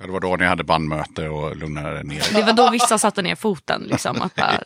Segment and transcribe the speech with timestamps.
[0.00, 3.34] Det var då ni hade bandmöte och lugnade ner Det var då vissa satte ner
[3.34, 3.82] foten.
[3.82, 4.60] Liksom, att bara,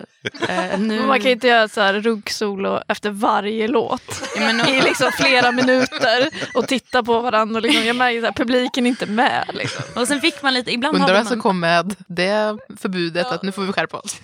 [0.49, 1.07] eh, nu...
[1.07, 5.53] Man kan inte göra så här ruggsolo efter varje låt Ja, men, i liksom flera
[5.53, 7.57] minuter och titta på varandra.
[7.57, 9.45] Och liksom, jag märker att publiken är inte med.
[9.55, 9.85] Liksom.
[10.03, 11.43] och sen fick man lite, ibland Undrar vem som man...
[11.43, 14.21] kom med det förbudet att nu får vi skärpa oss.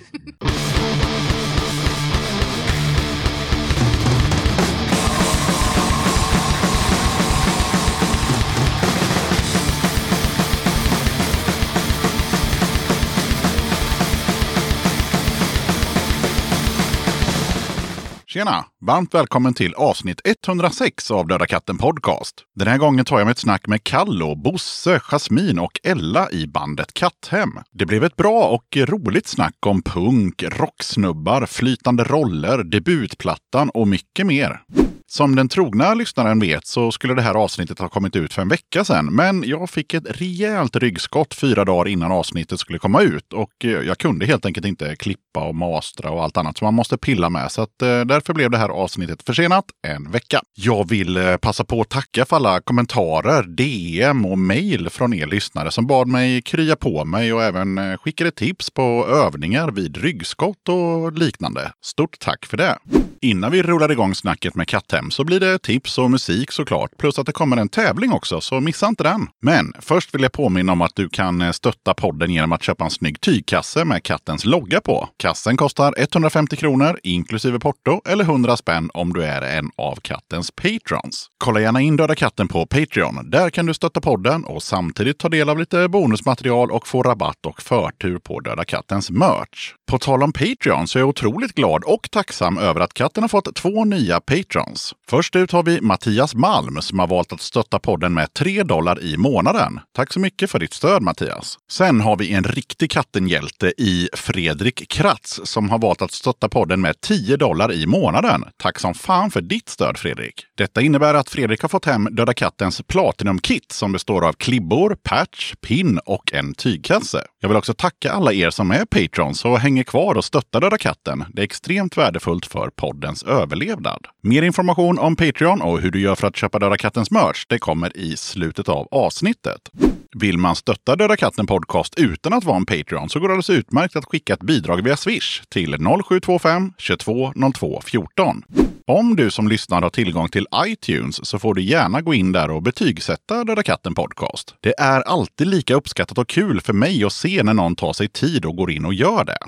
[18.31, 18.65] Tjena!
[18.81, 22.45] Varmt välkommen till avsnitt 106 av Döda katten Podcast.
[22.55, 26.47] Den här gången tar jag mig ett snack med Kallo, Bosse, Jasmin och Ella i
[26.47, 27.51] bandet Katthem.
[27.71, 34.27] Det blev ett bra och roligt snack om punk, rocksnubbar, flytande roller, debutplattan och mycket
[34.27, 34.63] mer.
[35.11, 38.49] Som den trogna lyssnaren vet så skulle det här avsnittet ha kommit ut för en
[38.49, 39.07] vecka sedan.
[39.07, 43.33] Men jag fick ett rejält ryggskott fyra dagar innan avsnittet skulle komma ut.
[43.33, 46.75] Och eh, jag kunde helt enkelt inte klippa och mastra och allt annat som man
[46.75, 47.53] måste pilla med.
[47.53, 50.41] Så att, eh, därför blev det här avsnittet försenat en vecka.
[50.55, 55.27] Jag vill eh, passa på att tacka för alla kommentarer, DM och mejl från er
[55.27, 60.69] lyssnare som bad mig krya på mig och även skickade tips på övningar vid ryggskott
[60.69, 61.73] och liknande.
[61.85, 62.79] Stort tack för det!
[63.21, 64.69] Innan vi rullar igång snacket med
[64.99, 66.91] 5 så blir det tips och musik såklart.
[66.99, 69.27] Plus att det kommer en tävling också, så missa inte den.
[69.43, 72.85] Men först vill jag påminna om att du kan eh, stötta podden genom att köpa
[72.85, 75.09] en snygg tygkasse med kattens logga på.
[75.17, 80.51] Kassen kostar 150 kronor inklusive porto eller 100 spänn om du är en av kattens
[80.51, 81.27] patrons.
[81.39, 83.31] Kolla gärna in Döda katten på Patreon.
[83.31, 87.47] Där kan du stötta podden och samtidigt ta del av lite bonusmaterial och få rabatt
[87.47, 89.75] och förtur på Döda kattens merch.
[89.91, 93.29] På tal om Patreon så är jag otroligt glad och tacksam över att katten har
[93.29, 94.88] fått två nya patrons.
[95.09, 99.03] Först ut har vi Mattias Malm som har valt att stötta podden med 3 dollar
[99.03, 99.81] i månaden.
[99.97, 101.59] Tack så mycket för ditt stöd Mattias.
[101.71, 106.81] Sen har vi en riktig kattenhjälte i Fredrik Kratz som har valt att stötta podden
[106.81, 108.45] med 10 dollar i månaden.
[108.57, 110.45] Tack som fan för ditt stöd Fredrik.
[110.57, 115.55] Detta innebär att Fredrik har fått hem Döda kattens Platinum-kit som består av klibbor, patch,
[115.61, 117.25] pin och en tygkasse.
[117.41, 120.79] Jag vill också tacka alla er som är patrons och hänger kvar och stöttar Döda
[120.79, 121.25] katten.
[121.33, 124.07] Det är extremt värdefullt för poddens överlevnad.
[124.23, 127.45] Mer information Information om Patreon och hur du gör för att köpa Döda kattens merch,
[127.49, 129.71] det kommer i slutet av avsnittet.
[130.19, 133.51] Vill man stötta Döda katten podcast utan att vara en Patreon så går det alldeles
[133.51, 138.43] utmärkt att skicka ett bidrag via Swish till 0725 22 02 14.
[138.87, 142.51] Om du som lyssnar har tillgång till iTunes så får du gärna gå in där
[142.51, 144.55] och betygsätta Döda katten podcast.
[144.61, 148.09] Det är alltid lika uppskattat och kul för mig att se när någon tar sig
[148.09, 149.39] tid och går in och gör det.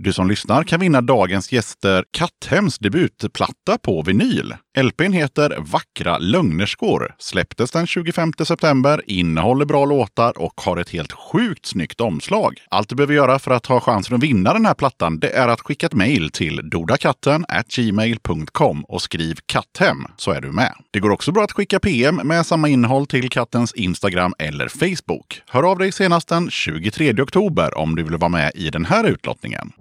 [0.00, 4.54] Du som lyssnar kan vinna dagens gäster Katthems debutplatta på vinyl.
[4.78, 11.12] LPn heter Vackra lögnerskor, släpptes den 25 september, innehåller bra låtar och har ett helt
[11.12, 12.58] sjukt snyggt omslag.
[12.70, 15.48] Allt du behöver göra för att ha chansen att vinna den här plattan det är
[15.48, 17.44] att skicka ett mejl till dodakatten
[17.76, 20.74] gmail.com och skriv katthem så är du med.
[20.90, 25.42] Det går också bra att skicka PM med samma innehåll till kattens Instagram eller Facebook.
[25.48, 29.04] Hör av dig senast den 23 oktober om du vill vara med i den här
[29.04, 29.72] utlottningen.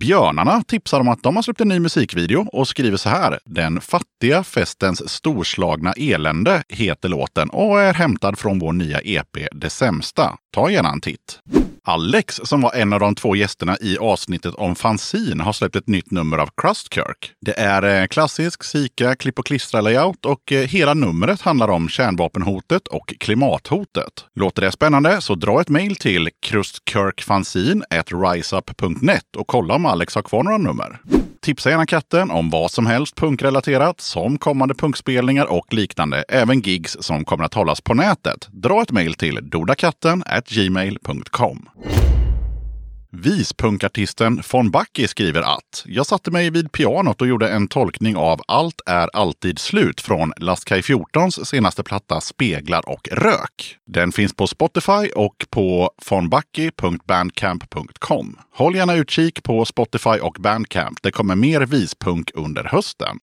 [0.00, 3.38] Björnarna tipsar om att de har släppt en ny musikvideo och skriver så här.
[3.44, 9.70] Den fattiga festens storslagna elände heter låten och är hämtad från vår nya EP Det
[9.70, 10.36] sämsta.
[10.52, 11.40] Ta gärna en titt.
[11.88, 15.86] Alex, som var en av de två gästerna i avsnittet om fanzine, har släppt ett
[15.86, 17.32] nytt nummer av Crustkirk.
[17.40, 22.88] Det är eh, klassisk Sika klipp och klistra-layout och eh, hela numret handlar om kärnvapenhotet
[22.88, 24.24] och klimathotet.
[24.34, 30.42] Låter det spännande så dra ett mejl till krustkirkfanzine.riseup.net och kolla om Alex har kvar
[30.42, 31.00] några nummer.
[31.42, 36.24] Tipsa gärna katten om vad som helst punkrelaterat, som kommande punkspelningar och liknande.
[36.28, 38.48] Även gigs som kommer att hållas på nätet.
[38.52, 41.68] Dra ett mejl till dodakatten gmail.com.
[43.10, 48.40] Vispunkartisten von Backe skriver att jag satte mig vid pianot och gjorde en tolkning av
[48.48, 53.76] Allt är alltid slut från Lastkaj 14s senaste platta Speglar och rök.
[53.86, 58.38] Den finns på Spotify och på vonbacke.bandcamp.com.
[58.54, 61.02] Håll gärna utkik på Spotify och Bandcamp.
[61.02, 63.18] Det kommer mer vispunk under hösten.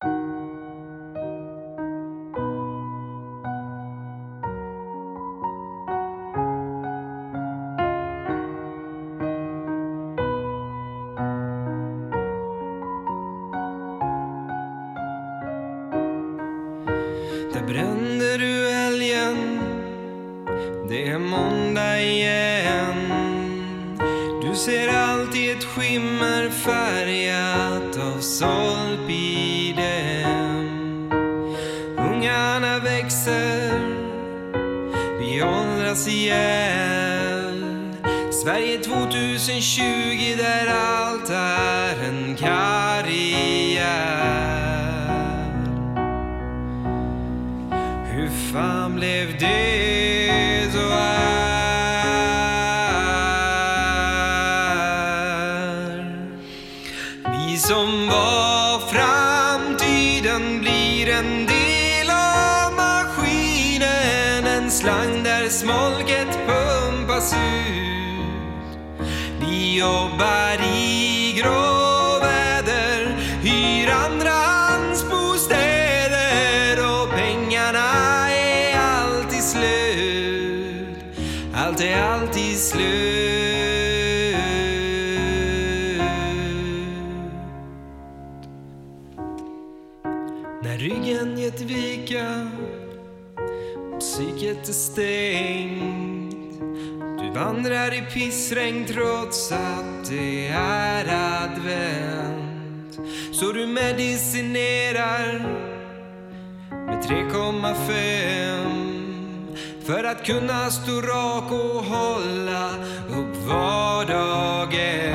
[110.25, 112.69] Kunna stå rak och hålla
[113.09, 115.05] upp vardagen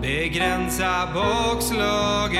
[0.00, 2.34] begränsa bakslagen.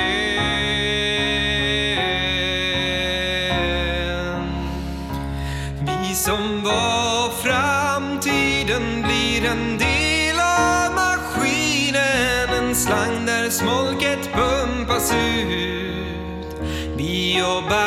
[5.79, 12.49] Vi som var framtiden blir en del av maskinen.
[12.57, 16.55] En slang där smolket pumpas ut.
[16.97, 17.84] Vi jobbar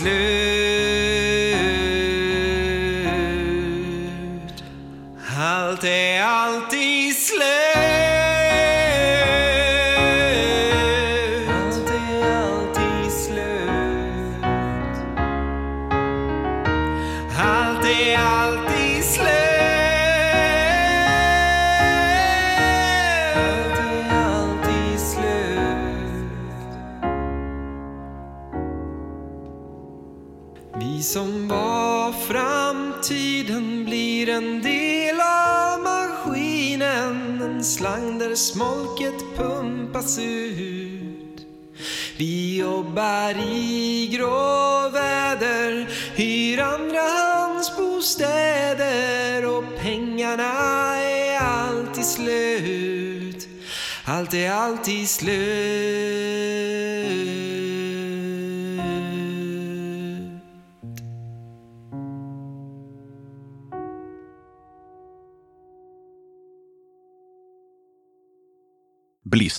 [0.00, 0.25] alltid
[43.26, 50.52] här i gråväder Hyr andrahandsbostäder Och pengarna
[51.00, 53.48] är alltid slut.
[54.04, 56.15] Allt är alltid slut.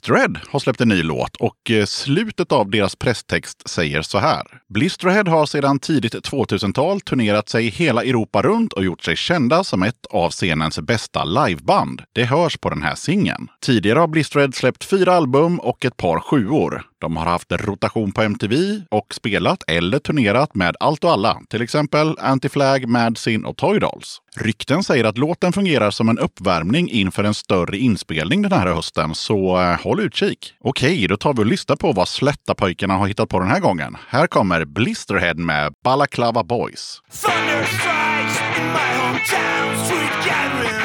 [0.07, 4.44] Blisterhead har släppt en ny låt och eh, slutet av deras presstext säger så här.
[4.69, 9.83] Blisterhead har sedan tidigt 2000-tal turnerat sig hela Europa runt och gjort sig kända som
[9.83, 12.01] ett av scenens bästa liveband.
[12.13, 13.48] Det hörs på den här singeln.
[13.65, 16.83] Tidigare har Blisterhead släppt fyra album och ett par sjuor.
[17.00, 21.62] De har haft rotation på MTV och spelat eller turnerat med allt och alla, till
[21.62, 24.21] exempel Anti-Flag, Madsin och Toy Dolls.
[24.39, 29.15] Rykten säger att låten fungerar som en uppvärmning inför en större inspelning den här hösten,
[29.15, 30.53] så eh, håll utkik.
[30.59, 33.97] Okej, då tar vi och lyssnar på vad Slättapojkarna har hittat på den här gången.
[34.07, 37.01] Här kommer Blisterhead med Balaklava Boys.
[37.21, 39.57] Thunder strikes in my hometown.
[39.87, 40.76] sweet gathering,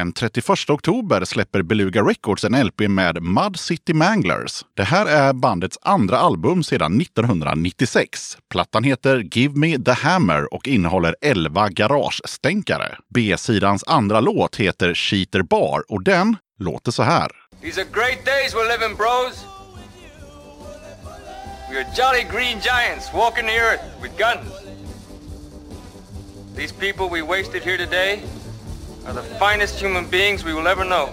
[0.00, 4.64] Den 31 oktober släpper Beluga Records en LP med Mud City Manglers.
[4.74, 8.38] Det här är bandets andra album sedan 1996.
[8.50, 12.96] Plattan heter Give Me The Hammer och innehåller 11 garagestänkare.
[13.14, 17.30] B-sidans andra låt heter Cheater Bar och den låter så här.
[17.62, 19.44] These are great days we're living, bros.
[21.70, 24.52] We are jolly green giants walking the earth with guns.
[26.56, 28.22] These people we wasted here today
[29.10, 31.12] are the finest human beings we will ever know.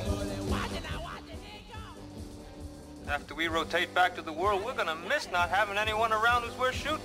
[3.09, 6.55] After we rotate back to the world, we're gonna miss not having anyone around who's
[6.59, 6.99] worth shooting.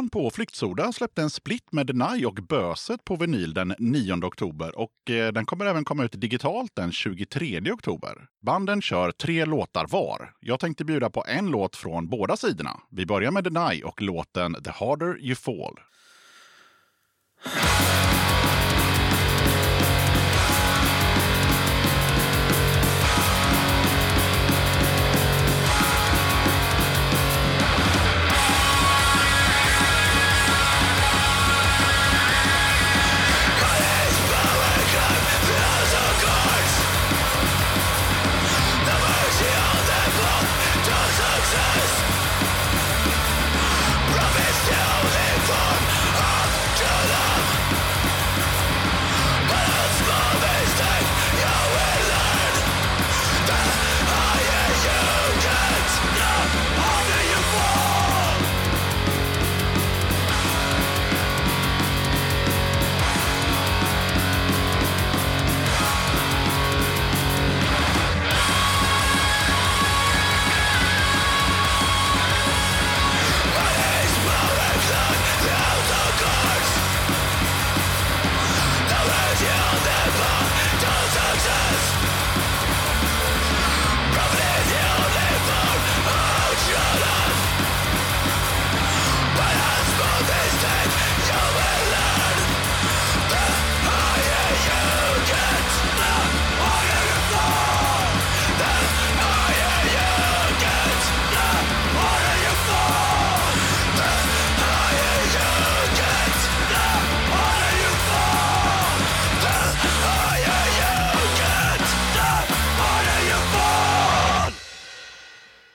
[0.00, 4.78] Johan på Flyktsoda släppte en split med Deny och Böset på vinyl den 9 oktober
[4.78, 8.26] och eh, den kommer även komma ut digitalt den 23 oktober.
[8.42, 10.32] Banden kör tre låtar var.
[10.40, 12.80] Jag tänkte bjuda på en låt från båda sidorna.
[12.90, 15.76] Vi börjar med Deny och låten The Harder You Fall.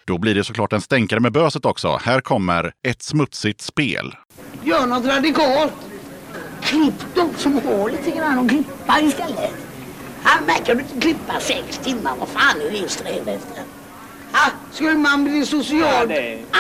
[0.08, 2.00] Då blir det såklart en stänkare med böset också.
[2.04, 4.16] Här kommer ett smutsigt spel.
[4.64, 5.74] Gör något radikalt.
[6.62, 9.52] Klipp de som har lite grann och klippa istället.
[10.24, 12.14] Han verkar du inte klippa sex timmar.
[12.20, 13.64] Vad fan är det sträv efter?
[14.34, 16.12] Ha, skulle man bli socialt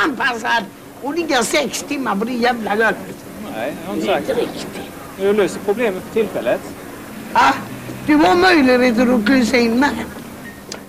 [0.05, 0.63] anpassad
[1.01, 3.25] och ligga sex timmar på det jävla golvet?
[3.55, 4.29] Nej, jag har inte Det är sagt.
[4.29, 4.81] inte riktigt.
[5.19, 6.61] Du löser problemet för tillfället.
[7.33, 7.53] Ah,
[8.07, 9.95] du har möjligheter att kryssa in med.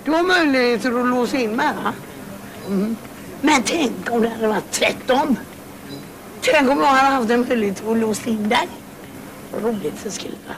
[0.05, 1.73] Du har möjligheter att låsa in med.
[2.67, 2.95] Mm.
[3.41, 5.35] Men tänk om det hade varit tvärtom.
[6.41, 8.67] Tänk om jag hade haft en möjlighet att låsa in dig.
[9.51, 10.57] Vad roligt det skulle vara.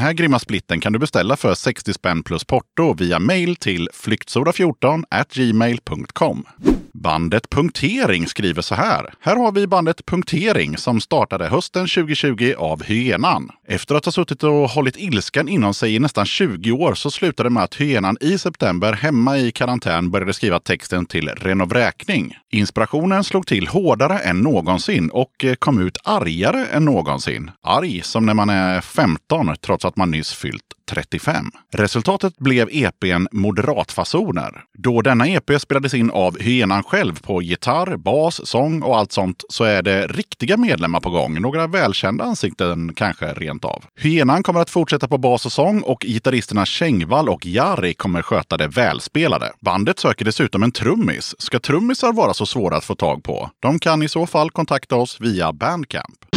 [0.00, 5.04] Här grymma splitten kan du beställa för 60 spänn plus porto via mail till flyktsoda14
[5.34, 6.44] gmail.com.
[6.94, 9.14] Bandet Punktering skriver så här.
[9.20, 13.50] Här har vi bandet Punktering som startade hösten 2020 av Hyenan.
[13.68, 17.48] Efter att ha suttit och hållit ilskan inom sig i nästan 20 år så slutade
[17.48, 22.36] det med att Hyenan i september hemma i karantän började skriva texten till Renovräkning.
[22.50, 27.50] Inspirationen slog till hårdare än någonsin och eh, kom ut argare än någonsin.
[27.62, 31.46] Arg som när man är 15 trots att att man nyss fyllt 35.
[31.72, 34.64] Resultatet blev EPn Moderatfasoner.
[34.78, 39.44] Då denna EP spelades in av Hyenan själv på gitarr, bas, sång och allt sånt
[39.48, 41.40] så är det riktiga medlemmar på gång.
[41.40, 43.84] Några välkända ansikten kanske rent av.
[43.96, 48.56] Hyenan kommer att fortsätta på bas och sång och gitarristerna Kängvall och Jari kommer sköta
[48.56, 49.52] det välspelade.
[49.60, 51.34] Bandet söker dessutom en trummis.
[51.38, 53.50] Ska trummisar vara så svåra att få tag på?
[53.60, 56.29] De kan i så fall kontakta oss via Bandcamp.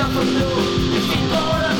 [0.00, 1.74] Io con lui, chi ora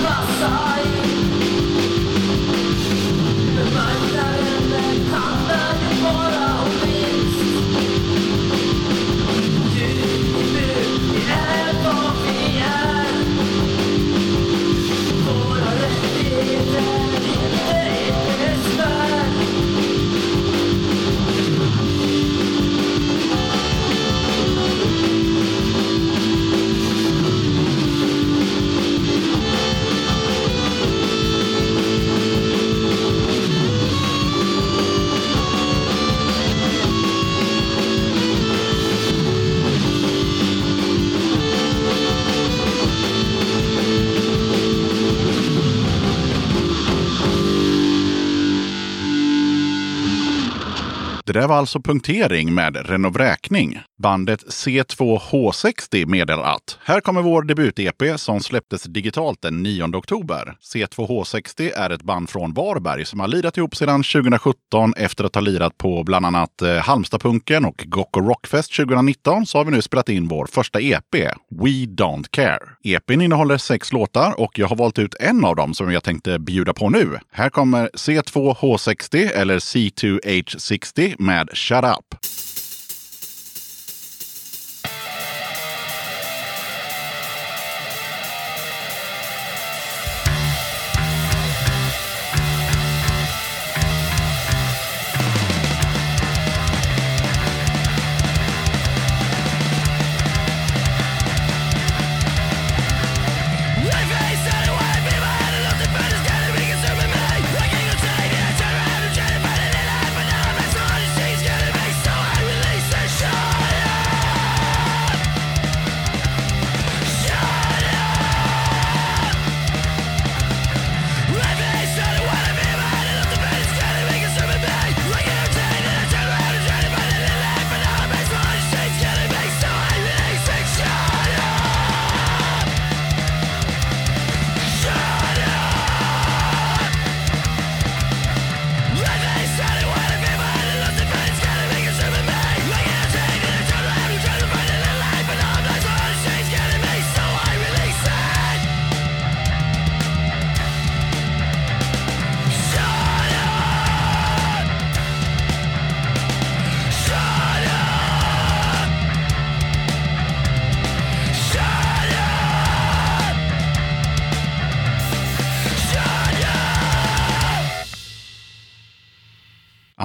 [51.33, 53.81] Det där var alltså punktering med renovräkning.
[54.01, 60.57] Bandet C2H60 meddelar att här kommer vår debut-EP som släpptes digitalt den 9 oktober.
[60.75, 65.43] C2H60 är ett band från Varberg som har lirat ihop sedan 2017 efter att ha
[65.43, 70.09] lirat på bland annat eh, Halmstadpunken och Gocko Rockfest 2019 så har vi nu spelat
[70.09, 71.15] in vår första EP,
[71.51, 72.63] We Don't Care.
[72.83, 76.39] EPn innehåller sex låtar och jag har valt ut en av dem som jag tänkte
[76.39, 77.19] bjuda på nu.
[77.33, 82.40] Här kommer C2H60 eller C2H60 med Shut Up.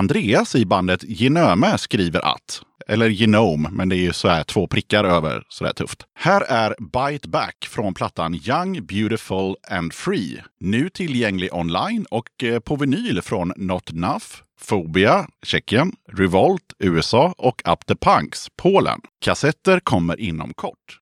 [0.06, 4.68] Andreas i bandet Genöme skriver att, eller Genome, men det är ju så här två
[4.68, 6.04] prickar över, så där tufft.
[6.14, 10.44] Här är Bite Back från plattan Young, Beautiful and Free.
[10.60, 14.26] Nu tillgänglig online och eh, på vinyl från Not Enough,
[14.70, 19.00] Phobia, Tjeckien, Revolt, USA och Up the Punks, Polen.
[19.22, 21.00] Kassetter kommer inom kort.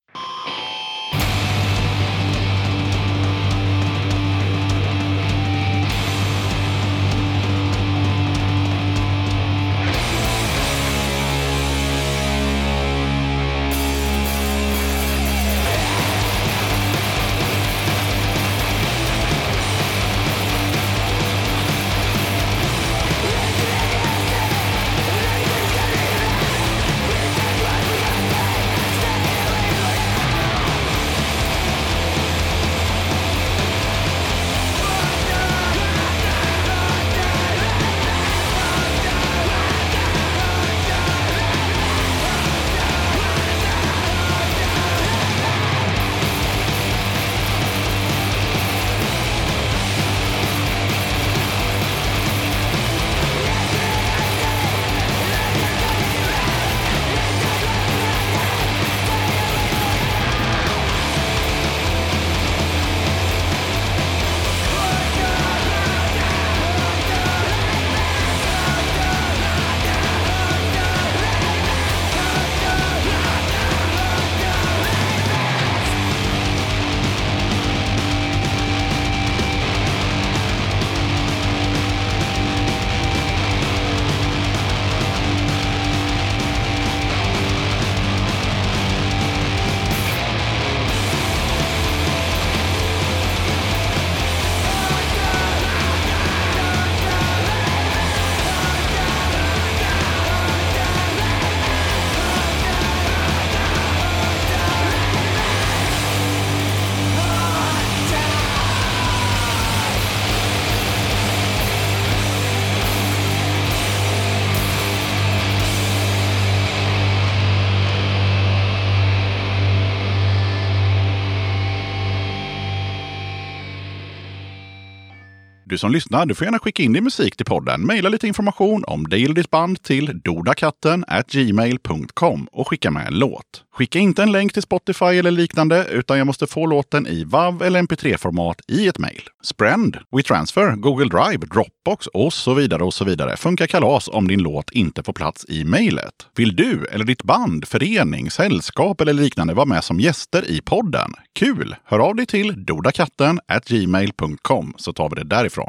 [125.73, 127.85] Du som lyssnar, du får gärna skicka in din musik till podden.
[127.85, 133.19] Maila lite information om dig eller ditt band till dodakatten gmail.com och skicka med en
[133.19, 133.63] låt.
[133.73, 137.61] Skicka inte en länk till Spotify eller liknande, utan jag måste få låten i WAV
[137.61, 139.21] eller MP3-format i ett mejl.
[139.43, 144.41] Sprend, WeTransfer, Google Drive, Dropbox och så vidare och så vidare funkar kalas om din
[144.41, 146.13] låt inte får plats i mejlet.
[146.35, 151.13] Vill du eller ditt band, förening, sällskap eller liknande vara med som gäster i podden?
[151.35, 151.75] Kul!
[151.85, 155.62] Hör av dig till dodakatten gmail.com så tar vi det därifrån.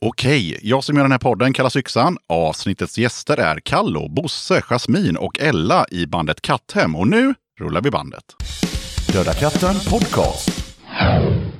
[0.00, 2.18] Okej, jag som gör den här podden kallas Yxan.
[2.28, 6.96] Avsnittets gäster är Kallo, Bosse, Jasmin och Ella i bandet Katthem.
[6.96, 8.24] Och nu rullar vi bandet.
[9.12, 10.64] Döda katten podcast.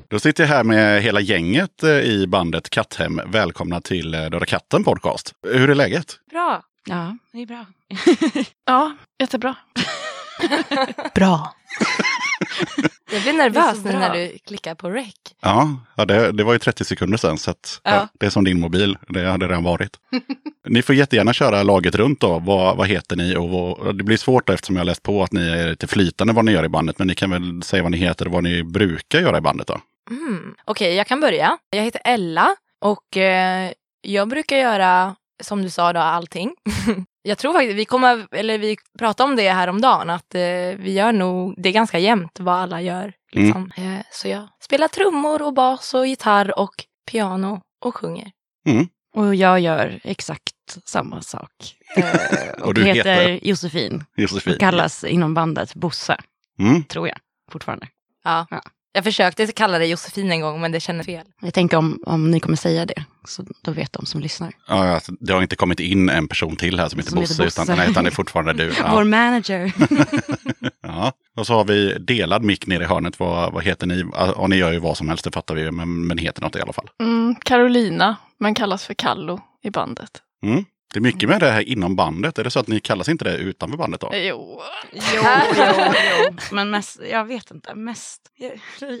[0.09, 3.21] Då sitter jag här med hela gänget eh, i bandet Katthem.
[3.25, 5.33] Välkomna till eh, Döda katten podcast.
[5.47, 6.19] Hur är läget?
[6.31, 6.63] Bra.
[6.85, 7.65] Ja, det är bra.
[8.65, 9.55] Ja, jättebra.
[11.15, 11.55] Bra.
[13.11, 15.13] Jag blir nervös nu när du klickar på rec.
[15.41, 17.37] Ja, ja det, det var ju 30 sekunder sedan.
[17.37, 17.91] Så att, ja.
[17.91, 18.07] Ja.
[18.19, 18.97] det är som din mobil.
[19.07, 19.97] Det hade redan varit.
[20.67, 22.39] ni får jättegärna köra laget runt då.
[22.39, 23.35] Vad, vad heter ni?
[23.35, 25.87] Och vad, det blir svårt då, eftersom jag har läst på att ni är lite
[25.87, 26.99] flytande vad ni gör i bandet.
[26.99, 29.67] Men ni kan väl säga vad ni heter och vad ni brukar göra i bandet
[29.67, 29.79] då?
[30.09, 30.55] Mm.
[30.65, 31.57] Okej, jag kan börja.
[31.69, 33.71] Jag heter Ella och eh,
[34.01, 36.55] jag brukar göra, som du sa, då, allting.
[37.23, 40.41] jag tror faktiskt, vi, kommer, eller vi pratade om det här om dagen att eh,
[40.77, 43.13] vi gör nog, det är ganska jämnt vad alla gör.
[43.31, 43.71] Liksom.
[43.77, 48.31] Eh, så jag spelar trummor och bas och gitarr och piano och sjunger.
[49.15, 50.53] Och jag gör exakt
[50.85, 51.51] samma sak.
[51.97, 52.05] Eh,
[52.61, 53.47] och, Och du heter, heter?
[53.47, 54.03] Josefin.
[54.15, 54.53] Josefin.
[54.53, 56.17] Och kallas inom bandet Bosse,
[56.59, 56.83] Mm.
[56.83, 57.17] tror jag
[57.51, 57.87] fortfarande.
[58.23, 58.47] Ja.
[58.49, 58.61] Ja.
[58.91, 61.25] Jag försökte kalla dig Josefin en gång men det kändes fel.
[61.41, 64.51] Jag tänker om, om ni kommer säga det, så då vet de som lyssnar.
[64.67, 67.43] Ja, alltså, det har inte kommit in en person till här som heter Som heter
[67.43, 68.69] Bosse, utan, nej, utan det är fortfarande du.
[68.91, 69.03] Vår Ja.
[69.03, 69.73] manager.
[70.83, 71.11] ja.
[71.37, 73.19] Och så har vi delad mick nere i hörnet.
[73.19, 74.05] Vad, vad heter ni?
[74.13, 76.55] Ja, ni gör ju vad som helst, det fattar vi ju, men, men heter något
[76.55, 76.89] i alla fall.
[77.03, 80.11] Mm, Carolina, men kallas för Kallo i bandet.
[80.43, 80.65] Mm.
[80.93, 82.39] Det är mycket med det här inom bandet.
[82.39, 84.09] Är det så att ni kallas inte det utanför bandet då?
[84.13, 84.61] Jo.
[84.93, 85.63] jo, jo,
[86.27, 86.35] jo.
[86.55, 88.21] Men mest, jag vet inte, mest.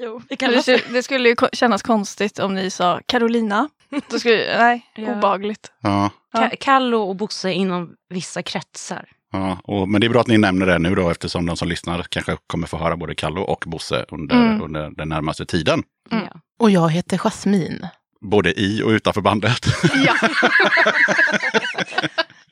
[0.01, 0.83] Jo, vi Det, kallas det.
[0.93, 3.69] det skulle ju kännas konstigt om ni sa Carolina.
[4.09, 5.15] Då skulle, nej, Ja.
[5.17, 5.71] obagligt.
[5.81, 6.09] Ja.
[6.33, 9.09] Ka- Kallo och Bosse inom vissa kretsar.
[9.31, 9.57] ja.
[9.63, 12.03] Och, men det är bra att ni nämner det nu då, eftersom de som lyssnar
[12.09, 14.61] kanske kommer få höra både Kallo och Bosse under, Mm.
[14.61, 15.83] under den närmaste tiden.
[16.11, 16.23] Mm.
[16.33, 16.39] Ja.
[16.59, 17.87] Och jag heter Jasmin.
[18.21, 19.65] Både i och utanför bandet.
[20.05, 20.15] Ja.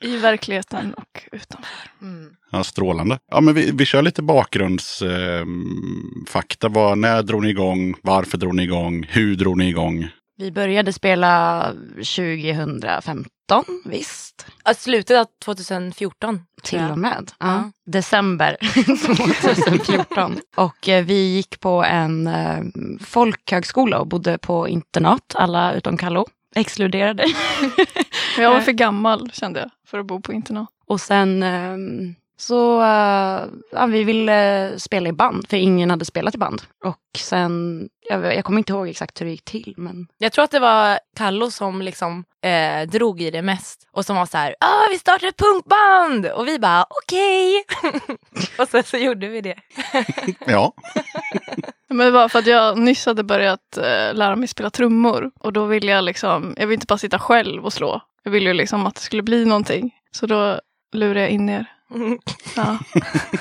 [0.00, 1.90] I verkligheten och utanför.
[2.02, 2.30] Mm.
[2.50, 3.18] Ja, strålande.
[3.30, 6.66] Ja, men vi, vi kör lite bakgrundsfakta.
[6.66, 7.94] Eh, när drog ni igång?
[8.02, 9.06] Varför drog ni igång?
[9.08, 10.08] Hur drog ni igång?
[10.38, 14.46] Vi började spela 2015, visst.
[14.64, 16.40] Ja, slutet av 2014.
[16.62, 17.30] Till och med.
[17.38, 17.46] Ja.
[17.46, 17.70] Ja.
[17.86, 18.56] December
[19.64, 20.38] 2014.
[20.56, 22.60] och eh, vi gick på en eh,
[23.00, 26.26] folkhögskola och bodde på internat, alla utom Kallo.
[26.56, 27.24] Exkluderade.
[28.38, 30.68] Jag var för gammal kände jag för att bo på internat.
[30.86, 36.34] och sen ehm, så eh, ja, vi ville spela i band, för ingen hade spelat
[36.34, 36.62] i band.
[36.84, 40.44] Och sen, jag, jag kommer inte ihåg exakt hur det gick till, men Jag tror
[40.44, 43.88] att det var Kallo som liksom eh, drog i det mest.
[43.92, 46.26] Och som var så här, ah, vi startar ett punkband!
[46.26, 47.64] Och vi bara, okej!
[48.58, 49.56] och sen så gjorde vi det.
[50.46, 50.72] Ja,
[51.88, 55.30] Men det var för att jag nyss hade börjat eh, lära mig spela trummor.
[55.40, 58.00] Och då ville jag liksom, jag ville inte bara sitta själv och slå.
[58.22, 59.94] Jag ville ju liksom att det skulle bli någonting.
[60.10, 60.60] Så då
[60.92, 61.66] lurade jag in er.
[62.56, 62.78] Ja.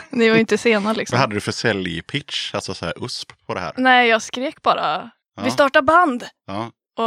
[0.09, 1.19] Ni var ju inte sena vad liksom.
[1.19, 2.53] hade du för säljpitch?
[2.55, 3.73] Alltså så här USP på det här?
[3.77, 5.11] Nej, jag skrek bara.
[5.35, 5.43] Ja.
[5.43, 6.25] Vi startar band!
[6.47, 6.71] Ja.
[6.97, 7.03] Och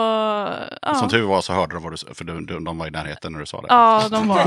[0.83, 2.91] ja, Som tur var så hörde de vad du för de, de, de var i
[2.91, 3.67] närheten när du sa det.
[3.71, 4.45] ja de var...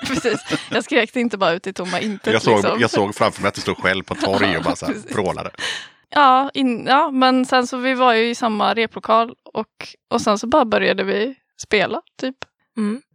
[0.06, 0.40] Precis.
[0.70, 2.32] Jag skrek inte bara ut i tomma intet.
[2.32, 2.80] jag, såg, liksom.
[2.80, 5.50] jag såg framför mig att du stod själv på torg och bara så här vrålade.
[6.10, 9.66] Ja, in, ja, men sen så vi var ju i samma replokal och,
[10.10, 12.36] och sen så bara började vi spela typ.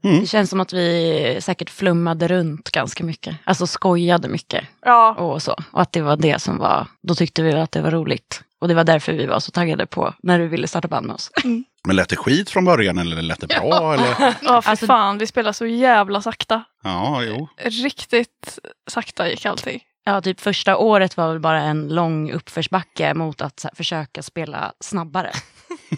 [0.03, 0.19] Mm.
[0.21, 3.35] det känns som att vi säkert flummade runt ganska mycket.
[3.43, 4.63] Alltså skojade mycket.
[4.85, 5.13] Ja.
[5.13, 5.55] och så.
[5.71, 8.41] Och att det var det som var, då tyckte vi att det var roligt.
[8.61, 11.13] Och det var därför vi var så taggade på när du ville starta band med
[11.13, 11.31] oss.
[11.87, 13.93] Men lät det skit från början eller lät det bra?
[13.93, 14.15] Eller?
[14.41, 16.63] Ja, för Alltså- fan, vi spelade så jävla sakta.
[16.83, 17.47] Ja, jo.
[17.57, 19.81] Riktigt sakta gick allting.
[20.05, 24.73] Ja, typ första året var väl bara en lång uppförsbacke mot att här, försöka spela
[24.79, 25.31] snabbare.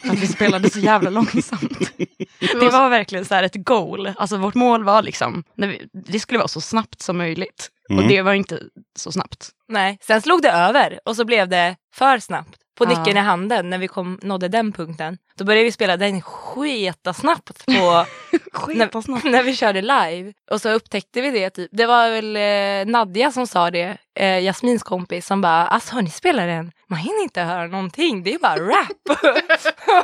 [0.03, 1.91] Att vi spelade så jävla långsamt.
[2.39, 4.11] Det var verkligen så här ett goal.
[4.15, 7.69] Alltså vårt mål var liksom, när vi, det skulle vara så snabbt som möjligt.
[7.89, 8.03] Mm.
[8.03, 8.59] Och det var inte
[8.97, 9.49] så snabbt.
[9.67, 12.66] Nej, sen slog det över och så blev det för snabbt.
[12.77, 15.17] På nyckeln i handen när vi kom, nådde den punkten.
[15.35, 17.71] Då började vi spela den sketa snabbt på
[18.73, 20.33] när, när vi körde live.
[20.51, 21.49] Och så upptäckte vi det.
[21.49, 21.69] Typ.
[21.71, 26.09] Det var väl eh, Nadja som sa det, eh, Jasmins kompis, som bara alltså hörni
[26.09, 26.71] spelar den?
[26.89, 29.19] Man hinner inte höra någonting, det är bara rap.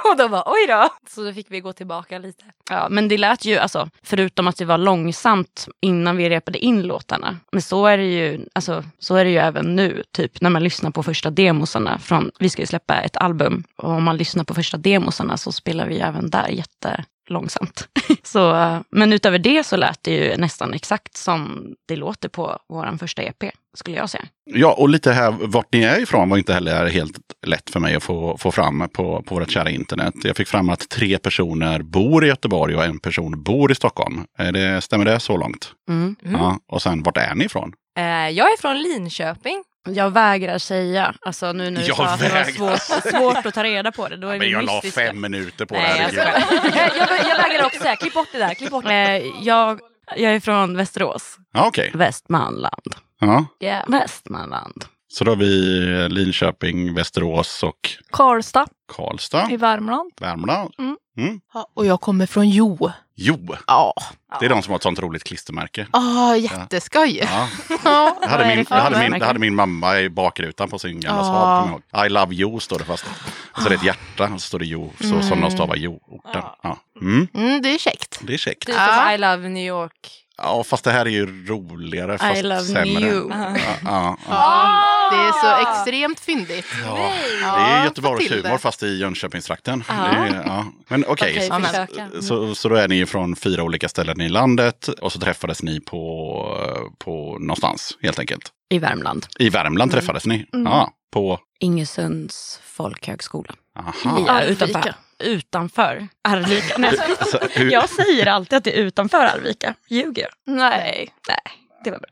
[0.11, 0.89] och då bara oj då.
[1.09, 2.43] Så då fick vi gå tillbaka lite.
[2.69, 6.81] Ja, men det lät ju, alltså, förutom att det var långsamt innan vi repade in
[6.81, 7.37] låtarna.
[7.51, 10.63] Men så är det ju, alltså, så är det ju även nu, typ när man
[10.63, 13.63] lyssnar på första demosarna från, vi ska ju släppa ett album.
[13.77, 17.87] Och om man lyssnar på första demosarna så spelar vi även där jätte, långsamt.
[18.23, 22.57] så, eh, men utöver det så lät det ju nästan exakt som det låter på
[22.69, 23.43] vår första EP,
[23.77, 24.23] skulle jag säga.
[24.45, 27.95] Ja, och lite här vart ni är ifrån var inte heller helt lätt för mig
[27.95, 30.13] att få, få fram på, på vårt kära internet.
[30.23, 34.25] Jag fick fram att tre personer bor i Göteborg och en person bor i Stockholm.
[34.37, 35.71] Är det, stämmer det så långt?
[35.89, 36.15] Mm.
[36.19, 37.73] Ja, och sen vart är ni ifrån?
[37.97, 39.63] Eh, jag är från Linköping.
[39.89, 43.53] Jag vägrar säga, alltså nu när du Jag sa att det var svårt, svårt att
[43.53, 45.01] ta reda på det, då är Men vi jag la mystiska.
[45.01, 46.43] fem minuter på Nej, det här.
[46.75, 48.53] jag, jag, jag vägrar också säga, klipp bort det där.
[48.53, 48.93] Klipp bort det.
[48.93, 49.79] Eh, jag,
[50.15, 51.91] jag är från Västerås, Ja, okej.
[51.93, 52.95] Västmanland.
[53.19, 53.45] Ja.
[53.59, 53.89] Yeah.
[53.89, 54.85] Västmanland.
[55.13, 60.11] Så då har vi Linköping, Västerås och Karlstad Karlstad, i Värmland.
[60.21, 60.73] Värmland.
[60.79, 60.97] Mm.
[61.17, 61.41] Mm.
[61.53, 62.91] Ja, och jag kommer från Jo.
[63.15, 63.93] Jo, Ja,
[64.39, 65.87] det är de som har ett sånt roligt klistermärke.
[65.91, 67.17] ah, jätteskoj.
[67.31, 67.47] Ja.
[67.83, 68.17] Ja.
[68.21, 69.23] Jag hade, är min, det jag, hade min, varumärke?
[69.23, 71.23] jag hade min mamma i bakrutan på sin gamla.
[71.23, 72.05] Saab, ihåg.
[72.05, 73.05] I love you står det fast.
[73.51, 75.75] Och så är det ett hjärta och så står det Jo, så som de stavar
[75.75, 76.41] Jo-orten.
[76.63, 76.77] Ja.
[77.01, 78.19] Mm, Mm, det är käckt.
[78.21, 78.65] det är käckt.
[78.65, 79.01] Typ Ja.
[79.03, 80.22] som I love New York.
[80.37, 82.87] Ja, fast det här är ju roligare fast I love sämre.
[83.09, 83.29] you.
[83.33, 84.83] Ja, ja, ja.
[85.11, 86.65] Det är så extremt fyndigt.
[86.85, 89.83] Ja, det är Göteborgs humor fast i Jönköpingstrakten.
[89.87, 90.65] Är- Ja.
[90.87, 91.71] Men okej, Okej,
[92.13, 95.63] så- så, så då är ni från fyra olika ställen i landet och så träffades
[95.63, 98.51] ni på, på någonstans helt enkelt.
[98.69, 99.25] I Värmland.
[99.39, 100.01] I Värmland Mm.
[100.01, 100.45] träffades ni?
[100.53, 100.65] Mm.
[100.65, 101.39] Ja, på...
[101.59, 103.53] Ingesunds folkhögskola.
[103.79, 104.23] Aha.
[104.27, 104.93] Ja, utanför.
[105.23, 106.75] Utanför Arvika.
[106.77, 107.47] Nej, jag skojar.
[107.49, 109.75] Så, hur, Jag säger alltid att det är utanför Arvika.
[109.89, 110.55] Ljuger jag?
[110.55, 111.13] Nej.
[111.29, 111.37] Nej,
[111.83, 112.09] det var bra.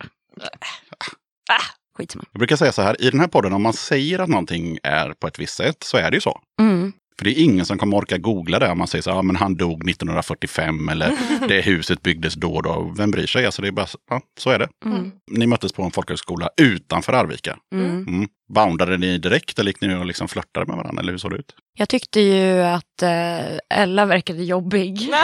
[1.50, 1.62] Ah,
[1.98, 2.24] skitsamma.
[2.32, 5.14] Jag brukar säga så här, i den här podden om man säger att någonting är
[5.14, 6.40] på ett visst sätt så är det ju så.
[6.62, 6.94] Mm.
[7.18, 9.22] För det är ingen som kommer orka googla det om man säger så här, ja
[9.22, 12.94] men han dog 1945 eller det huset byggdes då och då.
[12.98, 13.46] Vem bryr sig?
[13.46, 14.68] Alltså det är bara, så- ja, så är det.
[14.86, 15.12] Mm.
[15.32, 17.58] Ni möttes på en folkhögskola utanför Arvika.
[17.76, 18.28] Mm.
[18.54, 21.02] Boundade ni direkt eller gick ni och liksom flörtade med varandra?
[21.02, 21.56] Eller hur såg det ut?
[21.78, 25.10] Jag tyckte ju att eh, Ella verkade jobbig.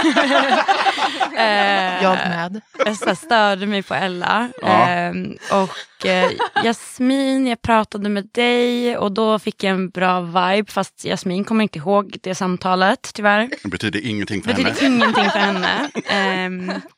[1.38, 2.62] Eh, Jag med.
[2.78, 4.50] Jag här störde mig på Ella.
[4.62, 4.88] Ja.
[4.90, 6.30] Ehm, och eh,
[6.64, 10.72] Jasmin, jag pratade med dig och då fick jag en bra vibe.
[10.72, 13.50] Fast Jasmin kommer inte ihåg det samtalet tyvärr.
[13.64, 14.70] Det betyder ingenting för Det henne.
[14.74, 15.90] betyder ingenting för henne.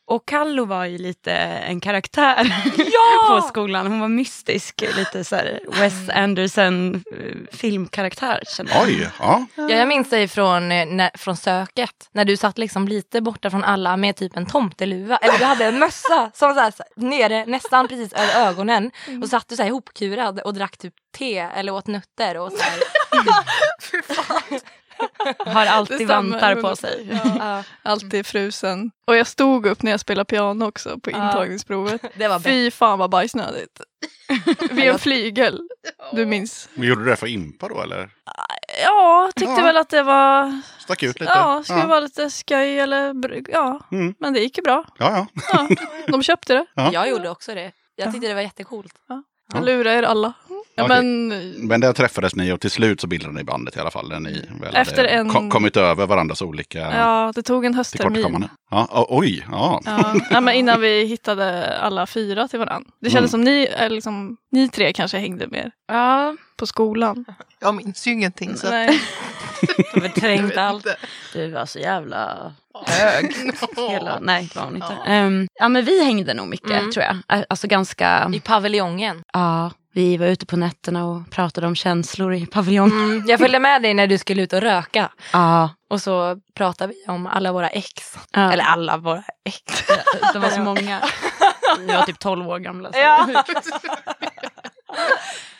[0.10, 2.53] Och Kallo var ju lite en karaktär
[3.30, 3.88] på skolan.
[3.88, 8.43] Hon var mystisk, lite så här Wes Anderson eh, filmkaraktär.
[8.82, 9.45] Oj, ja.
[9.55, 12.10] Ja, jag minns dig från, eh, när, från söket.
[12.12, 15.18] När du satt liksom lite borta från alla med typ en tomteluva.
[15.18, 18.91] Eller du hade en mössa som så här, nere nästan precis över ögonen.
[19.22, 22.38] Och satt du så här ihopkurad och drack typ te eller åt nötter.
[22.38, 22.80] Och så här.
[25.45, 27.20] Har alltid vantar på sig.
[27.39, 28.91] Ja, Alltid frusen.
[29.08, 31.26] Och jag stod upp när jag spelade piano också på Ja.
[31.28, 32.02] intagningsprovet.
[32.16, 32.39] det var.
[32.39, 33.82] Fy fan vad bajsnödigt.
[34.72, 35.60] Vid en flygel.
[36.14, 36.70] Du minns?
[36.74, 38.10] Men Gjorde du det för impa då eller?
[38.84, 39.64] Ja, tyckte Ja.
[39.64, 40.62] väl att det var...
[40.80, 41.32] Stack ut lite?
[41.36, 41.88] Ja, skulle ja.
[41.88, 43.16] vara lite skoj eller...
[43.52, 44.16] Ja, Mm.
[44.20, 44.86] men det gick ju bra.
[44.97, 45.41] ja, ja.
[45.54, 45.68] Ja,
[46.08, 46.66] de köpte det.
[46.76, 46.89] Ja.
[46.93, 47.72] Jag gjorde också det.
[47.95, 48.93] Jag tyckte det var jättecoolt.
[49.54, 50.34] Jag lurade er alla.
[50.80, 51.04] Ja, Okej.
[51.04, 51.28] men
[51.68, 54.10] Men där träffades ni och till slut så bildade ni bandet i alla fall.
[54.10, 57.74] När ni väl Efter hade en- ko- kommit över varandras olika ja, det tog en
[57.74, 58.48] hösttermin.
[58.72, 59.82] Ja, o- oj, ja.
[59.86, 62.90] Ja, ja, men innan vi hittade alla fyra till varandra.
[63.02, 67.26] Det kändes som ni, eller liksom, ni tre kanske hängde mer Ja, på skolan.
[67.60, 68.56] Jag minns ju ingenting.
[68.58, 68.70] Så.
[68.70, 69.00] Nej.
[69.94, 70.88] förträngt allt.
[71.34, 72.52] Du var så jävla
[72.86, 73.34] hög.
[73.90, 74.98] Hela, nej, det var hon inte.
[75.08, 76.92] Ehm, ja, men vi hängde nog mycket Mm.
[76.92, 77.44] tror jag.
[77.50, 79.24] Alltså ganska, I paviljongen.
[79.34, 82.97] ja, vi var ute på nätterna och pratade om känslor i paviljongen.
[83.04, 85.12] Mm, jag följde med dig när du skulle ut och röka.
[85.34, 87.91] Ja, Och så pratade vi om alla våra ex.
[88.32, 88.52] ja.
[88.54, 89.88] Eller alla våra ex.
[90.34, 91.02] det var så många.
[91.80, 92.91] Vi var typ 12 år gamla.
[92.93, 93.00] Så.
[93.00, 93.43] Ja.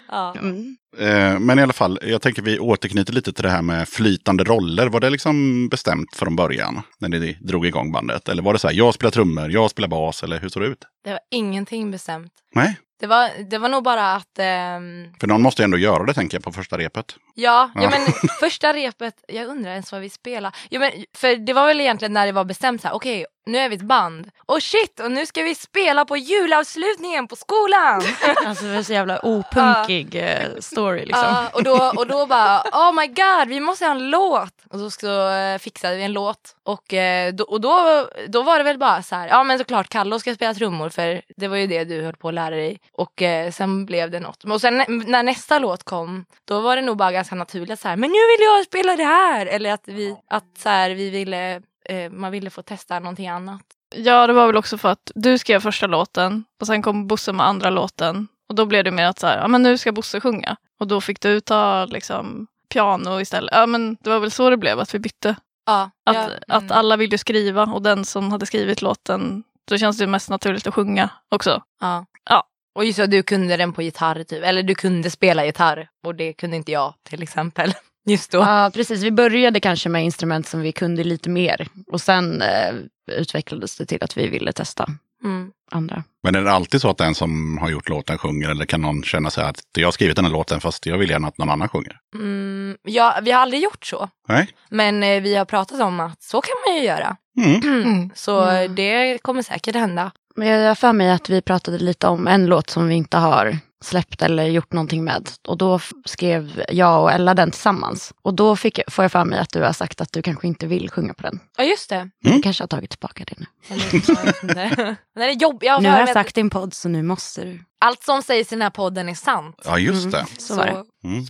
[0.10, 0.36] ja.
[0.40, 0.78] Mm.
[1.00, 4.44] Eh, Men i alla fall, jag tänker vi återknyter lite till det här med flytande
[4.44, 4.88] roller.
[4.88, 8.30] Var det liksom bestämt från början när ni drog igång bandet?
[8.30, 10.68] Eller var det så här, jag spelar trummor, jag spelar bas, eller hur såg det
[10.68, 10.86] ut?
[11.04, 12.32] Det var ingenting bestämt.
[12.56, 14.39] Nej, Det var, det var nog bara att...
[14.39, 17.16] ehm, för någon måste ändå göra det tänker jag på första repet.
[17.36, 17.89] ja, ja, Ja.
[17.89, 20.56] men första repet, jag undrar ens vad vi spelade.
[20.70, 23.58] Ja, men, för det var väl egentligen när det var bestämt så här, okej, nu
[23.58, 24.30] är vi ett band.
[24.45, 28.02] Och shit, och nu ska vi spela på julavslutningen på skolan.
[28.45, 31.24] Alltså det var så jävla opunkig eh, story liksom.
[31.24, 34.54] Ja, och, då, och då bara, oh my god, vi måste ha en låt.
[34.70, 36.56] Och då så eh, fixade vi en låt.
[36.64, 39.89] Och, eh, då, och då, då var det väl bara så här, ja men såklart
[39.89, 42.80] Kallo ska spela trummor för det var ju det du höll på att lära dig.
[42.93, 43.24] Och
[43.54, 44.43] sen blev det något.
[44.43, 47.88] Och sen nä- när nästa låt kom, då var det nog bara ganska naturligt så
[47.88, 49.45] här, men nu vill jag spela det här.
[49.45, 53.62] Eller att vi, att så här, vi ville, eh, man ville få testa någonting annat.
[53.96, 57.34] Ja, det var väl också för att du skrev första låten och sen kom Bosse
[57.34, 58.28] med andra låten.
[58.50, 60.56] Och då blev det mer att så här, ja men nu ska Bosse sjunga.
[60.80, 63.56] Och då fick du ta liksom piano istället.
[63.56, 65.36] Ja men det var väl så det blev, att vi bytte.
[65.66, 66.78] Ja, Att, ja, att mm.
[66.78, 70.68] alla vill ju skriva och den som hade skrivit låten, då känns det mest naturligt
[70.68, 71.64] att sjunga också.
[71.82, 72.06] Ja.
[72.30, 72.44] Ja.
[72.76, 74.44] Och just så, du kunde den på gitarr typ.
[74.44, 75.90] Eller du kunde spela gitarr.
[76.06, 77.74] Och det kunde inte jag till exempel.
[78.10, 78.38] Just då.
[78.38, 79.03] Ja, precis.
[79.03, 81.68] Vi började kanske med instrument som vi kunde lite mer.
[81.91, 82.74] Och sen eh,
[83.12, 84.88] utvecklades det till att vi ville testa
[85.24, 85.51] Mm.
[85.72, 86.03] andra.
[86.24, 89.03] Men är det alltid så att den som har gjort låten sjunger eller kan någon
[89.03, 91.49] känna sig att jag har skrivit den här låten fast jag vill gärna att någon
[91.49, 91.97] annan sjunger?
[92.16, 94.10] Mm, ja, vi har aldrig gjort så.
[94.28, 94.49] Nej?
[94.70, 97.16] Men eh, vi har pratat om att så kan man ju göra.
[97.38, 97.62] Mm.
[97.86, 98.10] Mm.
[98.16, 98.76] Så Mm.
[98.76, 100.12] det kommer säkert hända.
[100.36, 103.18] Men jag har för mig att vi pratade lite om en låt som vi inte
[103.18, 105.30] har släppt eller gjort någonting med.
[105.48, 108.14] Och då skrev jag och Ella den tillsammans.
[108.22, 110.48] Och då fick, jag- får jag för mig att du har sagt att du kanske
[110.48, 111.40] inte vill sjunga på den.
[111.58, 111.96] Ja, just det.
[111.96, 112.12] Mm.
[112.22, 113.46] Du kanske har tagit tillbaka det nu.
[113.70, 115.58] Eller, det är jobb.
[115.64, 117.64] Jag har nu har jag sagt din podd så nu måste du.
[117.82, 119.62] Allt som sägs i den här podden är sant.
[119.66, 120.12] Ja, just Mm.
[120.12, 120.42] det.
[120.42, 120.84] Så var det.
[121.08, 121.26] Mm.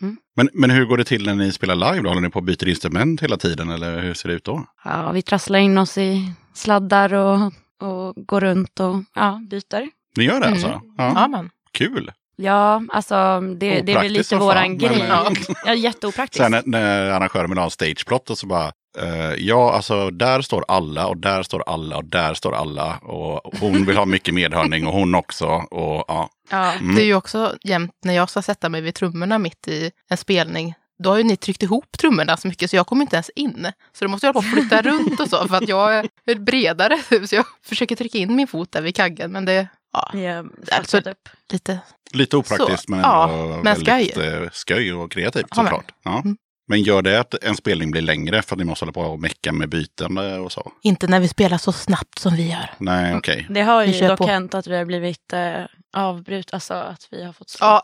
[0.00, 0.16] Mm.
[0.36, 2.08] Men, men hur går det till när ni spelar live då?
[2.08, 4.64] Håller ni på och byter instrument hela tiden eller hur ser det ut då?
[4.84, 9.88] Ja, vi trasslar in oss i sladdar och, och går runt och ja, byter.
[10.16, 10.52] Ni gör det Mm.
[10.52, 10.80] alltså?
[10.98, 11.12] Ja.
[11.14, 11.50] Ja, men.
[11.78, 12.12] Kul!
[12.36, 15.04] Ja, alltså det, det är väl lite våran fan, men, grej.
[15.08, 15.32] ja.
[15.66, 16.42] Ja, jätteopraktiskt.
[16.42, 20.42] Sen när, när arrangören vill ha en stageplot och så bara eh, Ja, alltså där
[20.42, 24.34] står alla och där står alla och där står alla och hon vill ha mycket
[24.34, 26.30] medhörning och hon också och ja.
[26.50, 26.72] Ja.
[26.72, 26.94] Mm.
[26.94, 30.16] Det är ju också jämt när jag ska sätta mig vid trummorna mitt i en
[30.16, 30.74] spelning.
[31.02, 33.72] Då har ju ni tryckt ihop trummorna så mycket så jag kommer inte ens in.
[33.92, 35.94] Så då måste jag på flytta runt och så för att jag
[36.26, 36.98] är bredare.
[37.26, 39.32] Så jag försöker trycka in min fot där vid kaggen.
[39.32, 39.68] Men det
[40.14, 41.28] ja, Vi Alltså, upp.
[41.52, 41.78] lite...
[42.12, 44.26] Lite opraktiskt Så, men ja, ändå men väldigt skoj.
[44.26, 45.92] eh, skoj och kreativt Ja, såklart.
[46.04, 46.20] Ja.
[46.24, 46.36] Mm.
[46.70, 49.20] Men gör det att en spelning blir längre för att ni måste hålla på och
[49.20, 50.72] mecka med byten och så?
[50.82, 52.70] Inte när vi spelar så snabbt som vi gör.
[52.78, 53.46] Nej, okej.
[53.50, 54.26] Det har Vi ju dock på.
[54.26, 55.64] hänt att vi har blivit eh,
[55.96, 57.82] avbrut, alltså att vi har fått Ja,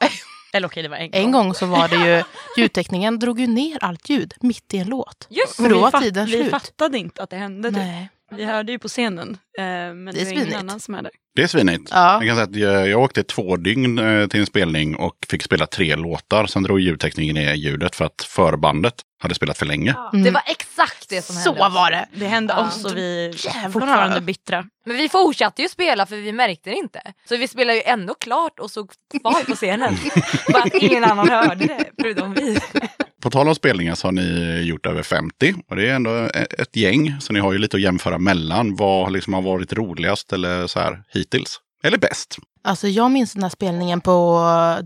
[0.52, 1.20] Eller okej, det var en gång.
[1.22, 2.22] en gång så var det ju
[2.56, 5.26] ljudtekningen drog ju ner allt ljud mitt i en låt.
[5.30, 6.50] Just För då vi, var tiden vi slut.
[6.50, 7.68] fattade inte att det hände.
[7.68, 7.78] Typ.
[7.78, 8.08] Nej.
[8.30, 10.56] Vi hörde ju på scenen, men det, är var ingen svinigt.
[10.56, 11.12] annan som är där.
[11.36, 11.88] Det är svinigt.
[11.92, 12.12] Ja.
[12.24, 15.42] Jag kan säga att jag, jag åkte två dygn eh, till en spelning och fick
[15.42, 16.46] spela tre låtar.
[16.46, 19.94] Sen drog ljudtekniken ner ljudet för att förbandet hade spelat för länge.
[20.24, 21.74] Det var exakt det som Så hände.
[21.74, 22.08] var det.
[22.14, 22.66] Det hände Ja.
[22.66, 24.64] oss och vi är fortfarande bittra.
[24.86, 27.00] Men vi fortsatte ju spela för vi märkte det inte.
[27.28, 28.90] Så vi spelade ju ändå klart och såg
[29.20, 29.96] kvar på scenen.
[30.52, 32.58] Bara att ingen annan hörde det förutom vi.
[33.22, 36.28] På tal om spelningar så har ni gjort över 50 och det är ändå
[36.58, 37.14] ett gäng.
[37.20, 38.76] Så ni har ju lite att jämföra mellan.
[38.76, 41.60] Vad liksom har varit roligast eller så här hittills?
[41.82, 42.36] Eller bäst?
[42.64, 44.40] Alltså jag minns den här spelningen på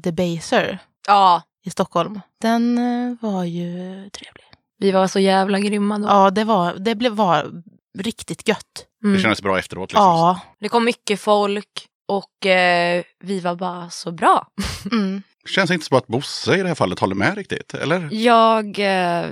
[0.05, 2.21] The Baser Ja, i Stockholm.
[2.41, 3.71] Den eh, var ju
[4.11, 4.45] trevlig.
[4.79, 6.09] vi var så jävla grymma då.
[6.09, 7.51] Ja, det var, det blev, var
[7.99, 8.87] riktigt gött.
[9.03, 9.21] Det Mm.
[9.21, 9.93] kändes bra efteråt.
[9.93, 10.05] Liksom.
[10.05, 10.41] Ja.
[10.61, 14.47] Det kom mycket folk och eh, vi var bara så bra.
[14.93, 15.23] Mm.
[15.49, 17.75] Känns inte som att Bosse i det här fallet håller med riktigt.
[17.75, 18.09] Eller?
[18.13, 19.27] Jag, eh,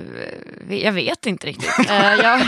[0.69, 1.89] jag vet inte riktigt.
[1.89, 2.41] Eh, jag,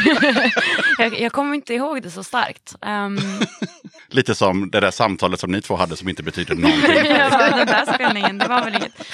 [0.98, 2.76] jag, jag kommer inte ihåg det så starkt.
[2.82, 3.20] Ehm,
[4.08, 6.92] Lite som det där samtalet som ni två hade som inte betyder någonting.
[7.06, 9.06] ja, den där spelningen, det var väl inget.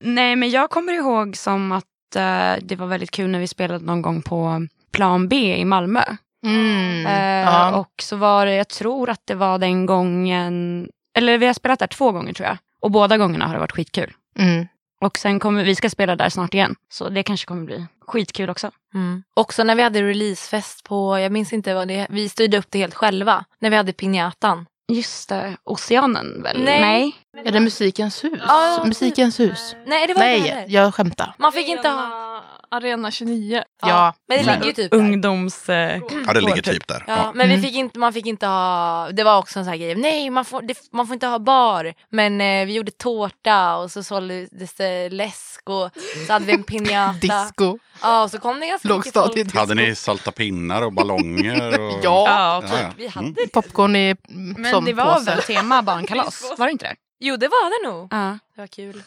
[0.00, 1.84] Nej, men jag kommer ihåg som att
[2.16, 6.02] eh, det var väldigt kul när vi spelade någon gång på Plan B i Malmö.
[6.46, 7.06] Mm.
[7.06, 7.74] Eh, Ja.
[7.76, 10.88] Och så var det, jag tror att det var den gången,
[11.18, 12.58] eller vi har spelat där två gånger tror jag.
[12.82, 14.12] Och båda gångerna har det varit skitkul.
[14.38, 14.66] Mm.
[15.00, 16.76] Och sen kommer vi ska spela där snart igen.
[16.92, 18.70] Så det kanske kommer bli skitkul också.
[18.94, 19.22] Mm.
[19.34, 22.78] Också när vi hade releasefest på, jag minns inte vad det vi styrde upp det
[22.78, 23.44] helt själva.
[23.58, 24.66] När vi hade pinjatan.
[24.88, 26.62] Just det, Oceanen väl?
[26.64, 27.12] Nej.
[27.44, 28.40] Är det Musikens hus?
[28.48, 29.76] Ja, Musikens hus?
[29.86, 30.64] Nej det var Nej, heller.
[30.68, 31.34] jag skämtar.
[31.38, 32.44] Man fick inte ha...
[32.72, 33.62] Arena 29.
[33.82, 34.14] Ja.
[34.28, 34.54] Men det Mm.
[34.54, 34.98] ligger ju typ där.
[34.98, 35.68] Ungdoms...
[35.68, 37.04] Eh, Ja, det ligger typ där.
[37.06, 37.32] Ja, Ja.
[37.34, 37.60] men Mm.
[37.60, 40.30] vi fick inte, man fick inte ha, det var också en sån här grej, nej
[40.30, 41.94] man får, det, man får inte ha bar.
[42.10, 45.90] Men eh, vi gjorde tårta och så såldes det läsk och
[46.26, 47.12] så hade vi en piñata.
[47.20, 47.78] Disco.
[48.02, 49.52] Ja, och så kom det ganska mycket Lågstadiet.
[49.52, 49.60] folk.
[49.60, 51.80] Hade ni salta pinnar och ballonger?
[51.80, 51.92] Och...
[52.02, 52.24] Ja.
[52.28, 52.90] ja, ja.
[52.96, 53.48] Vi hade Mm.
[53.52, 55.24] Popcorn i men som det var påse.
[55.30, 56.52] väl tema barnkalas?
[56.58, 56.96] Var det inte det?
[57.24, 58.08] Jo det var det nog.
[58.10, 58.38] Ja.
[58.54, 59.02] Det var kul.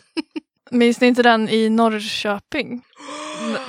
[0.72, 2.82] Minns ni inte den i Norrköping?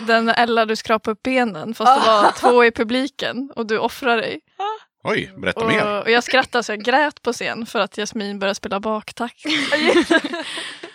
[0.06, 3.78] Den när Ella du skrapade upp benen fast det var två i publiken och du
[3.78, 4.40] offrar dig.
[5.04, 5.86] Oj, berätta mer.
[5.86, 9.44] Och, och jag skrattade så jag grät på scen för att Jasmin började spela baktakt.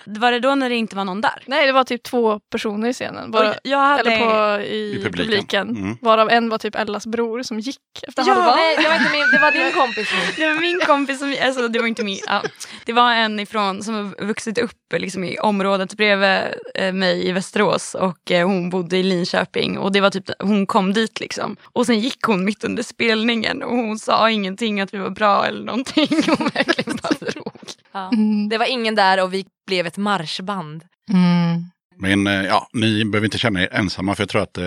[0.05, 1.43] Var det då när det inte var någon där?
[1.45, 3.31] Nej, det var typ två personer i scenen.
[3.31, 4.11] Bara, jag hade...
[4.11, 5.11] eller på, i, I publiken.
[5.11, 5.69] publiken.
[5.69, 5.97] Mm.
[6.01, 8.55] Varav en var typ Ellas bror som gick efter Ja, halva.
[8.55, 10.09] Nej, det var inte min, det var din kompis.
[10.35, 12.41] Det var min kompis som, alltså det var inte min, ja.
[12.85, 16.39] det var en ifrån som har vuxit upp liksom, i området bredvid
[16.75, 20.65] eh, mig i Västerås och eh, hon bodde i Linköping och det var typ, hon
[20.65, 21.57] kom dit liksom.
[21.63, 25.45] Och sen gick hon mitt under spelningen och hon sa ingenting att vi var bra
[25.45, 26.07] eller någonting.
[26.27, 27.51] Hon verkligen bara drog.
[27.91, 28.09] Ja.
[28.13, 28.49] Mm.
[28.49, 30.84] Det var ingen där och vi blev ett marschband.
[31.11, 31.65] Mm.
[32.01, 34.63] Men eh, ja, ni behöver inte känna er ensamma för jag tror att eh,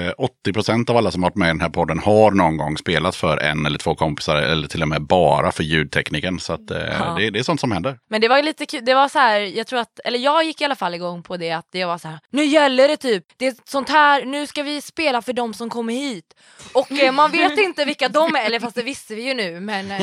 [0.47, 3.17] 80% av alla som har varit med i den här podden har någon gång spelat
[3.17, 6.41] för en eller två kompisar eller till och med bara för ljudtekniken.
[6.41, 7.15] Så att, eh, Ja.
[7.19, 7.99] det, det är sånt som händer.
[8.11, 10.45] Men det var ju lite kul, det var så här, jag tror att, eller jag
[10.45, 12.97] gick i alla fall igång på det att det var så här, nu gäller det
[12.97, 16.25] typ, det är sånt här, nu ska vi spela för de som kommer hit.
[16.73, 19.61] Och eh, man vet inte vilka de är, eller fast det visste vi ju nu
[19.61, 19.99] men eh,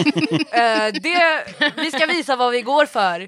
[0.94, 1.44] det,
[1.76, 3.20] vi ska visa vad vi går för.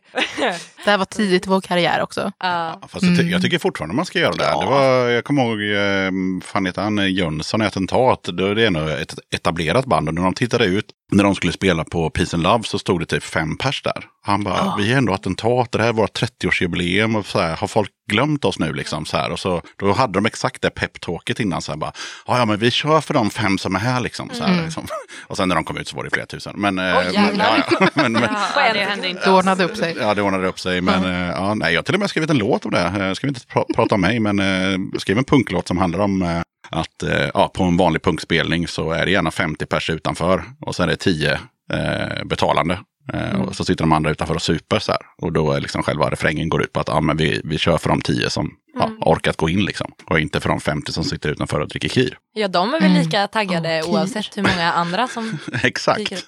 [0.86, 2.32] Det här var tidigt i vår karriär också.
[2.40, 2.80] Ja.
[2.82, 3.32] Fast jag, ty- Mm.
[3.34, 4.44] jag tycker fortfarande man ska göra det.
[4.44, 6.12] det var, jag kommer ihåg, eh,
[6.44, 8.28] fan heter han, eh, Jönsson i Attentat.
[8.28, 10.08] Är det ändå ett etablerat band.
[10.08, 10.86] Och när de tittade ut,
[11.16, 14.06] när de skulle spela på Peace and Love så stod det typ fem pers där.
[14.26, 17.18] Han bara, vi är ändå Attentat, det här är vårt 30-årsjubileum.
[17.18, 19.06] Och så här, har folk glömt oss nu liksom?
[19.06, 19.32] Så här.
[19.32, 21.62] Och så, då hade de exakt det peptalket innan.
[21.62, 21.92] Så här, bara,
[22.28, 24.30] ja, ja men vi kör för de fem som är här liksom.
[24.34, 24.88] Så här, liksom.
[25.28, 26.54] Och sen när de kom ut så var det flera tusen.
[26.58, 27.88] Men, Oj, men, ja, ja.
[27.94, 28.22] men, men,
[28.56, 29.26] Ja, det hände inte.
[29.26, 29.96] Det ordnade upp sig.
[30.00, 30.82] Ja, det ordnade upp sig.
[30.82, 32.80] Men eh, ja, nej, jag har till och med skrivit en låt om det.
[32.80, 35.78] Eh, ska vi inte pra- prata om mig, men eh, jag skrev en punklåt som
[35.78, 39.66] handlar om eh, att eh, ja, på en vanlig punkspelning så är det gärna 50
[39.66, 41.40] pers utanför och sen är det 10
[41.74, 42.80] eh, betalande.
[43.14, 45.02] Eh, Och så sitter de andra utanför och super så här.
[45.18, 47.78] Och då är liksom själva refrängen går ut på att ja, men vi, vi kör
[47.78, 49.92] för de 10 som ja, orkat gå in liksom.
[50.06, 52.18] Och inte för de 50 som sitter utanför och dricker kir.
[52.34, 53.94] ja de är väl lika taggade Okej.
[53.94, 56.12] oavsett hur många andra som Exakt.
[56.12, 56.20] upp.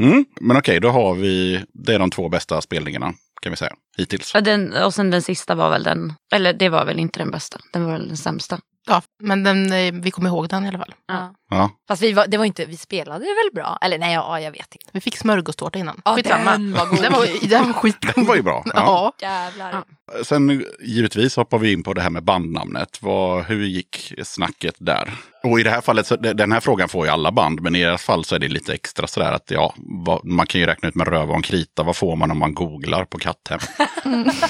[0.00, 3.12] Mm, men okej, då har vi, det är de två bästa spelningarna
[3.42, 4.34] kan vi säga, hittills.
[4.34, 7.30] Och, den, och sen den sista var väl den, eller det var väl inte den
[7.30, 8.58] bästa, den var väl den sämsta.
[8.88, 10.94] Ja, men den, eh, vi kommer ihåg den i alla fall.
[11.08, 11.34] Ja.
[11.50, 11.70] Ja.
[11.88, 13.78] Fast vi, var, det var inte, vi spelade väl bra?
[13.82, 14.86] Eller nej, ja, jag vet inte.
[14.92, 16.00] Vi fick smörgåstårta innan.
[16.04, 16.50] Ja, Skitsamma.
[16.52, 17.02] den var god.
[17.02, 18.12] Den var, den var skitgod.
[18.14, 18.62] Den var ju bra.
[18.66, 18.72] Ja.
[18.74, 19.12] Ja.
[19.26, 19.72] Jävlar.
[19.72, 20.24] Ja.
[20.24, 22.98] Sen givetvis hoppar vi in på det här med bandnamnet.
[23.02, 25.12] Vad, hur gick snacket där?
[25.42, 27.74] Och i det här fallet, så, de- den här frågan får ju alla band, men
[27.76, 30.66] i deras fall så är det lite extra sådär att ja, vad, man kan ju
[30.66, 31.82] räkna ut med röv och en krita.
[31.82, 33.58] Vad får man om man googlar på katthem?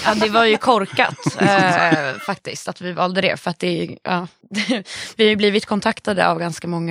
[0.04, 3.36] Ja, det var ju korkat eh, faktiskt att vi valde det.
[3.40, 4.26] För att det, ja,
[5.16, 6.87] vi har ju blivit kontaktade av ganska många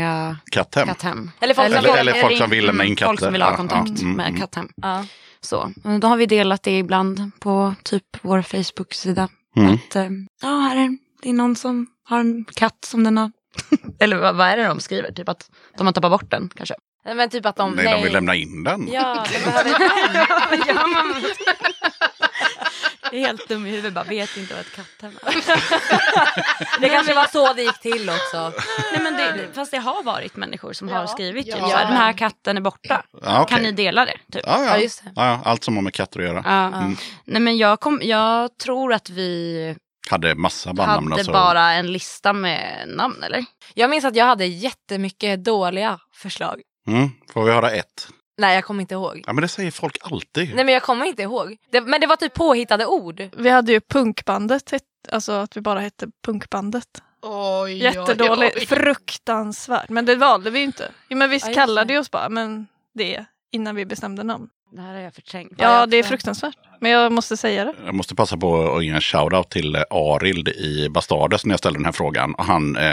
[0.52, 0.88] Katthem?
[0.88, 1.32] katthem.
[1.39, 3.10] Eller folk som Eller, eller folk som vill lämna in katter.
[3.10, 4.39] Folk som vill ha Ja, kontakt ja, mm, med mm.
[4.39, 4.70] katthem.
[4.76, 5.06] Ja.
[5.41, 5.72] Så,
[6.02, 9.30] då har vi delat det ibland på typ vår Facebook-sida.
[9.56, 9.74] Mm.
[9.74, 10.10] Att eh,
[10.41, 13.32] ja, här är det är någon som har en katt som den har...
[14.00, 15.12] Eller vad, vad är det de skriver?
[15.12, 16.76] Typ att de har tappat bort den kanske.
[17.06, 17.72] Nej, Men typ att de...
[17.72, 18.89] Nej, de vill lämna in den.
[18.91, 19.72] Ja, de behöver
[20.54, 21.16] ett namn.
[23.12, 26.80] Jag är helt dum i huvudet, bara vet inte vad ett katthem är.
[26.82, 28.53] Det kanske var så det gick till också.
[28.93, 31.08] Nej, men det, fast det har varit människor som har Ja.
[31.08, 31.70] skrivit typ Ja.
[31.70, 33.03] så här, den här katten är borta.
[33.22, 33.55] Ja, okej.
[33.55, 34.18] Kan ni dela det?
[34.32, 34.41] Typ.
[34.45, 34.66] Ja, ja.
[34.66, 35.12] Ja, just det.
[35.16, 36.43] Ja, ja, allt som har med katter att göra.
[36.45, 36.68] Ja.
[36.78, 36.97] Mm.
[37.26, 39.76] Nej men jag, kom, jag tror att vi
[40.10, 41.12] Hade massa bandnamn.
[41.12, 41.32] hade och så.
[41.32, 43.45] bara en lista med namn eller?
[43.74, 46.62] Jag minns att jag hade jättemycket dåliga förslag.
[46.88, 47.10] Mm.
[47.34, 48.08] Får vi höra ett?
[48.38, 49.24] Nej, jag kommer inte ihåg.
[49.28, 50.56] Ja, men det säger folk alltid.
[50.56, 51.58] Nej, men jag kommer inte ihåg.
[51.72, 53.24] Det, men det var typ påhittade ord.
[53.38, 54.74] Vi hade ju punkbandet,
[55.12, 57.02] alltså att vi bara hette punkbandet.
[57.22, 58.66] Oj, Jättedåligt, oj, oj.
[58.68, 59.90] fruktansvärt.
[59.90, 60.92] Men det valde vi ju inte.
[61.10, 64.50] Jo, men vi Ja, kallade ju oss bara men det innan vi bestämde namn.
[64.72, 65.51] Det här har jag förträngt.
[65.57, 66.55] Ja, det är fruktansvärt.
[66.82, 67.74] Men jag måste säga det.
[67.86, 71.59] Jag måste passa på att ge en shoutout till eh, Arild i Bastardes när jag
[71.59, 72.36] ställde den här frågan.
[72.36, 72.84] Och han eh,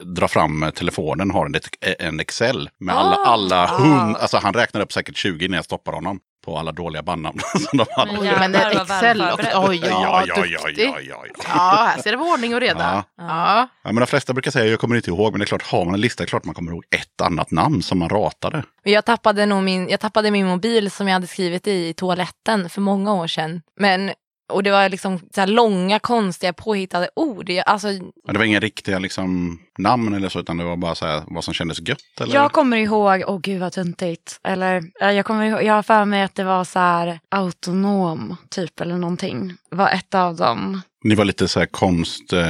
[0.00, 1.54] drar fram telefonen, har en,
[1.98, 3.24] en Excel med alla, Ah.
[3.26, 7.02] alla hund, alltså han räknar upp säkert 20 när jag stoppar honom på alla dåliga
[7.02, 7.38] bandnamn
[7.70, 8.12] som de hade.
[8.12, 9.48] Men Oj, men det är vad Excel också.
[9.54, 11.24] Oj, ja, ja, ja, ja, ja, ja.
[11.44, 13.04] Ja, här ser det vara ordning och reda.
[13.16, 13.24] Ja.
[13.24, 13.68] Ja.
[13.82, 15.84] Ja, men de flesta brukar säga jag kommer inte ihåg, men det är klart, har
[15.84, 18.62] man en lista, det är klart man kommer ihåg ett annat namn som man ratade.
[18.82, 22.68] Jag tappade, nog min, jag tappade min mobil som jag hade skrivit i i toaletten
[22.70, 23.62] för många år sedan.
[23.80, 24.12] Men,
[24.48, 27.50] och det var liksom så här långa konstiga påhittade ord.
[27.66, 31.06] Alltså, Men det var inga riktiga liksom, namn eller så, utan det var bara så
[31.06, 31.98] här, vad som kändes gött.
[32.20, 32.34] Eller?
[32.34, 34.40] Jag kommer ihåg, åh gud vad töntigt.
[34.44, 38.36] Eller ja, jag kommer ihåg, jag har för mig att det var så här autonom
[38.50, 39.54] typ eller någonting.
[39.70, 40.80] Var ett av dem.
[41.04, 42.40] Ni var lite så här konst, eh,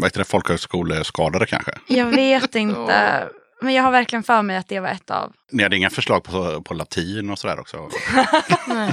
[0.00, 1.72] vad heter det, folkhögskoleskadade kanske?
[1.86, 3.28] Jag vet inte.
[3.62, 5.32] Men jag har verkligen för mig att det var ett av.
[5.52, 7.88] Ni hade inga förslag på, på latin och sådär också?
[8.66, 8.92] Nej.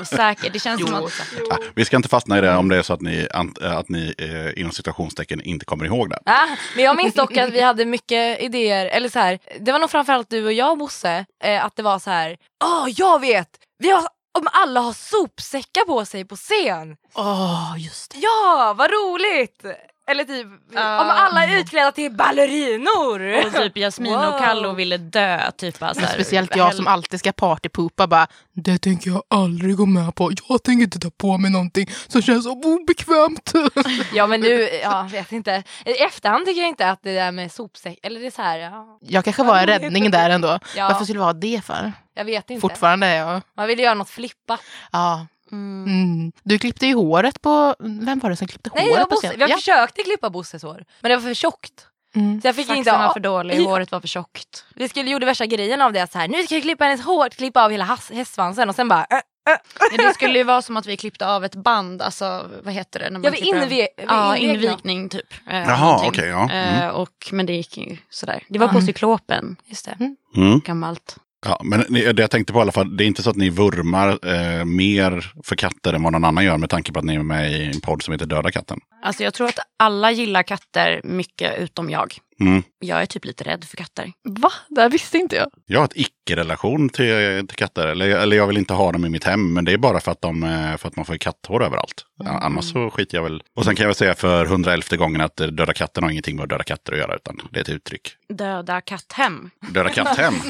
[0.00, 1.06] Och säkert, det känns som Jo.
[1.06, 1.12] att...
[1.48, 3.28] Ja, vi ska inte fastna i det om det är så att ni,
[3.60, 6.18] att ni eh, inom citationstecken inte kommer ihåg det.
[6.26, 8.86] ah, men jag minns dock att vi hade mycket idéer.
[8.86, 11.24] Eller så här, det var nog framförallt du och jag Bosse.
[11.44, 13.48] Eh, att det var så här, åh jag vet!
[13.78, 14.02] Vi har,
[14.38, 16.96] om alla har sopsäckar på sig på scen.
[17.14, 18.18] Åh, just det.
[18.18, 19.64] Ja, vad roligt!
[20.10, 23.46] Eller typ, om alla är utklädda till ballerinor.
[23.46, 24.24] Och typ Jasmin Wow.
[24.34, 25.50] och Kallo ville dö.
[25.56, 29.76] Typ, bara så här, Speciellt jag som alltid ska partypoopa bara Det tänker jag aldrig
[29.76, 30.32] gå med på.
[30.48, 33.52] Jag tänker inte ta på mig någonting som känns så obekvämt.
[34.14, 35.62] Ja men nu, ja vet inte.
[35.84, 38.58] I efterhand tycker jag inte att det där med sopsäck, eller det är så här,
[38.58, 40.58] ja, Jag kanske var en räddning där ändå.
[40.76, 40.88] Ja.
[40.88, 41.92] Varför skulle vi ha det för?
[42.14, 42.60] jag vet inte.
[42.60, 43.42] Fortfarande är jag...
[43.56, 44.58] Man vill göra något flippa.
[44.92, 46.32] Ja, Mm.
[46.42, 47.74] Du klippte ju håret på...
[47.78, 49.40] Vem var det som klippte Nej, håret jag, på Bosse, scen?
[49.40, 49.56] jag Ja.
[49.56, 50.84] försökte klippa Bosses hår.
[51.00, 51.86] Men det var för tjockt.
[52.14, 52.40] Mm.
[52.40, 53.68] Så jag fick inte Saxen var för dålig, Ja.
[53.68, 54.64] håret var för tjockt.
[54.74, 56.12] Vi skulle gjorde värsta grejen av det.
[56.12, 59.00] Så här, nu ska jag klippa hennes hår, klippa av hela hästsvansen och sen bara...
[59.10, 59.58] Äh, Ja,
[59.96, 63.10] det skulle ju vara som att vi klippte av ett band, alltså vad heter det?
[63.10, 64.64] När man Ja, vi klipper av- inve- vi ja, invigning.
[64.64, 65.34] invikning typ.
[65.50, 66.50] Eh, Jaha, okej, ja.
[66.50, 66.82] Mm.
[66.82, 68.42] Eh, och, men det gick ju sådär.
[68.48, 70.14] Det var på cyklopen, Just det.
[70.36, 70.60] Mm.
[70.64, 71.16] gammalt.
[71.46, 73.50] Ja, men det jag tänkte på i alla fall, det är inte så att ni
[73.50, 77.14] vurmar eh, mer för katter än vad någon annan gör med tanke på att ni
[77.14, 78.78] är med i en podd som heter Döda katten.
[79.02, 82.14] Alltså jag tror att alla gillar katter mycket utom jag.
[82.46, 82.62] Mm.
[82.78, 84.12] Jag är typ lite rädd för katter.
[84.24, 84.52] Va?
[84.68, 85.46] Det här visste inte jag.
[85.66, 87.86] Jag har ett icke-relation till, till katter.
[87.86, 89.52] Eller, eller jag vill inte ha dem i mitt hem.
[89.52, 92.04] Men det är bara för att, de, eh, för att man får katthår överallt.
[92.20, 92.36] Mm.
[92.36, 93.42] Annars så skiter jag väl.
[93.56, 96.36] Och sen kan jag väl säga för 111 gången att eh, Döda katten har ingenting
[96.36, 97.16] med döda katter att göra.
[97.16, 98.08] Utan det är ett uttryck.
[98.28, 99.50] Döda katthem.
[99.60, 100.34] Döda katthem.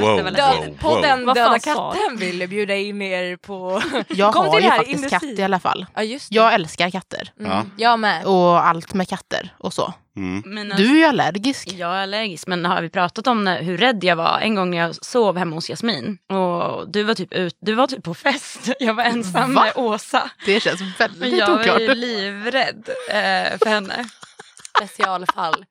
[0.00, 3.82] Wow, vad Död, wow, podden Vad Döda katten ville bjuda in er på...
[4.08, 5.28] Jag Kom har till ju faktiskt industri.
[5.30, 5.86] katt i alla fall.
[5.94, 6.18] Ja.
[6.30, 7.32] Jag älskar katter.
[7.40, 7.50] Mm.
[7.52, 7.64] Ja.
[7.76, 8.24] Jag med.
[8.24, 9.94] Och allt med katter och så.
[10.16, 10.68] Mm.
[10.76, 11.72] Du är ju allergisk.
[11.72, 14.70] Jag är allergisk, men har vi pratat om när, hur rädd jag var en gång
[14.70, 16.18] när jag sov hemma hos Jasmin?
[16.28, 18.70] Och du var typ, ut, du var typ på fest.
[18.80, 19.62] Jag var ensam Va?
[19.64, 20.30] med Åsa.
[20.46, 21.96] Det känns väldigt jag var ju oklart.
[21.96, 24.04] livrädd eh, för henne.
[24.76, 25.64] Specialfall.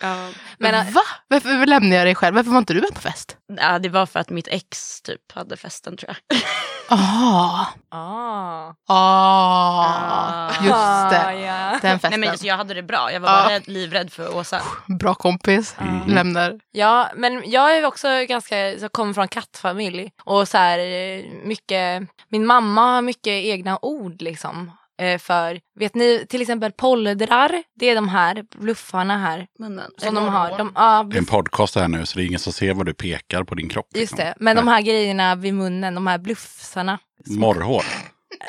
[0.00, 0.28] Ja.
[0.58, 1.00] Men, äh, Va?
[1.28, 2.36] Varför lämnade jag dig själv?
[2.36, 3.36] Varför var inte du med på fest?
[3.56, 6.38] Ja, det var för att mitt ex typ hade festen tror jag.
[6.88, 8.74] Ah, ah.
[8.88, 11.40] ah, just Ah, det.
[11.40, 11.78] ja.
[11.82, 12.10] Den festen.
[12.10, 13.36] Nej men alltså, jag hade det bra, jag var Ja.
[13.42, 14.62] bara rädd, livrädd för Åsa.
[15.00, 15.76] Bra kompis.
[15.80, 16.06] Mm.
[16.14, 16.60] Lämnar.
[16.72, 20.10] Ja, men jag är också ganska, så kommer från kattfamilj.
[20.24, 24.72] Och så här, eh, mycket, min mamma har mycket egna ord liksom.
[24.98, 29.46] Eh, För, vet ni till exempel pollerdrar, det är de här bluffarna här.
[29.58, 29.90] Munnen.
[29.98, 30.58] Som de har.
[30.58, 32.86] De, ja, Det är en podcast här nu så det är ingen som ser vad
[32.86, 33.86] du pekar på din kropp.
[33.94, 34.18] just liksom.
[34.18, 36.98] det, men de här grejerna vid munnen, de här bluffsarna.
[37.26, 37.84] Morrhår.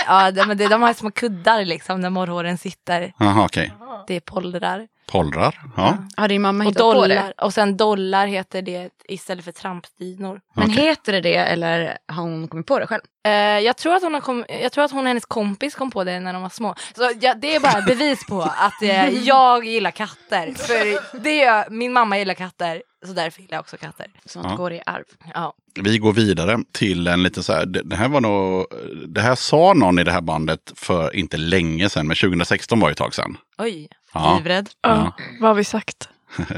[0.07, 3.13] Ja, de, de, de har små kuddar liksom där morrhåren sitter.
[3.19, 3.73] Jaha, okej.
[4.07, 4.87] Det är pollrar.
[5.11, 5.61] Pollrar.
[5.77, 5.97] Ja.
[6.17, 6.99] Har din mamma Och hittat på det?
[7.15, 7.33] dollar.
[7.41, 10.41] Och sen dollar heter det istället för trampdynor.
[10.55, 10.83] Men Okej.
[10.85, 13.01] heter det det eller har hon kommit på det själv?
[13.25, 15.91] Eh, jag, tror att hon har kom, jag tror att hon och hennes kompis kom
[15.91, 16.75] på det när de var små.
[16.95, 20.53] Så ja, det är bara bevis på att eh, jag gillar katter.
[20.55, 24.07] För det gör, min mamma gillar katter, så därför gillar jag också katter.
[24.25, 24.55] Sånt Ja.
[24.55, 25.03] går i arv.
[25.33, 25.53] Ja.
[25.81, 28.65] Vi går vidare till en lite så här, det, det här var nog,
[29.07, 32.89] det här sa någon i det här bandet för inte länge sedan, men 2016 var
[32.89, 33.37] ju ett tag sedan.
[33.57, 33.87] Oj.
[34.23, 34.37] Ja.
[34.37, 34.69] Livrädd.
[34.81, 36.09] Ja, vad har vi sagt?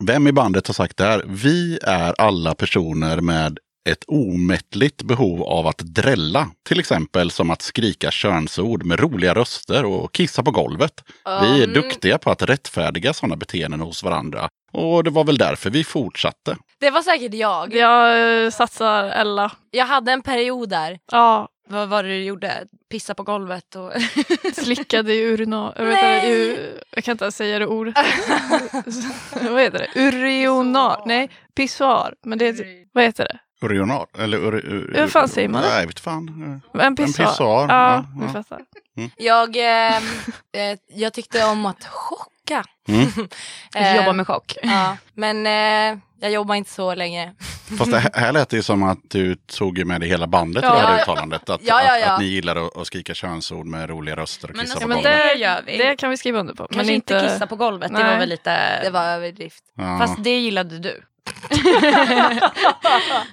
[0.00, 1.22] Vem i bandet har sagt det här?
[1.26, 6.48] Vi är alla personer med ett omättligt behov av att drälla.
[6.68, 11.04] Till exempel som att skrika könsord med roliga röster och kissa på golvet.
[11.24, 14.48] Vi är Um, duktiga på att rättfärdiga sådana beteenden hos varandra.
[14.72, 16.56] Och det var väl därför vi fortsatte.
[16.80, 17.74] Det var säkert jag.
[17.74, 19.52] Jag eh, satsar Ella.
[19.70, 20.98] Jag hade en period där.
[21.12, 22.66] Ja, Vad var det du gjorde?
[22.90, 23.92] Pissa på golvet och...
[24.54, 25.72] slickade i urina...
[25.76, 26.16] Jag, vet Nej.
[26.16, 26.28] inte,
[26.60, 27.94] u, jag kan inte ens säga det ordet.
[29.50, 30.00] vad heter det?
[30.00, 31.02] Urionar?
[31.06, 32.14] Nej, pissoar.
[32.22, 33.66] Men det är, vad heter det?
[33.66, 34.06] Urionar?
[34.18, 35.68] Eller ur, ur, Hur fan säger man det?
[35.68, 36.60] Nej, vet fan.
[36.80, 37.26] En pissoar.
[37.26, 38.60] pissoar, Ja, ja, fattar.
[39.16, 39.96] Jag, eh,
[40.52, 42.64] eh, jag tyckte om att chocka.
[42.88, 43.06] Mm.
[43.96, 44.56] Jobba med chock.
[44.62, 47.32] Ja, men eh, jag jobbar inte så länge.
[47.78, 50.66] Fast det här- lät det ju som att du tog med det hela bandet i
[50.66, 50.74] Ja.
[50.74, 51.50] det här uttalandet.
[51.50, 52.12] Att, Ja, ja, att, ja.
[52.12, 54.88] att ni gillar att, att skrika könsord med roliga röster och Men kissa alltså, på
[54.88, 55.12] men golvet.
[55.34, 55.76] det gör vi.
[55.78, 56.66] Det kan vi skriva under på.
[56.66, 58.18] Kanske men inte kissa på golvet, det var Nej.
[58.18, 58.82] väl lite...
[58.82, 59.64] Det var överdrift.
[59.76, 59.98] Ja.
[59.98, 61.02] Fast det gillade du.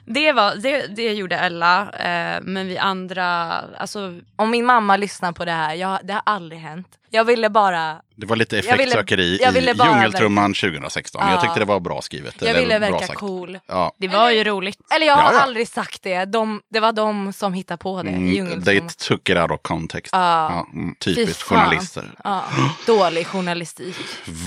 [0.06, 5.32] det, var, det, det gjorde Ella, eh, men vi andra, alltså Om min mamma lyssnar
[5.32, 6.88] på det här, jag, det har aldrig hänt.
[7.14, 11.22] Jag ville bara, Det var lite Jag ville- effektsökeri jag ville i Djungeltrumman 2016.
[11.28, 11.42] Jag Ja.
[11.42, 12.36] tyckte det var bra skrivet.
[12.42, 13.20] jag ville bra verka sagt.
[13.20, 13.60] cool.
[13.68, 13.92] Ja.
[13.98, 14.78] det var ju roligt.
[14.96, 15.40] Eller jag har Ja, ja.
[15.42, 16.26] aldrig sagt det.
[16.26, 19.60] De, det var de som hittade på det i Mm, they took it out of
[19.62, 20.10] context.
[20.14, 20.52] Ja.
[20.52, 22.12] Ja, mm, typiskt journalister.
[22.24, 22.44] Ja,
[22.86, 23.96] dålig journalistik.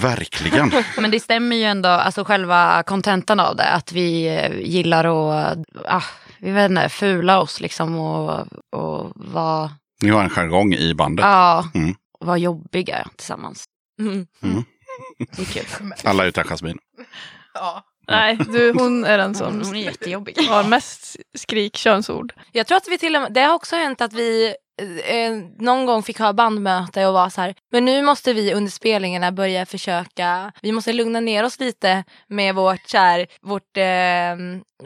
[0.00, 0.72] Verkligen.
[1.00, 5.58] Men det stämmer ju ändå, alltså själva kontentan av det, att vi eh, gillar att,
[5.88, 6.02] ah,
[6.38, 9.70] vi vet inte, fula oss liksom och, och vara,
[10.02, 11.24] Ni har en jargong i bandet.
[11.24, 11.94] ja, Mm.
[12.24, 13.64] Vara jobbiga tillsammans.
[14.00, 14.26] Mm.
[15.18, 15.92] Det är kul.
[16.04, 16.78] Alla utan Jasmin.
[18.08, 20.38] Nej, du, hon är den som hon är jättejobbig.
[20.38, 22.32] har mest skrik könsord.
[22.52, 24.54] Jag tror att vi till och med, det har också hänt att vi
[25.04, 28.70] eh, någon gång fick ha bandmöte och var så här, men nu måste vi under
[28.70, 34.36] spelningarna börja försöka, vi måste lugna ner oss lite med vårt så här, vårt, eh?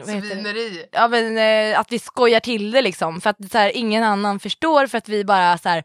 [0.05, 0.85] Svineri.
[0.91, 4.39] Ja men eh, att vi skojar till det liksom för att så här, ingen annan
[4.39, 5.83] förstår för att vi bara så här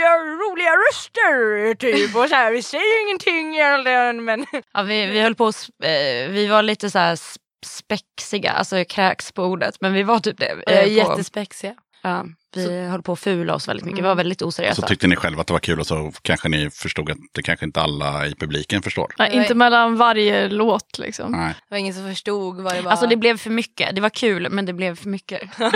[0.00, 5.20] gör roliga röster typ och så här, vi säger ingenting egentligen men Ja, vi, vi
[5.20, 5.48] höll på,
[5.82, 7.18] eh, vi var lite så här
[7.66, 10.62] spexiga, alltså jag kräks på ordet, men vi var typ det.
[10.66, 11.74] Eh, på- jättespexiga.
[12.02, 12.24] Ja,
[12.54, 14.82] vi höll på att fula oss väldigt mycket, vi var väldigt oseriösa.
[14.82, 17.42] Så tyckte ni själva att det var kul och så kanske ni förstod att det
[17.42, 19.14] kanske inte alla i publiken förstår.
[19.18, 21.32] Nej, inte mellan varje låt liksom.
[21.32, 21.48] Nej.
[21.48, 22.90] Det var ingen som förstod vad det var.
[22.90, 25.50] Alltså det blev för mycket, det var kul men det blev för mycket.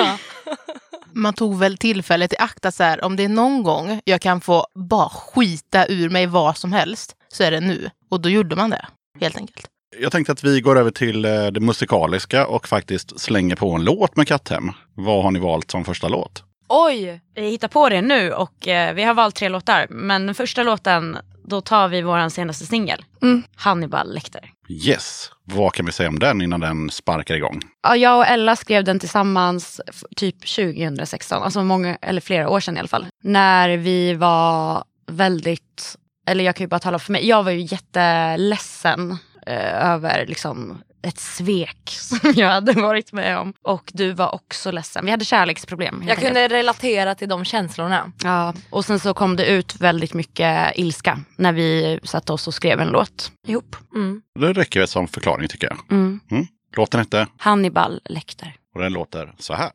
[1.14, 4.20] Man tog väl tillfället i akt att så här, om det är någon gång jag
[4.20, 7.90] kan få bara skita ur mig vad som helst så är det nu.
[8.10, 8.86] Och då gjorde man det,
[9.20, 9.66] helt enkelt.
[10.00, 13.84] Jag tänkte att vi går över till eh, det musikaliska och faktiskt slänger på en
[13.84, 14.70] låt med Katthem.
[14.94, 16.44] Vad har ni valt som första låt?
[16.68, 17.20] Oj!
[17.34, 19.86] Vi hittar på det nu och eh, vi har valt tre låtar.
[19.90, 23.04] Men den första låten, då tar vi vår senaste singel.
[23.22, 23.42] Mm.
[23.56, 24.50] Hannibal Lecter.
[24.68, 25.30] Yes!
[25.44, 27.60] Vad kan vi säga om den innan den sparkar igång?
[27.82, 29.80] Ja, jag och Ella skrev den tillsammans
[30.16, 33.06] typ 2016, alltså många, eller flera år sedan i alla fall.
[33.22, 37.60] När vi var väldigt, eller jag kan ju bara tala för mig, jag var ju
[37.60, 43.52] jätteledsen eh, över liksom ett svek som jag hade varit med om.
[43.62, 45.04] Och du var också ledsen.
[45.04, 45.94] Vi hade kärleksproblem.
[46.02, 46.26] Jag enkelt.
[46.26, 48.12] kunde relatera till de känslorna.
[48.24, 52.54] Ja, och sen så kom det ut väldigt mycket ilska när vi satte oss och
[52.54, 53.76] skrev en låt ihop.
[53.94, 54.22] Mm.
[54.40, 55.78] Det räcker väl som förklaring tycker jag.
[55.90, 56.20] Mm.
[56.30, 56.46] Mm.
[56.76, 58.54] Låten hette Hannibal Lecter.
[58.74, 59.70] och den låter så här.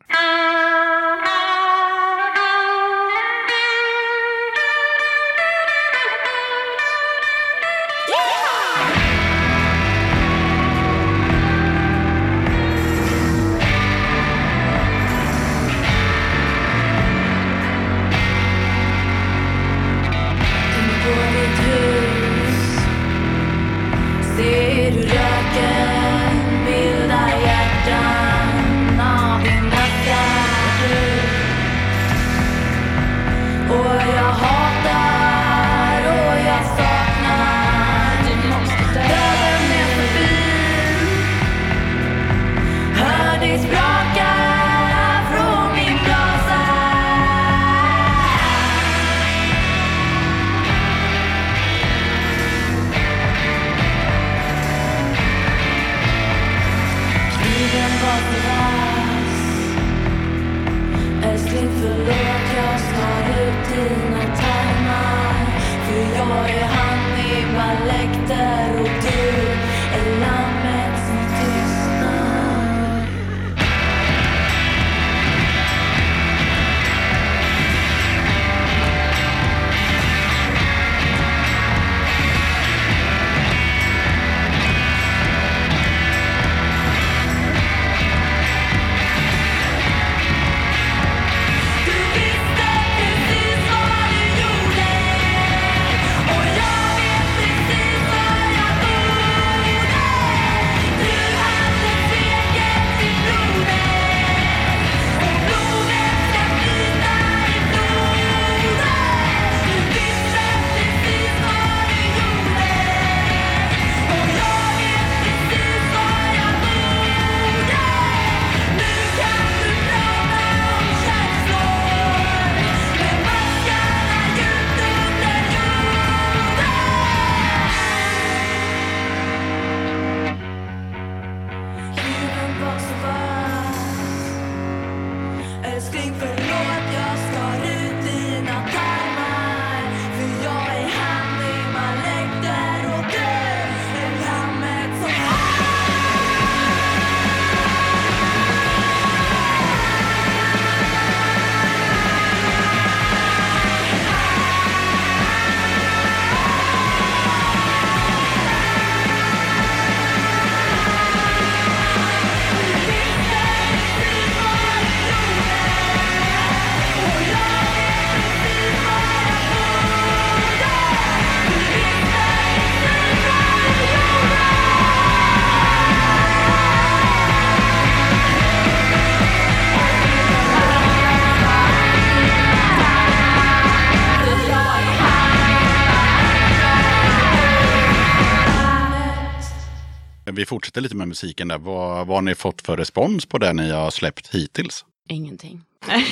[190.38, 191.58] Vi fortsätter lite med musiken där.
[191.58, 194.84] Vad, vad har ni fått för respons på det ni har släppt hittills?
[195.08, 195.60] Ingenting.
[195.86, 196.04] Nej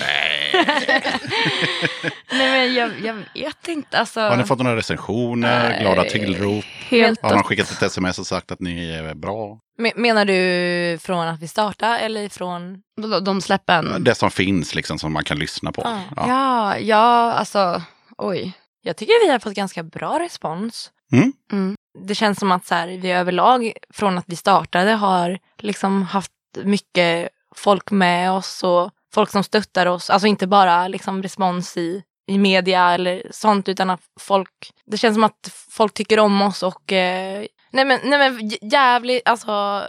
[2.30, 3.98] men jag, jag vet inte.
[3.98, 5.80] Alltså, Har ni fått några recensioner, Nej.
[5.80, 6.64] glada tillrop?
[6.88, 9.58] Helt Har någon skickat ett sms och sagt att ni är bra?
[9.78, 12.78] Me- Menar du från att vi startade eller från...
[13.24, 14.04] de, släppen.
[14.04, 15.82] Det som finns liksom som man kan lyssna på.
[15.84, 16.00] Ja.
[16.16, 16.28] Ja.
[16.28, 17.82] Ja, ja, alltså
[18.18, 18.52] oj.
[18.82, 20.90] Jag tycker vi har fått ganska bra respons.
[21.12, 21.32] Mm.
[21.52, 21.75] Mm.
[22.02, 26.32] Det känns som att så här, vi överlag från att vi startade har liksom haft
[26.64, 30.10] mycket folk med oss och folk som stöttar oss.
[30.10, 35.14] Alltså inte bara liksom respons i, i media eller sånt utan att folk, det känns
[35.14, 39.82] som att folk tycker om oss och eh, Nej men, nej men jävligt, alltså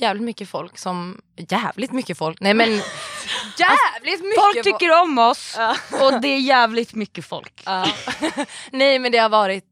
[0.00, 2.68] jävligt mycket folk som, jävligt mycket folk, nej men
[3.58, 5.58] jävligt mycket Folk tycker om oss
[6.02, 7.62] och det är jävligt mycket folk.
[8.70, 9.64] Nej men det har varit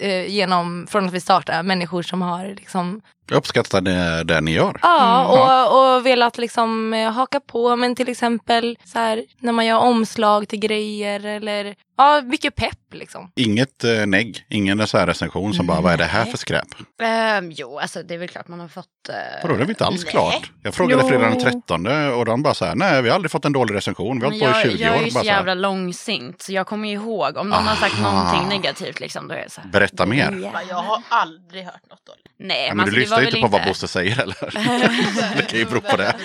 [0.00, 4.52] eh, genom, från att vi startade, människor som har liksom Jag uppskattar det, det ni
[4.52, 4.78] gör.
[4.82, 7.76] Ja, och, och velat liksom eh, haka på.
[7.76, 12.78] Men till exempel så här, när man gör omslag till grejer eller ja, mycket pepp
[12.92, 13.30] liksom.
[13.36, 16.66] Inget eh, negg, ingen så här recension som bara, vad är det här för skräp?
[17.02, 18.86] Ehm, jo, alltså det är väl klart man har fått...
[19.08, 20.50] Uh, Vadå, det är väl inte alls klart.
[20.62, 21.08] Jag frågade Jo.
[21.08, 23.74] fredag den 13 och de bara så här, nej vi har aldrig fått en dålig
[23.74, 25.04] recension, vi har Men hållit på i jag, 20 jag är år.
[25.04, 27.76] ju så Bara så här, jävla långsint så jag kommer ju ihåg om någon har
[27.76, 28.12] sagt Aha.
[28.12, 29.28] någonting negativt liksom.
[29.28, 30.40] Då är jag så här, Berätta mer.
[30.42, 30.62] Ja.
[30.68, 32.22] Jag har aldrig hört något dåligt.
[32.38, 34.10] Nej, men men alltså, du det var lyssnar ju väl inte på vad Bosse säger
[34.14, 34.36] heller.
[35.36, 36.16] det kan ju bero på det.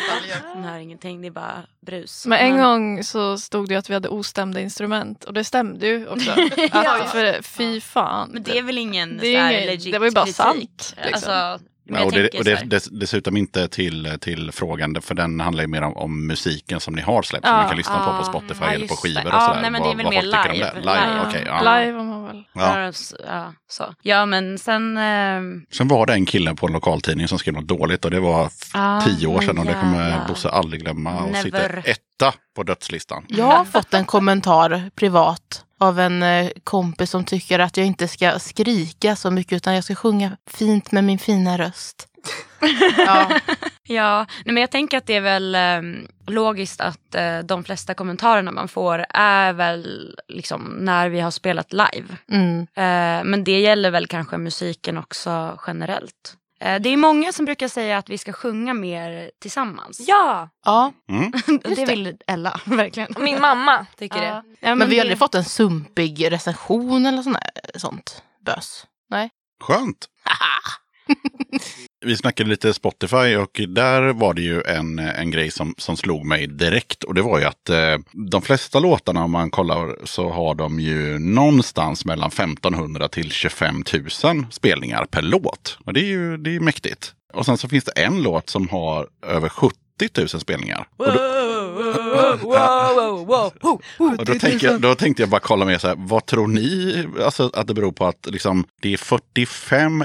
[0.55, 2.25] Man hör ingenting, det är bara brus.
[2.25, 5.60] Men en gång så stod det ju att vi hade ostämda instrument och det stämde
[5.87, 6.31] ju också.
[6.71, 8.29] att, för, fy fan.
[8.31, 10.35] Men det är väl ingen Det är ingen- legit det var ju bara kritik.
[10.35, 11.31] sant, liksom.
[11.33, 15.63] Alltså, Ja, och det, och det, dess, dessutom inte till, till frågan, för den handlar
[15.63, 18.11] ju mer om, om musiken som ni har släppt, som Ja, man kan lyssna på
[18.11, 19.61] ja, på Spotify ja, eller på skivor och sådär.
[19.61, 20.71] nej, men det är vad, väl vad mer om live.
[20.79, 21.25] Live, Ja.
[21.27, 21.43] okej.
[21.47, 21.59] ja.
[21.79, 22.43] Live har man väl.
[22.53, 22.91] Ja.
[23.27, 23.83] Ja, så.
[24.01, 24.97] ja men sen...
[24.97, 28.19] ehm, Sen var det en kille på en lokaltidning som skrev något dåligt och det
[28.19, 30.27] var Ah, tio år sedan och det kommer.
[30.27, 31.43] Bosse aldrig glömma och Never.
[31.43, 33.25] sitter etta på dödslistan.
[33.27, 38.07] Jag har fått en kommentar privat av en eh, kompis som tycker att jag inte
[38.07, 42.07] ska skrika så mycket utan jag ska sjunga fint med min fina röst.
[42.97, 43.39] Ja,
[43.83, 47.93] Ja, nej, men jag tänker att det är väl ehm, logiskt att eh, de flesta
[47.93, 52.17] kommentarerna man får är väl liksom när vi har spelat live.
[52.31, 52.59] mm.
[52.61, 56.35] Eh, men det gäller väl kanske musiken också generellt.
[56.61, 59.99] Eh, det är många som brukar säga att vi ska sjunga mer tillsammans.
[60.07, 60.91] Ja, ja.
[61.09, 61.31] Mm.
[61.75, 63.13] det vill Ella verkligen.
[63.19, 64.23] min mamma tycker Ja.
[64.23, 64.43] det.
[64.67, 67.37] Ja, Men vi har aldrig fått en sumpig recension eller sånt,
[67.75, 68.85] sånt bös.
[69.09, 69.29] Nej.
[69.63, 70.07] Skönt.
[72.05, 76.25] Vi snackade lite Spotify och där var det ju en, en grej som, som slog
[76.25, 77.03] mig direkt.
[77.03, 80.79] Och det var ju att eh, de flesta låtarna om man kollar så har de
[80.79, 83.83] ju någonstans mellan 1500 till 25
[84.23, 85.77] 000 spelningar per låt.
[85.85, 87.13] Och det är ju det är mäktigt.
[87.33, 89.75] Och sen så finns det en låt som har över 70
[90.17, 90.87] 000 spelningar.
[92.29, 96.25] Och då, och då, tänker jag, då tänkte jag bara kolla med så här, vad
[96.25, 100.03] tror ni alltså, att det beror på att liksom, det är 45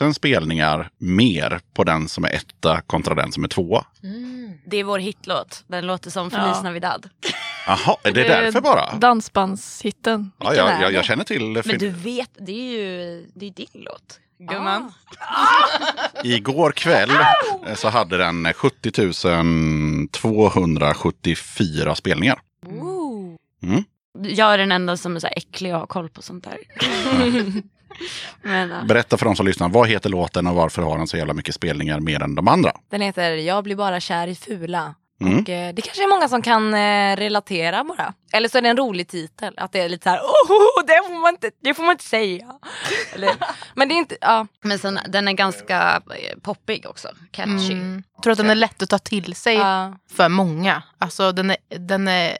[0.00, 3.84] 000 spelningar mer på den som är etta kontra den som är tvåa?
[4.66, 5.64] Det är vår hitlåt.
[5.66, 6.62] Den låter som Feliz Ja.
[6.62, 7.08] Navidad.
[7.66, 8.94] Jaha, är det Det är därför bara?
[8.98, 10.30] Dansbandshitten.
[10.38, 11.66] Ja, jag, jag, jag känner till det.
[11.66, 14.20] Men du vet, det är ju det är din låt.
[14.38, 14.92] Gumman.
[16.24, 17.10] Igår kväll
[17.66, 22.40] eh, så hade den 70 274 spelningar.
[23.62, 23.84] Mm.
[24.14, 26.58] Jag är den enda som är så här äcklig och har koll på sånt där.
[28.42, 28.82] Men, ja.
[28.84, 31.54] Berätta för de som lyssnar, vad heter låten och varför har den så jävla mycket
[31.54, 32.72] spelningar mer än de andra?
[32.90, 34.94] Den heter Jag blir bara kär i fula.
[35.20, 35.38] Mm.
[35.38, 38.14] Och, eh, det kanske är många som kan eh, relatera bara.
[38.32, 39.54] Eller så är det en rolig titel.
[39.56, 42.04] Att det är lite så här, oh, det får man inte, det får man inte
[42.04, 42.54] säga.
[43.14, 43.34] Eller,
[43.74, 44.46] men det är inte, ja.
[44.60, 47.08] Men sen, den är ganska eh, poppig också.
[47.30, 47.72] Catchy.
[47.72, 48.02] Mm.
[48.14, 50.82] Jag tror att den är lätt att ta till sig ja, för många.
[50.98, 52.36] Alltså den är, den är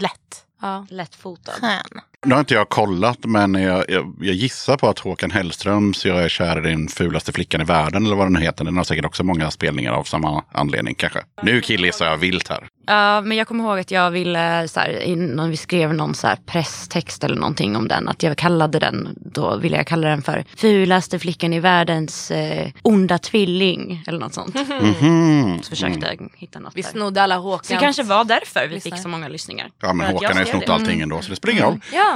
[0.00, 0.44] lätt.
[0.62, 0.86] ja.
[0.90, 1.52] Lättfotad.
[1.52, 2.00] Skön.
[2.26, 6.22] Nu har inte jag kollat, men jag, jag, jag gissar på att Håkan Hellströms Jag
[6.24, 9.04] är kär i den fulaste flickan i världen, eller vad den heter, den har säkert
[9.04, 11.18] också många spelningar av samma anledning kanske.
[11.42, 12.68] Nu killgissar jag vilt här.
[12.86, 16.26] Ja, men jag kommer ihåg att jag ville, så här, innan vi skrev någon så
[16.26, 20.22] här presstext eller någonting om den, att jag kallade den, då ville jag kalla den
[20.22, 24.54] för fulaste flickan i världens eh, onda tvilling eller något sånt.
[25.00, 25.62] Mhm.
[25.62, 26.88] Så försökte jag hitta något Vi där.
[26.88, 27.68] snodde alla Så Håkans.
[27.68, 28.92] det kanske var därför vi Lyssnar.
[28.92, 29.70] fick så många lyssningar.
[29.82, 31.80] Ja, men Håkan har ju snott allting ändå, så det spelar ingen roll.
[31.92, 32.13] Ja,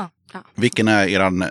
[0.55, 1.49] Vilken är eran eh,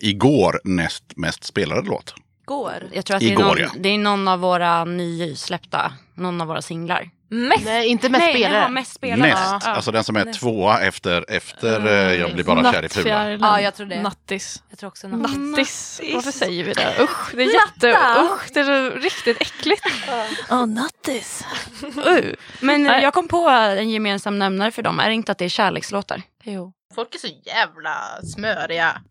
[0.00, 2.14] igår näst mest spelade låt?
[2.44, 2.88] går.
[2.92, 3.68] Jag tror att det är, Igår, någon, ja.
[3.78, 7.10] det är någon av våra nysläppta, någon av våra singlar.
[7.30, 7.64] Mest.
[7.64, 8.58] Nej, inte mest Nej, spelare.
[8.60, 9.28] jaha, mest spelare.
[9.28, 9.70] Näst, Ja.
[9.70, 10.40] alltså den som är Näst.
[10.40, 13.14] tvåa efter, efter eh, Jag blir bara kär i fula.
[13.14, 13.40] Nattfjärilen.
[13.48, 14.02] Ja, jag tror det.
[14.02, 14.62] Nattis.
[14.70, 15.20] Jag tror också Mm.
[15.22, 15.36] något.
[15.36, 16.00] Nattis.
[16.14, 16.94] Varför säger vi det?
[17.00, 17.98] Usch, det är jätte...
[18.22, 19.82] Usch, det är så riktigt äckligt.
[20.50, 21.44] Åh, nattis.
[21.82, 22.32] Uh.
[22.60, 23.02] Men eh, Nej.
[23.02, 26.22] jag kom på en gemensam nämnare för dem, är det inte att det är kärlekslåtar?
[26.44, 26.72] Jo.
[26.94, 29.02] Folk är så jävla smöriga.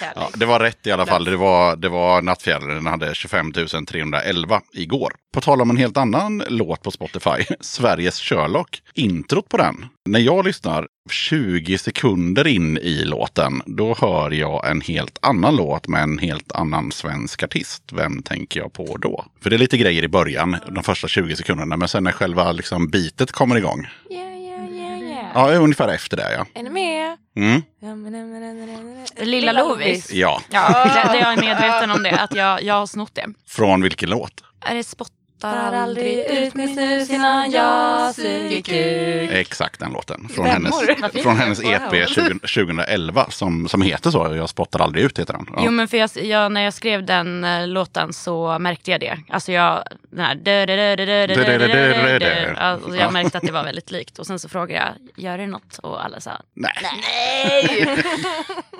[0.00, 0.12] Där.
[0.14, 1.24] Ja, det var rätt i alla fall.
[1.24, 2.74] Det var, det var Nattfjärilen.
[2.74, 3.52] Den hade 25
[3.86, 5.12] 311 igår.
[5.34, 7.44] På tal om en helt annan låt på Spotify.
[7.60, 8.82] Sveriges Sherlock.
[8.94, 9.86] Introt på den.
[10.08, 13.62] När jag lyssnar 20 sekunder in i låten.
[13.66, 17.82] Då hör jag en helt annan låt med en helt annan svensk artist.
[17.92, 19.24] Vem tänker jag på då?
[19.40, 20.56] För det är lite grejer i början.
[20.70, 21.76] De första 20 sekunderna.
[21.76, 23.86] Men sen när själva liksom bitet kommer igång.
[24.10, 24.29] Yeah.
[25.34, 26.46] Ja, ungefär efter det ja.
[26.54, 27.16] Är ni med?
[27.36, 27.62] Mm.
[29.16, 30.12] Lilla Lovis.
[30.12, 30.42] Ja.
[30.50, 33.26] Ja, det, det jag är medveten om det, att jag, jag har snott det.
[33.48, 34.44] Från vilken låt?
[34.60, 39.30] Är det spottar Tar aldrig ut min snus innan jag suger kuk.
[39.32, 40.28] Exakt den låten.
[40.34, 40.74] Från hennes,
[41.22, 44.34] från hennes EP 20, 2011 som, som heter så.
[44.34, 45.46] Jag spottar aldrig ut heter den.
[45.56, 45.62] Ja.
[45.64, 49.18] Jo men för jag, jag, när jag skrev den låten så märkte jag det.
[49.28, 49.82] Alltså jag,
[52.98, 54.18] jag märkte att det var väldigt likt.
[54.18, 55.78] Och sen så frågade jag, gör det något?
[55.78, 56.72] Och alla sa, nej.
[56.82, 57.98] nej.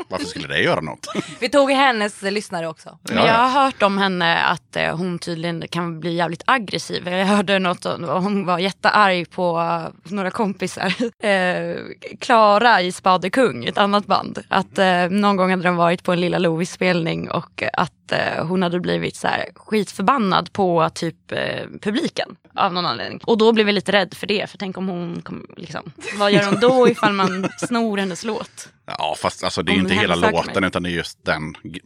[0.09, 1.07] Varför skulle det göra något?
[1.41, 2.99] Vi tog hennes lyssnare också.
[3.03, 7.09] Men jag har hört om henne att hon tydligen kan bli jävligt aggressiv.
[7.09, 9.63] Jag hörde något om hon var jättearg på
[10.05, 10.95] några kompisar.
[11.21, 11.77] Eh,
[12.21, 14.39] Klara i Spadekung, ett annat band.
[14.49, 18.47] Att eh, någon gång hade de varit på en Lilla Lovis spelning och att eh,
[18.47, 23.21] hon hade blivit så här skitförbannad på typ eh, publiken av någon anledning.
[23.25, 24.51] Och då blev jag lite rädd för det.
[24.51, 28.69] För tänk om hon, kom, liksom, vad gör hon då ifall man snor hennes låt?
[28.87, 30.67] Ja, fast alltså, det är ju inte hela låten mig.
[30.69, 31.81] utan det är just den g-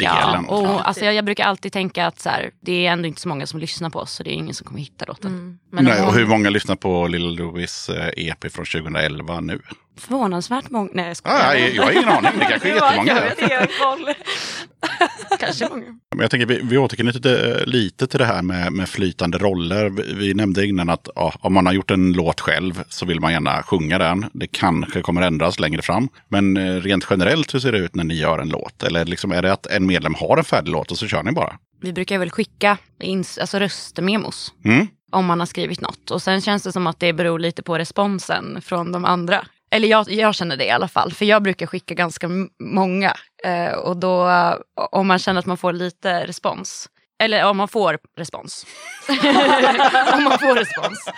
[0.00, 0.44] Ja, delen.
[0.44, 3.28] och alltså, jag, jag brukar alltid tänka att så här, det är ändå inte så
[3.28, 5.30] många som lyssnar på oss så det är ingen som kommer hitta låten.
[5.30, 5.58] Mm.
[5.72, 9.60] Men Nej, och hur många lyssnar på Lilla Louis eh, EP från 2011 nu?
[9.96, 10.90] Förvånansvärt många.
[10.94, 11.54] Nej jag Ah, skojar.
[11.54, 13.66] jag, jag har ingen aning, det kanske är jättemånga.
[13.82, 14.14] Koll.
[15.40, 15.84] Kanske många.
[16.14, 19.88] Men jag tänker, vi, vi återknyter lite, lite till det här med, med flytande roller.
[19.90, 23.20] Vi, vi nämnde innan att ja, om man har gjort en låt själv så vill
[23.20, 24.26] man gärna sjunga den.
[24.32, 26.08] Det kanske kommer ändras längre fram.
[26.28, 28.82] Men eh, rent generellt, hur ser det ut när ni gör en låt?
[28.82, 31.32] Eller liksom, är det att en medlem har en färdig låt och så kör ni
[31.32, 31.56] bara?
[31.82, 34.86] Vi brukar väl skicka ins- alltså röstmemos Mm?
[35.12, 36.10] om man har skrivit något.
[36.10, 39.46] Och sen känns det som att det beror lite på responsen från de andra.
[39.70, 42.28] Eller jag, jag känner det i alla fall, för jag brukar skicka ganska
[42.60, 43.14] många.
[43.44, 44.30] Eh, och då,
[44.90, 46.88] om man känner att man får lite respons,
[47.18, 48.66] eller om man får respons.
[50.14, 51.08] om man får respons.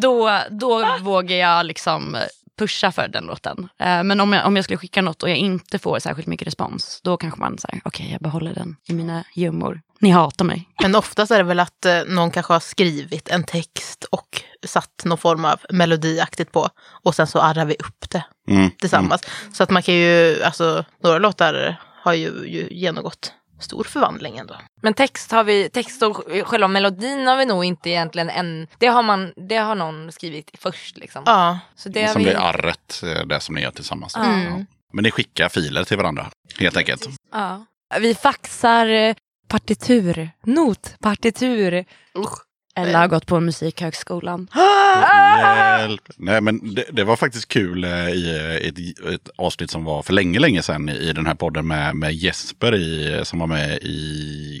[0.00, 2.16] Då, då vågar jag liksom
[2.58, 3.68] pusha för den låten.
[3.80, 6.46] Eh, men om jag, om jag skulle skicka något och jag inte får särskilt mycket
[6.46, 9.80] respons, då kanske man säger okej jag behåller den i mina gömmor.
[10.00, 10.68] Ni hatar mig.
[10.82, 15.02] Men oftast är det väl att eh, någon kanske har skrivit en text och satt
[15.04, 16.68] någon form av melodiaktigt på.
[17.02, 18.70] Och sen så arrar vi upp det Mm.
[18.70, 19.22] tillsammans.
[19.52, 24.56] Så att man kan ju, alltså några låtar har ju, ju genomgått stor förvandling ändå.
[24.82, 28.66] Men text har vi, text och själva melodin har vi nog inte egentligen än.
[28.78, 31.22] Det har, man, det har någon skrivit först liksom.
[31.26, 31.58] Ja.
[31.74, 32.24] Så det Som vi...
[32.24, 34.16] blir arret, eh, det som ni gör tillsammans.
[34.16, 34.44] Mm.
[34.44, 34.64] Ja.
[34.92, 37.08] Men ni skickar filer till varandra, helt enkelt.
[37.32, 37.64] Ja.
[38.00, 39.14] Vi faxar eh,
[39.48, 41.84] partitur, not, partitur.
[42.76, 44.48] Ella har gått på Musikhögskolan.
[45.78, 46.08] Hjälp.
[46.16, 48.78] Nej, men det, det var faktiskt kul eh, i eh, ett,
[49.14, 52.74] ett avsnitt som var för länge, länge sedan i den här podden med, med Jesper
[52.74, 53.94] i, som var med i,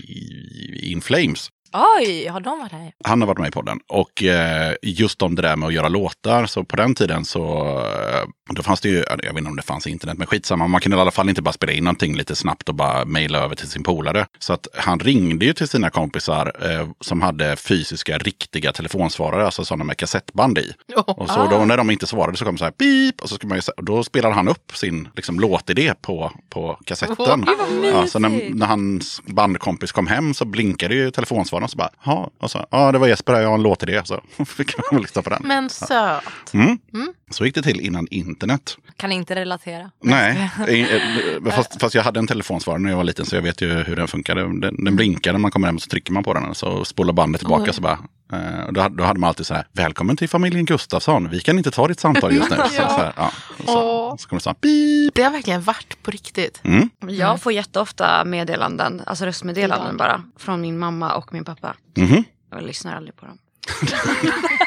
[0.08, 1.50] i In Flames.
[1.76, 2.92] Oj, har de varit här?
[3.04, 3.80] Han har varit med i podden.
[3.88, 7.68] Och eh, just om det där med att göra låtar, så på den tiden så
[7.78, 10.66] eh, då fanns det ju, jag vet inte om det fanns internet, men skitsamma.
[10.66, 13.38] Man kunde i alla fall inte bara spela in någonting lite snabbt och bara mejla
[13.38, 14.26] över till sin polare.
[14.38, 19.64] Så att han ringde ju till sina kompisar eh, som hade fysiska, riktiga telefonsvarare, alltså
[19.64, 20.72] sådana med kassettband i.
[21.06, 23.38] Och så då när de inte svarade så kom det så här pip och så
[23.42, 27.44] man ju, då spelade han upp sin liksom, låtidé på, på kassetten.
[27.46, 31.76] Vad ja, så när, när hans bandkompis kom hem så blinkade ju telefonsvararen och så
[31.76, 34.02] bara, ja, och så, ja det var Jesper, jag har en låtidé.
[34.04, 35.42] Så fick man lyssna på den.
[35.44, 36.54] Men söt.
[36.54, 36.78] Mm.
[36.94, 37.14] Mm.
[37.34, 38.76] Så gick det till innan internet.
[38.96, 39.90] Kan inte relatera.
[40.02, 43.60] Nej, eh, fast, fast jag hade en telefonsvarare när jag var liten så jag vet
[43.62, 44.40] ju hur den funkade.
[44.60, 47.12] Den, den blinkar när man kommer hem så trycker man på den och så spolar
[47.12, 47.64] bandet tillbaka.
[47.64, 47.72] Oj.
[47.72, 47.98] Så bara,
[48.32, 51.58] eh, då, hade- då hade man alltid så här, välkommen till familjen Gustafsson, vi kan
[51.58, 52.56] inte ta ditt samtal just nu.
[52.64, 53.30] Så, så, här, ja.
[53.58, 54.16] och så, Åh.
[54.16, 55.14] så kommer det så här, pip.
[55.14, 56.60] Det har verkligen varit på riktigt.
[56.64, 56.90] Mm.
[57.08, 61.74] Jag får jätteofta meddelanden, alltså röstmeddelanden bara, från min mamma och min pappa.
[61.96, 62.24] Mhm.
[62.50, 63.38] Jag lyssnar aldrig på dem.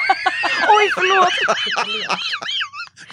[0.65, 1.33] Oj, förlåt!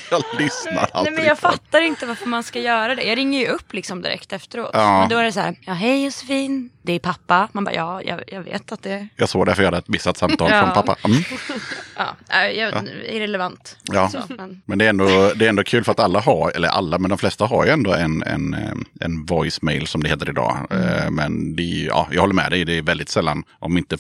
[0.11, 3.03] Jag lyssnar Nej alltid men jag på fattar inte varför man ska göra det.
[3.03, 4.71] Jag ringer ju upp liksom direkt efteråt.
[4.73, 5.01] Ja.
[5.01, 7.49] Men då är det så här, ja hej Josefin, det är pappa.
[7.53, 9.89] Man bara, ja jag, jag vet att det Jag såg det för jag hade ett
[9.89, 10.61] missat samtal Ja.
[10.63, 10.97] från pappa.
[11.09, 11.23] Mm.
[11.97, 13.77] ja, är jag, irrelevant.
[13.85, 14.09] Ja.
[14.09, 16.69] Så, men, Men det är, ändå, det är ändå kul för att alla har, eller
[16.69, 20.29] alla, men de flesta har ju ändå en, en, eh, en voicemail som det heter
[20.29, 20.57] idag.
[20.71, 23.97] Eh, Men det är, ja, jag håller med dig, det är väldigt sällan, om inte,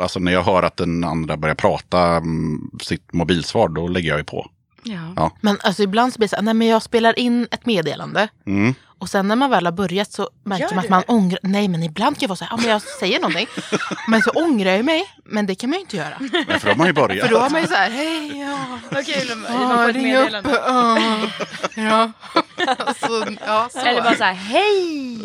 [0.00, 4.18] alltså när jag hör att den andra börjar prata mm, sitt mobilsvar, då lägger jag
[4.18, 4.50] ju på.
[4.86, 5.30] Ja.
[5.40, 8.28] Men alltså ibland så blir det så här, nej men jag spelar in ett meddelande.
[8.46, 8.74] Mm.
[8.98, 11.38] Och sen när man väl har börjat så märker man att man ångrar.
[11.42, 13.46] Nej men ibland kan jag vara så här, ja men jag säger någonting.
[14.08, 15.04] men så ångrar jag mig.
[15.24, 16.14] Men det kan man ju inte göra.
[16.20, 17.26] Nej, för då har man ju börjat.
[17.28, 18.78] För då har man ju så här, hej ja.
[18.90, 20.28] Vad kul Ja, ring upp.
[20.44, 20.98] Ja.
[21.74, 22.12] ja.
[22.78, 23.78] Alltså, ja, så.
[23.78, 25.18] Eller bara så här, hej!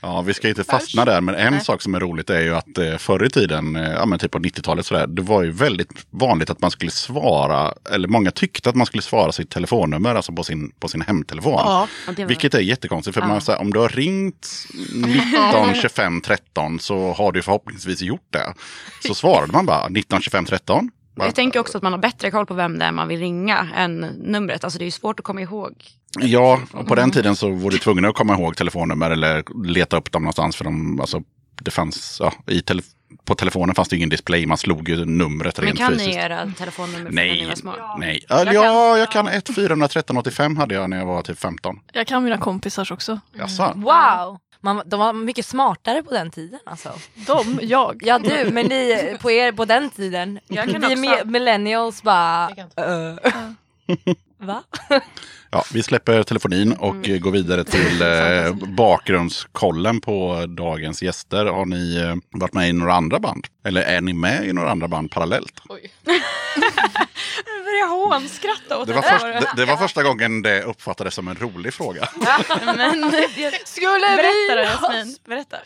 [0.00, 2.78] Ja, vi ska inte fastna där, men en sak som är roligt är ju att
[2.78, 6.06] eh, förr i tiden, eh, ja men typ på 90-talet sådär, det var ju väldigt
[6.10, 10.32] vanligt att man skulle svara, eller många tyckte att man skulle svara sitt telefonnummer, alltså
[10.32, 11.52] på sin, på sin hemtelefon.
[11.52, 13.28] Ja, Och det var- Vilket är jättekonstigt, för Ja.
[13.28, 14.48] man, så här, om du har ringt
[14.94, 18.54] 19 25 13 så har du förhoppningsvis gjort det.
[19.06, 20.90] Så svarade man bara 19 25 13.
[21.16, 23.68] Jag tänker också att man har bättre koll på vem det är man vill ringa
[23.76, 24.64] än numret.
[24.64, 25.72] Alltså det är ju svårt att komma ihåg.
[26.20, 29.96] Ja, och på den tiden så var du tvungen att komma ihåg telefonnummer eller leta
[29.96, 30.56] upp dem någonstans.
[30.56, 31.22] För de, alltså,
[31.60, 32.82] det fanns, ja, i tele,
[33.24, 36.08] på telefonen fanns det ingen display, man slog ju numret Men rent kan fysiskt.
[36.10, 37.74] ni era telefonnummer från när ni Nej, var små?
[37.98, 38.24] nej.
[38.28, 41.80] Ja, ja, jag kan ett 413 85 hade jag när jag var typ 15.
[41.92, 43.20] Jag kan mina kompisars också.
[43.38, 43.72] Jaså?
[43.76, 44.38] Wow!
[44.60, 46.92] Man, de var mycket smartare på den tiden alltså.
[47.14, 48.02] De, jag.
[48.04, 50.38] Ja du, men ni på er på den tiden.
[50.48, 51.26] Jag kan vi också.
[51.26, 52.50] millennials bara...
[52.50, 52.82] Jag kan inte.
[54.06, 54.14] Uh.
[54.38, 54.62] Va?
[55.50, 61.46] Ja, vi släpper telefonin och eh, går vidare till eh, bakgrundskollen på dagens gäster.
[61.46, 63.46] Har ni eh, varit med i några andra band?
[63.64, 65.60] Eller är ni med i några andra band parallellt?
[65.68, 65.92] Oj.
[67.78, 71.34] Jag hånskratta åt Det var, först, det, det var första gången det uppfattades som en
[71.36, 72.08] rolig fråga.
[72.76, 73.12] Men,
[73.64, 75.56] Skulle berätta då Jasmin, berätta.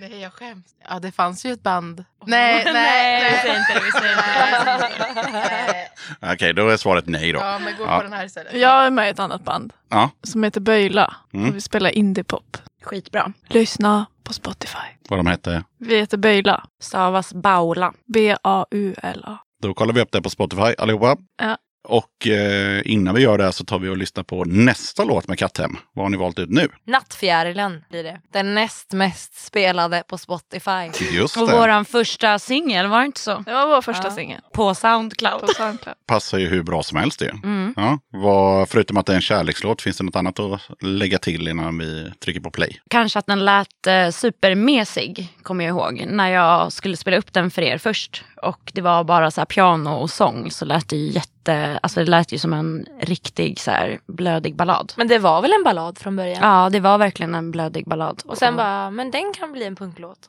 [0.00, 0.64] Nej jag skäms.
[0.88, 2.04] Ja det fanns ju ett band.
[2.26, 3.40] Nej, nej, Nej, vi nej.
[3.42, 3.80] säger inte det.
[3.84, 5.30] Vi säger inte det.
[5.32, 5.88] nej.
[6.34, 7.38] Okej, då är svaret nej då.
[7.38, 7.96] Ja men gå Ja.
[7.96, 8.52] på den här istället.
[8.54, 11.14] Jag är med i ett annat band Ja, som heter Böjla.
[11.34, 11.48] Mm.
[11.50, 12.56] Och vi spelar indiepop.
[12.82, 13.32] Skitbra.
[13.48, 14.78] Lyssna på Spotify.
[15.08, 15.64] vad de hette.
[15.78, 16.64] Vi heter Böjla.
[16.80, 17.92] Stavas Baula.
[18.14, 19.38] B-A-U-L-A.
[19.62, 21.16] Då kollar vi upp det på Spotify allihopa.
[21.42, 21.56] Ja.
[21.92, 25.38] Och eh, innan vi gör det så tar vi och lyssnar på nästa låt med
[25.38, 25.76] Katthem.
[25.94, 26.68] Vad har ni valt ut nu?
[26.86, 28.20] Nattfjärilen blir det.
[28.32, 31.04] Den näst mest spelade på Spotify.
[31.12, 31.52] Just Och det.
[31.52, 33.38] våran första singel, var det inte så?
[33.46, 34.10] Det var vår första Ja.
[34.10, 34.40] singel.
[34.52, 35.40] På Soundcloud.
[35.40, 35.96] På Soundcloud.
[36.06, 37.28] Passar ju hur bra som helst det.
[37.44, 37.74] Mm.
[37.76, 41.48] Ja, vad, förutom att det är en kärlekslåt, finns det något annat att lägga till
[41.48, 42.80] innan vi trycker på play?
[42.90, 46.04] Kanske att den lät eh, supermesig, kommer jag ihåg.
[46.08, 48.24] När jag skulle spela upp den för er först.
[48.42, 50.50] Och det var bara så här piano och sång.
[50.50, 51.10] Så lät det ju
[51.42, 54.92] jätte, alltså det lät ju som en riktig så här blödig ballad.
[54.96, 56.38] Men det var väl en ballad från början?
[56.42, 58.22] Ja, det var verkligen en blödig ballad.
[58.26, 60.28] Och sen bara, men den kan bli en punklåt.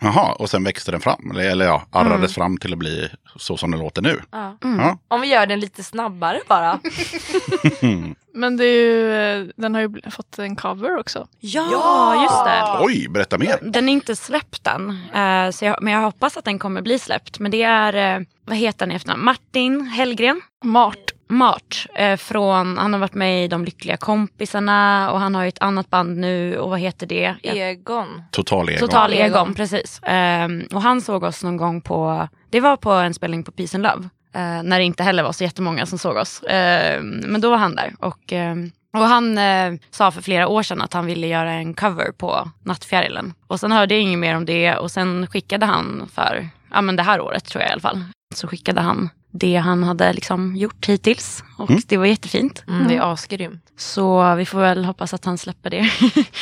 [0.00, 1.30] Jaha, och sen växte den fram.
[1.30, 2.28] Eller, eller ja, arrades Mm.
[2.28, 4.20] fram till att bli så som den låter nu.
[4.32, 4.56] Ja.
[4.64, 4.80] Mm.
[4.80, 4.98] Ja.
[5.08, 6.78] Om vi gör den lite snabbare bara.
[8.34, 11.26] Men det är ju, eh, den har ju fått en cover också.
[11.40, 12.84] Ja, just det.
[12.86, 13.58] Oj, berätta mer.
[13.62, 16.98] Den är inte släppt än, eh, så jag, men jag hoppas att den kommer bli
[16.98, 17.38] släppt.
[17.38, 19.24] Men det är, eh, vad heter han i efternamn?
[19.24, 20.40] Martin Hellgren?
[20.64, 21.12] Mart.
[21.28, 21.86] Mart.
[21.94, 25.62] Eh, från, han har varit med i De Lyckliga Kompisarna och han har ju ett
[25.62, 27.34] annat band nu och vad heter det?
[27.42, 28.22] Egon.
[28.30, 28.78] Total ego.
[28.80, 29.26] Total Egon.
[29.26, 30.00] Egon, precis.
[30.02, 33.76] Ehm, och han såg oss någon gång på, det var på en spelning på Peace
[33.76, 34.08] and Love.
[34.34, 36.42] eh, när det inte heller var så jättemånga som såg oss.
[36.48, 37.94] Ehm, men då var han där.
[37.98, 41.74] Och, ehm, och han eh, sa för flera år sedan att han ville göra en
[41.74, 43.34] cover på Nattfjärilen.
[43.46, 46.96] Och sen hörde jag inget mer om det och sen skickade han för, ja men
[46.96, 48.04] det här året tror jag i alla fall.
[48.34, 51.44] Så skickade han det han hade liksom gjort hittills.
[51.58, 51.82] Och Mm.
[51.86, 52.64] det var jättefint.
[52.68, 52.88] Mm.
[52.88, 53.62] Det är asgrymt.
[53.76, 55.90] Så vi får väl hoppas att han släpper det.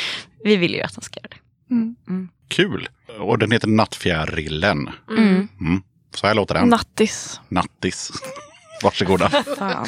[0.43, 1.73] vi vill ju att han ska göra det.
[2.09, 2.29] Mm.
[2.47, 2.89] Kul.
[3.19, 4.89] Och den heter Nattfjärilen.
[5.09, 5.47] Mm.
[5.59, 5.81] Mm.
[6.15, 6.69] Så här låter den.
[6.69, 7.39] Nattis.
[7.49, 8.11] Nattis.
[8.83, 9.29] Varsågoda.
[9.57, 9.87] Fan.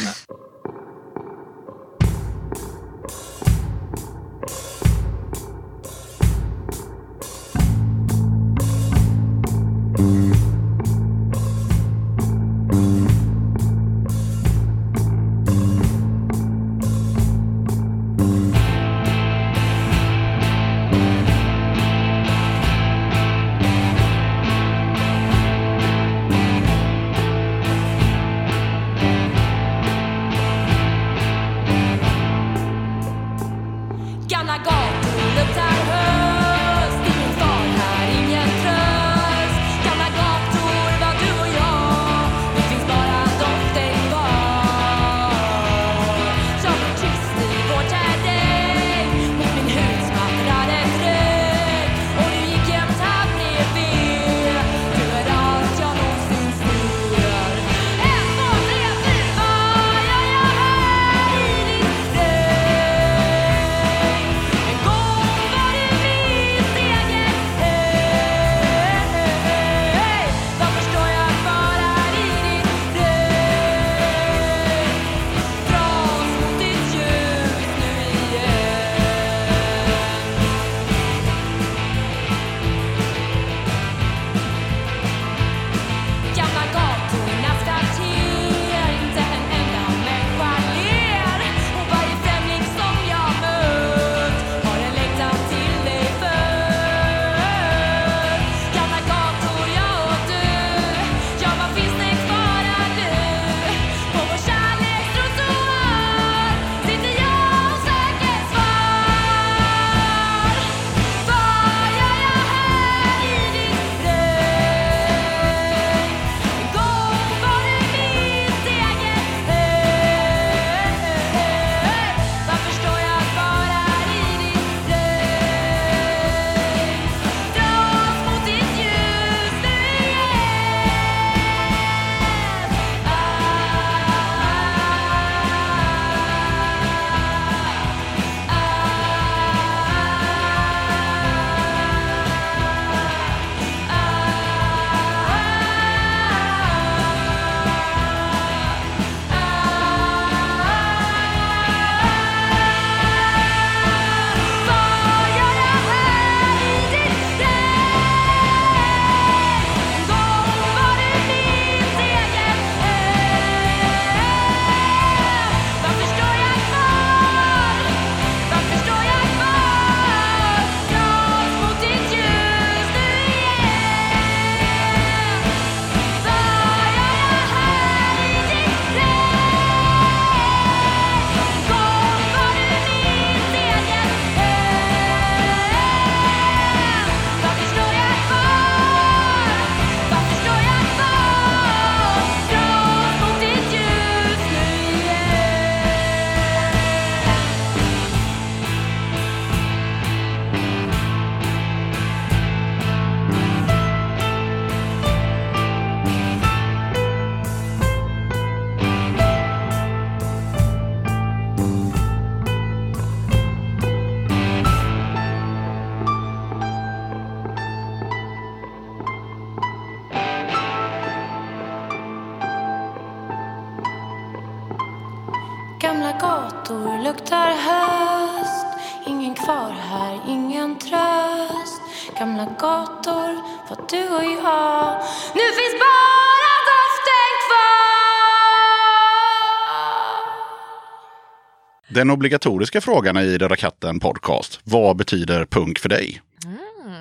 [241.97, 244.59] Den obligatoriska frågan i Döda katten podcast.
[244.63, 246.21] Vad betyder punk för dig?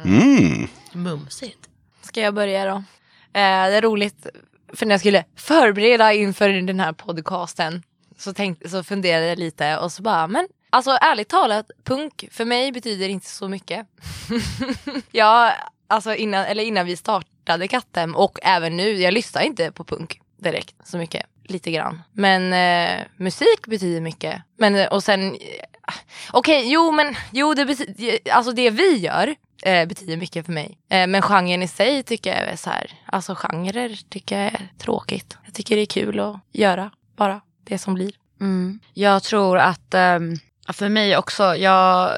[0.04, 0.68] Mm.
[0.92, 1.58] Mumsigt.
[2.02, 2.76] Ska jag börja då?
[2.76, 2.82] Eh,
[3.32, 4.26] det är roligt,
[4.72, 7.82] för när jag skulle förbereda inför den här podcasten
[8.18, 12.44] så, tänkte, så funderade jag lite och så bara, men alltså ärligt talat, punk för
[12.44, 13.86] mig betyder inte så mycket.
[15.10, 15.52] ja,
[15.86, 20.20] alltså innan, eller innan vi startade Kattem och även nu, jag lyssnar inte på punk
[20.36, 21.26] direkt så mycket.
[21.48, 22.02] Lite grann.
[22.12, 24.42] Men eh, musik betyder mycket.
[24.58, 25.38] Men eh, och sen, eh,
[26.32, 30.78] okej, jo men, jo det betyder, alltså det vi gör eh, betyder mycket för mig.
[30.90, 34.68] Eh, men genren i sig tycker jag är så här, alltså genrer tycker jag är
[34.78, 35.36] tråkigt.
[35.44, 38.12] Jag tycker det är kul att göra bara det som blir.
[38.40, 38.80] Mm.
[38.94, 40.36] Jag tror att ehm,
[40.72, 42.12] för mig också, jag,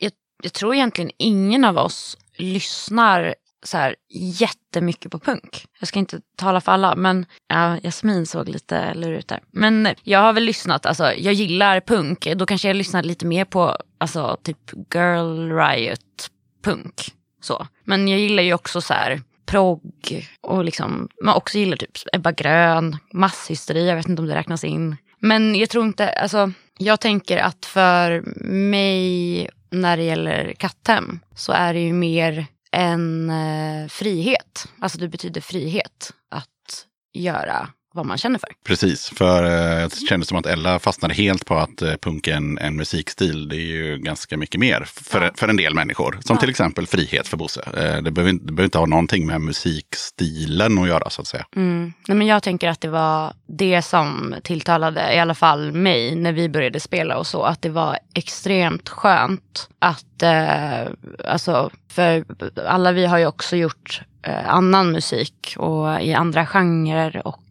[0.00, 3.94] jag, jag tror egentligen ingen av oss lyssnar så här
[4.40, 5.66] jättemycket på punk.
[5.78, 9.40] Jag ska inte tala för alla, men ja, Jasmin såg lite lurig ut där.
[9.50, 13.44] Men jag har väl lyssnat, alltså jag gillar punk, då kanske jag lyssnar lite mer
[13.44, 14.58] på alltså typ
[14.94, 16.30] Girl Riot
[16.64, 16.94] punk.
[17.40, 17.66] Så.
[17.84, 22.32] Men jag gillar ju också så här progg och liksom, man också gillar typ Ebba
[22.32, 24.96] Grön, masshysteri, jag vet inte om det räknas in.
[25.18, 31.52] Men jag tror inte, alltså jag tänker att för mig när det gäller katthem så
[31.52, 32.46] är det ju mer
[32.78, 34.68] en eh, frihet.
[34.78, 38.48] Alltså det betyder frihet att göra vad man känner för.
[38.64, 42.34] Precis, för eh, det kändes som att Ella fastnade helt på att eh, punk är
[42.34, 43.48] en, en musikstil.
[43.48, 46.18] Det är ju ganska mycket mer för, för en del människor.
[46.24, 47.60] Som till exempel frihet för Bosse.
[47.76, 51.26] Eh, det, behöver, inte- det behöver inte ha någonting med musikstilen att göra så att
[51.26, 51.46] säga.
[51.56, 51.92] Mm.
[52.08, 56.32] Nej, men jag tänker att det var det som tilltalade i alla fall mig när
[56.32, 57.42] vi började spela och så.
[57.42, 60.92] Att det var extremt skönt att, eh,
[61.24, 62.24] alltså, för
[62.66, 67.42] alla vi har ju också gjort eh, annan musik och i andra genrer och,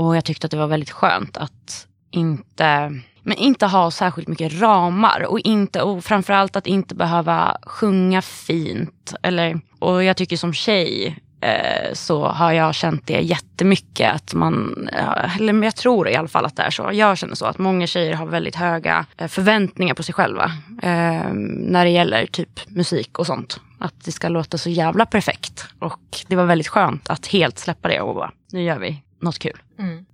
[0.00, 4.60] och jag tyckte att det var väldigt skönt att inte men inte ha särskilt mycket
[4.60, 9.14] ramar och, inte, och framförallt att inte behöva sjunga fint.
[9.22, 14.14] Eller, och jag tycker som tjej eh, så har jag känt det jättemycket.
[14.14, 16.90] Att man, eh, eller jag tror i alla fall att det är så.
[16.92, 20.52] Jag känner så att många tjejer har väldigt höga eh, förväntningar på sig själva.
[20.82, 23.60] Eh, när det gäller typ musik och sånt.
[23.78, 25.66] Att det ska låta så jävla perfekt.
[25.78, 29.38] Och det var väldigt skönt att helt släppa det och bara, nu gör vi något
[29.38, 29.60] kul.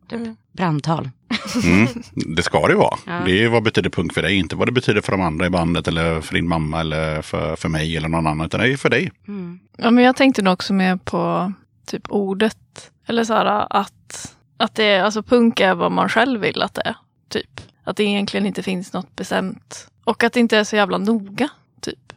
[0.09, 0.21] Typ.
[0.53, 1.11] Brandtal.
[1.65, 1.89] Mm.
[2.37, 2.99] Det ska det ju vara.
[3.07, 3.23] Ja.
[3.27, 5.51] Det är vad betyder punk för dig, inte vad det betyder för de andra i
[5.51, 8.47] bandet eller för din mamma eller för, för mig eller någon annan.
[8.47, 9.13] Utan det är för dig.
[9.77, 11.53] Ja, men jag tänkte nog också mer på
[11.87, 12.91] typ ordet.
[13.07, 16.75] Eller så här att, att det är, alltså punk är vad man själv vill att
[16.75, 16.97] det är.
[17.29, 17.61] Typ.
[17.85, 19.89] Att det egentligen inte finns något bestämt.
[20.05, 21.49] Och att det inte är så jävla noga.
[21.81, 22.13] Typ.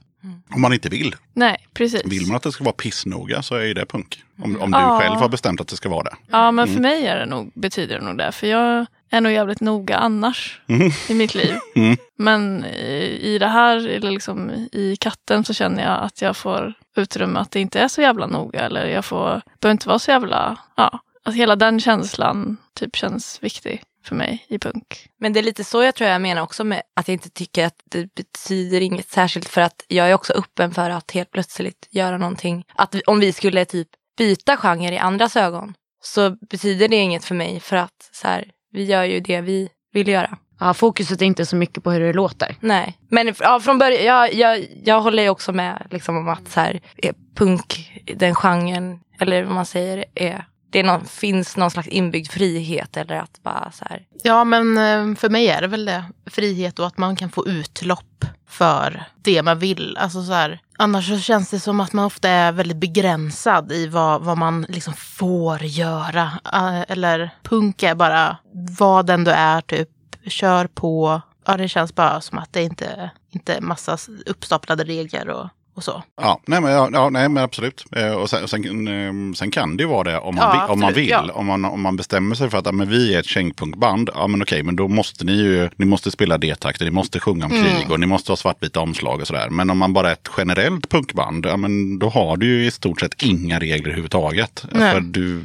[0.54, 1.16] Om man inte vill.
[1.34, 2.02] Nej, precis.
[2.06, 4.24] Vill man att det ska vara pissnoga så är ju det punk.
[4.44, 5.00] Om, om du Ja.
[5.00, 6.16] själv har bestämt att det ska vara det.
[6.32, 6.82] Ja, men för Mm.
[6.82, 8.32] mig är det nog, betyder det nog det.
[8.32, 10.92] För jag är nog jävligt noga annars Mm.
[11.10, 11.56] i mitt liv.
[11.76, 11.98] Mm.
[12.18, 16.74] Men i, i det här, eller liksom i katten, så känner jag att jag får
[16.98, 18.60] utrymme att det inte är så jävla noga.
[18.62, 21.00] Eller jag får, behöver inte vara så jävla, ja.
[21.24, 25.10] Att hela den känslan typ känns viktig för mig i punk.
[25.20, 27.66] Men det är lite så jag tror jag menar också med att jag inte tycker
[27.66, 31.88] att det betyder inget särskilt för att jag är också öppen för att helt plötsligt
[31.92, 32.66] göra någonting.
[32.76, 37.36] Att om vi skulle typ byta genre i andras ögon så betyder det inget för
[37.36, 40.38] mig för att så här, vi gör ju det vi vill göra.
[40.60, 42.56] Ja, fokuset är inte så mycket på hur det låter.
[42.60, 46.48] Nej, men ja, från början, jag, jag, jag håller ju också med liksom, om att
[46.48, 51.72] så här, är punk, den genren, eller vad man säger, är, det någon, finns någon
[51.72, 55.68] slags inbyggd frihet eller att bara så här, Ja, men eh, för mig är det
[55.68, 56.04] väl det.
[56.26, 59.98] Frihet och att man kan få utlopp för det man vill.
[59.98, 63.88] Alltså så här, annars så känns det som att man ofta är väldigt begränsad i
[63.88, 66.32] vad, vad man liksom får göra.
[66.54, 68.38] Eh, eller punk är bara
[68.80, 69.90] vad den du är, typ.
[70.26, 71.22] Kör på.
[71.46, 75.84] Ja, det känns bara som att det inte inte är massa uppstaplade regler och, och
[75.84, 76.04] så.
[76.22, 77.86] Ja, nej men, ja, nej, men absolut.
[77.96, 80.80] Eh, och sen, sen, eh, sen kan det ju vara det om man, Ja, om
[80.80, 81.10] man vill.
[81.10, 81.32] ja.
[81.34, 84.10] Om, man, om man bestämmer sig för att ja, men vi är ett kängpunkband.
[84.16, 87.46] Ja men okej, men då måste ni ju ni måste spela D-takter, ni måste sjunga
[87.46, 87.64] om Mm.
[87.66, 89.50] krig och ni måste ha svartvita omslag och sådär.
[89.50, 92.72] Men om man bara är ett generellt punkband, ja men då har du ju i
[92.72, 94.66] stort sett inga regler överhuvudtaget.
[94.72, 94.94] Nej.
[94.94, 95.44] För du,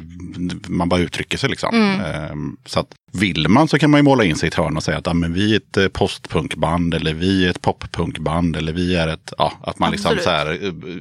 [0.67, 1.75] man bara uttrycker sig liksom.
[1.75, 1.99] Mm.
[2.01, 2.35] Eh,
[2.65, 2.87] så att
[3.19, 5.05] vill man så kan man ju måla in sig i ett hörn och säga att
[5.07, 9.07] ja, men vi är ett eh, postpunkband eller vi är ett poppunkband eller vi är
[9.07, 10.23] ett, ja, att man liksom Absolut.
[10.23, 10.51] så här,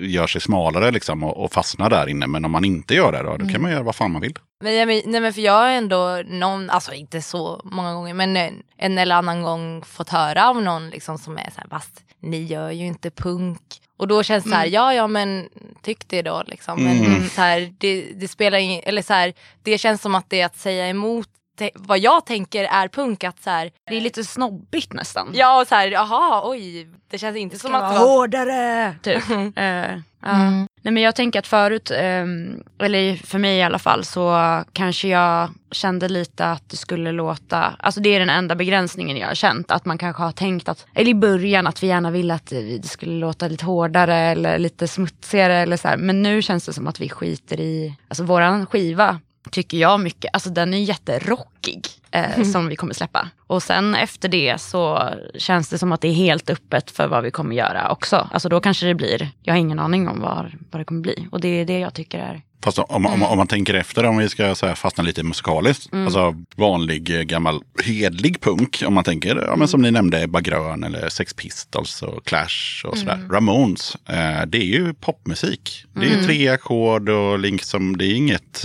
[0.02, 2.26] eh, gör sig smalare liksom och, och fastnar där inne.
[2.26, 3.48] Men om man inte gör det då, då Mm.
[3.52, 4.34] kan man göra vad fan man vill.
[4.62, 8.36] Men, jag nej, men för jag har ändå någon, alltså inte så många gånger, men
[8.36, 12.00] en, en eller annan gång fått höra av någon liksom som är så här, fast
[12.22, 13.60] ni gör ju inte punk.
[13.96, 14.74] Och då känns det så här, Mm.
[14.74, 15.48] ja ja men
[15.82, 16.84] tyck det då liksom.
[16.84, 17.28] Men Mm.
[17.28, 19.32] så här, det, det spelar ingen, eller så här,
[19.62, 21.28] det känns som att det är att säga emot
[21.74, 23.24] vad jag tänker är punk.
[23.24, 25.30] Att så här, Det är lite snobbigt nästan.
[25.34, 26.88] ja och så här, jaha oj.
[27.10, 28.06] Det känns inte som att det var...
[28.06, 28.94] hårdare!
[29.02, 29.22] Typ.
[29.56, 30.30] Eh, ja.
[30.30, 30.66] Mm.
[30.82, 34.34] Nej, men jag tänker att förut, ehm, eller för mig i alla fall, så
[34.72, 39.28] kanske jag kände lite att det skulle låta, alltså det är den enda begränsningen jag
[39.28, 42.34] har känt, att man kanske har tänkt att, eller i början att vi gärna ville
[42.34, 45.96] att det skulle låta lite hårdare eller lite smutsigare eller så här.
[45.96, 49.20] Men nu känns det som att vi skiter i, alltså våran skiva
[49.50, 53.28] tycker jag mycket, alltså den är jätterockig eh, som vi kommer släppa.
[53.46, 57.22] Och sen efter det så känns det som att det är helt öppet för vad
[57.22, 58.28] vi kommer göra också.
[58.32, 61.28] Alltså då kanske det blir, jag har ingen aning om vad, vad det kommer bli.
[61.32, 64.16] Och det är det jag tycker är Fast om, om, om man tänker efter, om
[64.16, 65.92] vi ska så här, fastna lite musikaliskt.
[65.92, 66.04] Mm.
[66.04, 68.82] Alltså vanlig eh, gammal hedlig punk.
[68.86, 72.84] Om man tänker, ja, men som ni nämnde, Ebba Grön eller Sex Pistols och Clash
[72.84, 73.14] och sådär.
[73.14, 73.30] Mm.
[73.32, 73.96] Ramones.
[74.08, 75.84] Eh, det är ju popmusik.
[75.94, 76.24] Det är Mm.
[76.24, 78.64] tre ackord och liksom, det är inget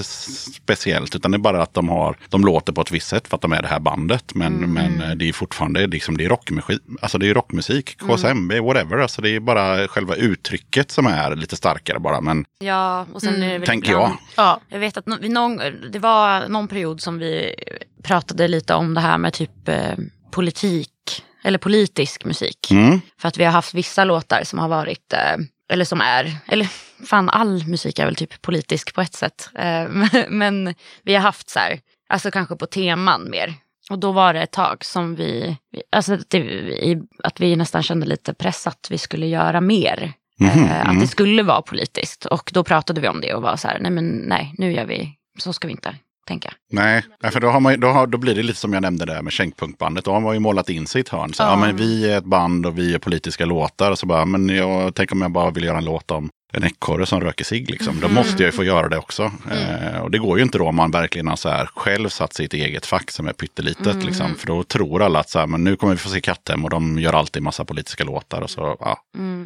[0.55, 1.15] speciellt.
[1.15, 3.41] Utan det är bara att de, har, de låter på ett visst sätt för att
[3.41, 4.35] de är det här bandet.
[4.35, 4.73] Men, Mm.
[4.73, 6.81] men eh, det är fortfarande liksom, det är rockmusik.
[7.01, 8.15] Alltså det är rockmusik, Mm.
[8.15, 8.97] KSMB, whatever.
[8.97, 12.21] Alltså det är bara själva uttrycket som är lite starkare bara.
[12.21, 13.49] Men Ja, och sen Mm.
[13.49, 14.61] är det väl Tänker ibland, Ja.
[14.69, 15.57] Jag vet att någon,
[15.91, 17.55] det var någon period som vi
[18.03, 19.95] pratade lite om det här med typ eh,
[20.31, 22.71] politik, eller politisk musik.
[22.71, 23.01] mm.
[23.21, 25.37] För att vi har haft vissa låtar som har varit, eh,
[25.69, 26.67] eller som är, eller
[27.05, 29.49] fan all musik är väl typ politisk på ett sätt.
[29.55, 29.87] Eh,
[30.29, 31.79] men vi har haft så här,
[32.09, 33.53] alltså kanske på teman mer.
[33.89, 35.57] Och då var det ett tag som vi,
[35.91, 40.13] alltså att, det, att vi nästan kände lite press att vi skulle göra mer.
[40.39, 40.69] Mm.
[40.87, 42.25] Att det skulle vara politiskt.
[42.25, 44.85] Och då pratade vi om det och var så här, nej men nej, nu gör
[44.85, 45.95] vi, så ska vi inte
[46.27, 46.53] tänka.
[46.71, 49.21] Nej, för då, har man, då, har, då blir det lite som jag nämnde där
[49.21, 50.05] med Kängpunkbandet.
[50.05, 51.33] Då har man ju målat in sig i ett hörn.
[51.33, 51.49] Så, ja.
[51.49, 51.55] Ja.
[51.55, 53.91] men vi är ett band och vi är politiska låtar.
[53.91, 56.63] Och så bara, men jag tänker om jag bara vill göra en låt om en
[56.63, 57.99] ekorre som röker sig liksom.
[57.99, 58.15] Då Mm.
[58.15, 59.31] måste jag ju få göra det också.
[59.51, 62.33] Eh, och det går ju inte då om man verkligen har så här själv satt
[62.33, 63.87] sig i ett eget fack som är pyttelitet.
[63.87, 64.05] Mm.
[64.07, 64.35] Liksom.
[64.35, 66.69] För då tror alla att så här, men nu kommer vi få se Katthem och
[66.69, 68.41] de gör alltid massa politiska låtar.
[68.41, 68.99] Och så, ja.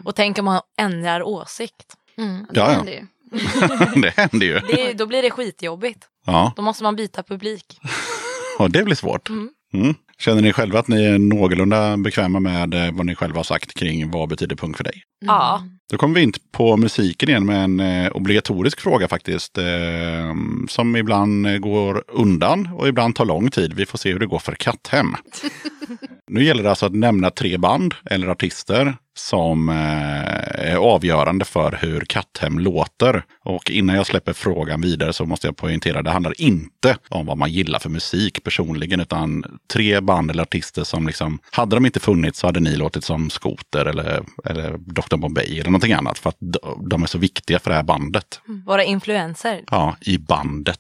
[0.04, 1.94] Och tänk om man ändrar åsikt.
[2.18, 2.46] Mm.
[2.54, 2.84] Ja, ja.
[2.86, 3.00] Det är
[3.96, 4.60] ju- det händer ju.
[4.60, 6.00] Det, då blir det skitjobbigt.
[6.26, 7.80] Ja, Då måste man byta publik.
[8.60, 9.30] och det blir svårt.
[9.30, 9.50] Mm.
[9.74, 9.96] Mm.
[10.20, 13.74] Känner ni själva att ni är någorlunda bekväma med eh, vad ni själva har sagt
[13.74, 15.04] kring vad betyder punk för dig?
[15.26, 15.64] Ja.
[15.92, 19.58] Då kommer vi in på musiken igen med en eh, obligatorisk fråga faktiskt.
[19.58, 20.34] Eh,
[20.70, 23.74] som ibland eh, går undan och ibland tar lång tid.
[23.74, 25.16] Vi får se hur det går för Katthem.
[26.28, 29.76] nu gäller det alltså att nämna tre band eller artister som eh,
[30.72, 33.24] är avgörande för hur Katthem låter.
[33.46, 37.38] Och innan jag släpper frågan vidare så måste jag poängtera det handlar inte om vad
[37.38, 42.00] man gillar för musik personligen utan tre band eller artister som liksom, hade de inte
[42.00, 45.18] funnits så hade ni låtit som Skoter eller, eller Dr.
[45.18, 46.38] Bombay eller någonting annat för att
[46.90, 48.40] de- är så viktiga för det här bandet.
[48.66, 49.64] Våra influenser.
[49.72, 50.80] Ja, i bandet.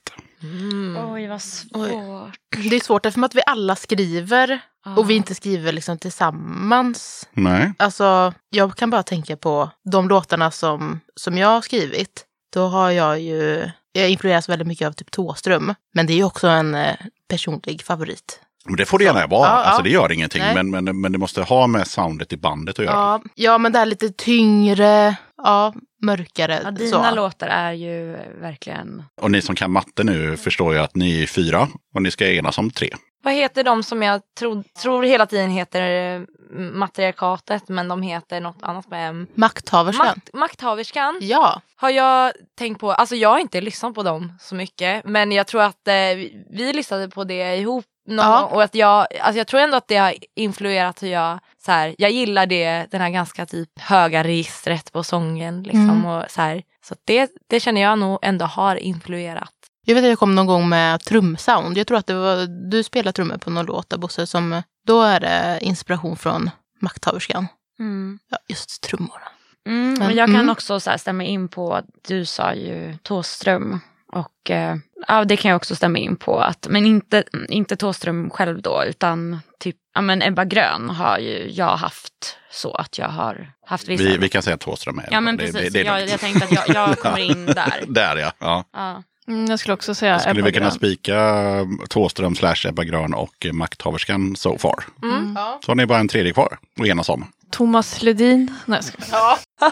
[1.11, 2.33] Oj, vad svårt.
[2.69, 4.95] Det är svårt eftersom att vi alla skriver Ja.
[4.97, 7.27] och vi inte skriver liksom tillsammans.
[7.33, 7.73] Nej.
[7.77, 12.25] Alltså, jag kan bara tänka på de låtarna som, som jag har skrivit.
[12.53, 15.73] Då har jag ju, jag influeras väldigt mycket av typ Tåström.
[15.93, 16.95] Men det är ju också en eh,
[17.29, 18.39] personlig favorit.
[18.65, 19.47] Men det får det gärna vara.
[19.47, 19.63] Ja, ja.
[19.63, 20.41] Alltså det gör ingenting.
[20.41, 20.63] Nej.
[20.63, 22.95] Men, men, men det måste ha med soundet i bandet att göra.
[22.95, 26.59] Ja, ja, men det här lite tyngre, ja, mörkare.
[26.63, 27.15] Ja, dina så.
[27.15, 29.03] låtar är ju verkligen...
[29.21, 32.27] Och ni som kan matte nu förstår ju att ni är fyra och ni ska
[32.31, 32.89] enas om tre.
[33.23, 36.21] Vad heter de som jag tro, tror hela tiden heter eh,
[36.57, 39.27] matriarkatet men de heter något annat med M?
[39.35, 40.05] Makthaverskan.
[40.07, 41.61] Makt, makthaverskan Ja.
[41.75, 42.91] har jag tänkt på.
[42.91, 46.45] Alltså jag har inte lyssnat på dem så mycket men jag tror att eh, vi-
[46.51, 48.43] vi lyssnade på det ihop någon Ja.
[48.45, 51.95] och att jag, alltså jag tror ändå att det har influerat hur jag, så här,
[51.97, 56.05] jag gillar det, den här ganska typ höga registret på sången liksom Mm.
[56.05, 56.63] och så här.
[56.85, 59.51] Så det, det känner jag nog ändå har influerat.
[59.85, 61.77] Jag vet att jag kom någon gång med trumsound.
[61.77, 65.01] Jag tror att det var, du spelade trummor på någon låt där Bosse, som, då
[65.01, 66.49] är det inspiration från
[66.81, 67.47] Makthaverskan.
[67.79, 68.19] Mm.
[68.29, 69.21] Ja, just trummor.
[69.67, 70.49] Mm, Men- jag kan mm.
[70.49, 73.79] också så här stämma in på att du sa ju Tåström.
[74.13, 74.75] Och eh,
[75.07, 76.39] ja, det kan jag också stämma in på.
[76.39, 81.49] Att, men inte, inte Tåström själv då, utan typ ja, men Ebba Grön har ju
[81.51, 84.03] jag haft så att jag har haft vissa.
[84.03, 86.09] Vi, vi kan säga att Thåström är Ja men det, precis, det, det är jag,
[86.09, 87.83] jag tänkte att jag, jag kommer in där.
[87.87, 88.31] Där ja.
[88.39, 88.63] ja.
[88.73, 89.03] Ja.
[89.27, 90.71] Mm, jag skulle också säga Skulle Ebba vi kunna Grön.
[90.71, 91.43] spika
[91.89, 94.83] Thåström slash Ebba Grön och Makthaverskan so far.
[95.03, 95.33] Mm.
[95.35, 95.59] Ja.
[95.65, 97.25] Så har ni bara en tredje kvar att enas om.
[97.49, 98.55] Thomas Ledin.
[98.65, 98.97] Nej, jag ska...
[99.11, 99.37] ja.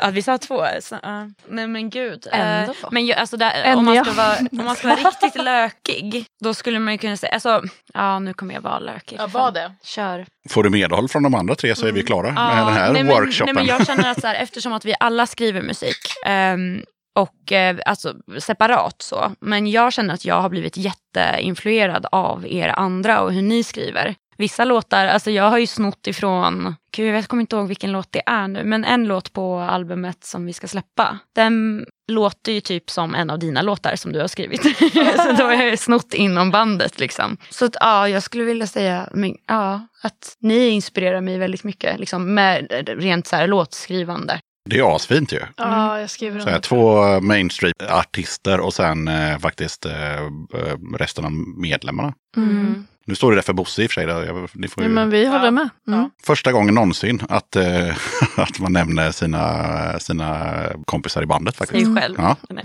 [0.00, 0.64] Att vi sa två.
[0.80, 1.26] Så, uh.
[1.48, 2.26] Nej men gud.
[2.32, 2.72] Ändå.
[2.72, 6.24] Eh, men ju, alltså där, om, man ska vara, om man ska vara riktigt lökig.
[6.40, 7.32] Då skulle man ju kunna säga.
[7.32, 7.62] Alltså,
[7.94, 9.16] ja nu kommer jag vara lökig.
[9.20, 9.72] Ja, var det.
[9.82, 10.26] Kör.
[10.48, 13.04] Får du medhåll från de andra tre så är vi klara med den här nej,
[13.04, 13.54] men, workshopen.
[13.54, 16.82] Nej, men jag känner att så här, eftersom att vi alla skriver musik ehm,
[17.14, 19.32] och eh, alltså separat så.
[19.40, 24.14] Men jag känner att jag har blivit jätteinfluerad av er andra och hur ni skriver.
[24.40, 27.92] Vissa låtar, alltså jag har ju snott ifrån, gud jag vet, kommer inte ihåg vilken
[27.92, 31.18] låt det är nu, men en låt på albumet som vi ska släppa.
[31.34, 34.62] Den låter ju typ som en av dina låtar som du har skrivit.
[35.16, 37.36] så då har jag ju snott inom bandet liksom.
[37.50, 42.00] Så att, ja, jag skulle vilja säga men, ja, att ni inspirerar mig väldigt mycket
[42.00, 44.40] liksom, med rent så här, låtskrivande.
[44.70, 45.40] Det är asfint ju.
[45.56, 46.68] Ja, jag skriver Så här, under.
[46.68, 52.14] två mainstream-artister och sen eh, faktiskt eh, eh, resten av medlemmarna.
[52.36, 52.86] Mm.
[53.04, 54.06] Nu står det där för Bosse i och för sig.
[54.06, 54.12] Då.
[54.12, 54.94] Jag, ni får Ja, ju...
[54.94, 55.68] men vi håller med.
[55.88, 56.10] Mm.
[56.22, 57.96] Första gången någonsin att, eh,
[58.36, 61.86] att man nämner sina, sina kompisar i bandet faktiskt.
[61.86, 62.14] Sig själv.
[62.18, 62.36] Ja.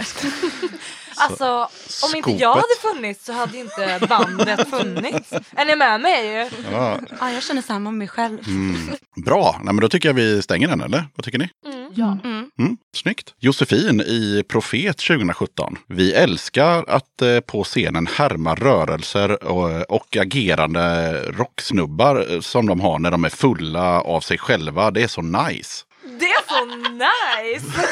[1.17, 1.69] Alltså
[2.03, 5.33] om inte jag hade funnits så hade inte bandet funnits.
[5.55, 6.51] Är ni med mig?
[6.71, 6.99] Ja.
[7.19, 8.39] Ja, jag känner samma om mig själv.
[8.47, 8.95] Mm.
[9.25, 11.05] Bra, Nej, men då tycker jag vi stänger den eller?
[11.15, 11.49] Vad tycker ni?
[11.93, 12.17] Ja.
[12.23, 12.49] Mm.
[12.59, 13.33] Mm, snyggt.
[13.39, 15.77] Josefin i Profet 2017.
[15.87, 22.79] Vi älskar att eh, på scenen härma rörelser och, och agerande rocksnubbar eh, som de
[22.79, 24.91] har när de är fulla av sig själva.
[24.91, 25.83] Det är så nice.
[26.19, 27.81] Det är så nice!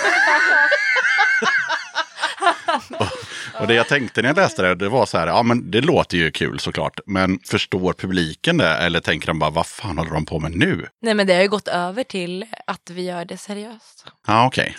[3.59, 5.81] Och det jag tänkte när jag läste det, det var så här, ja men det
[5.81, 6.99] låter ju kul såklart.
[7.05, 8.69] Men förstår publiken det?
[8.69, 10.87] Eller tänker de bara, vad fan håller de på med nu?
[11.01, 14.05] Nej men det har ju gått över till att vi gör det seriöst.
[14.27, 14.77] Ja, okej.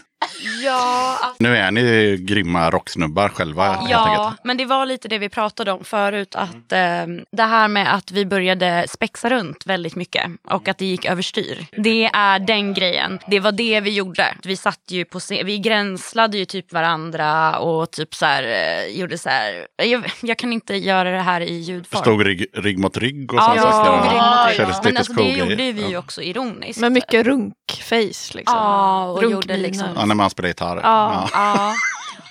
[0.64, 5.72] Ja, Nu är ni grymma rocksnubbar själva Ja, men det var lite det vi pratade
[5.72, 6.34] om förut.
[6.34, 10.84] Att eh, Det här med att vi började spexa runt väldigt mycket och att det
[10.86, 11.66] gick överstyr.
[11.76, 13.18] Det är den grejen.
[13.26, 14.34] Det var det vi gjorde.
[14.44, 18.98] Vi satt ju på scen- vi gränslade ju typ varandra och typ så här, eh,
[18.98, 19.66] gjorde så här.
[19.82, 22.00] Jag, jag kan inte göra det här i ljudform.
[22.02, 23.84] Stod rygg, rygg mot rygg och Ja, sådana vi saker.
[23.84, 24.84] stod rygg mot rygg.
[24.84, 25.98] Men alltså, det gjorde vi ju Ja.
[25.98, 26.80] också ironiskt.
[26.80, 28.56] Med mycket runkface liksom.
[28.56, 29.88] Ja, och gjorde liksom...
[29.96, 30.80] Ja, när man spelar gitarr.
[30.82, 31.28] Ja.
[31.32, 31.74] Ja.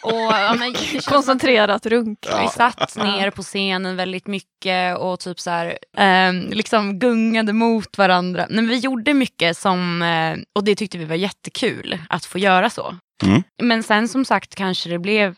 [0.03, 2.19] Och, ja, men, Koncentrerat runk.
[2.41, 7.97] Vi satt ner på scenen väldigt mycket och typ så här, ehm, liksom gungade mot
[7.97, 8.45] varandra.
[8.49, 12.69] Men vi gjorde mycket som, eh, och det tyckte vi var jättekul att få göra
[12.69, 12.95] så.
[13.23, 13.43] Mm.
[13.61, 15.35] Men sen som sagt kanske det blev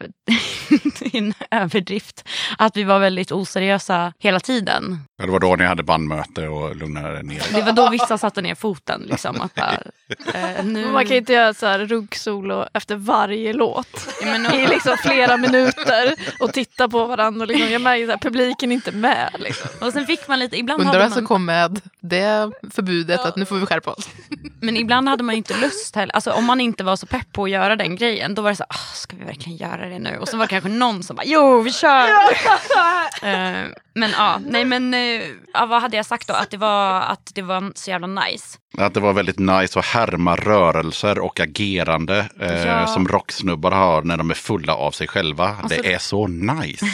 [1.14, 2.28] en överdrift.
[2.58, 5.00] Att vi var väldigt oseriösa hela tiden.
[5.18, 7.54] Ja, det var då ni hade bandmöte och lugnade ner er.
[7.54, 9.02] Det var då vissa satte ner foten.
[9.02, 9.78] Liksom, att bara,
[10.34, 10.92] eh, nu...
[10.92, 14.08] Man kan inte göra så här runksolo efter varje låt.
[14.22, 17.42] Ja, men- I liksom flera minuter och titta på varandra.
[17.42, 19.30] Och liksom, jag märker att publiken är inte med.
[19.40, 19.70] Liksom.
[19.88, 23.20] Och sen fick man lite, ibland Undrar hade vem som man, kom med det förbudet
[23.20, 24.10] att nu får vi skärpa oss.
[24.62, 26.16] men ibland hade man inte lust heller.
[26.16, 28.56] Alltså om man inte var så pepp på att göra den grejen, då var det
[28.56, 30.18] så här, "Ah, ska vi verkligen göra det nu?
[30.18, 32.08] Och så var det kanske någon som bara, jo vi kör!
[33.22, 35.22] Eh, men ja, nej men eh,
[35.54, 36.34] ja, vad hade jag sagt då?
[36.34, 38.58] Att det var, att det var så jävla nice.
[38.78, 42.88] Att det var väldigt nice att härma rörelser och agerande eh, Ja.
[42.88, 45.56] som rocksnubbar har när de är fulla av sig själva.
[45.62, 46.86] Alltså- det är så nice.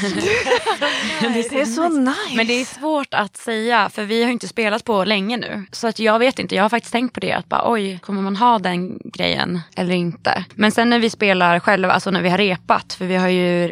[1.22, 2.36] Det är så nice.
[2.36, 5.66] Men det är svårt att säga för vi har ju inte spelat på länge nu.
[5.72, 8.22] Så att jag vet inte, jag har faktiskt tänkt på det att bara oj, kommer
[8.22, 10.46] man ha den grejen eller inte?
[10.56, 13.66] Men sen när vi spelar själva, alltså när vi har repat, för vi har ju
[13.66, 13.72] eh,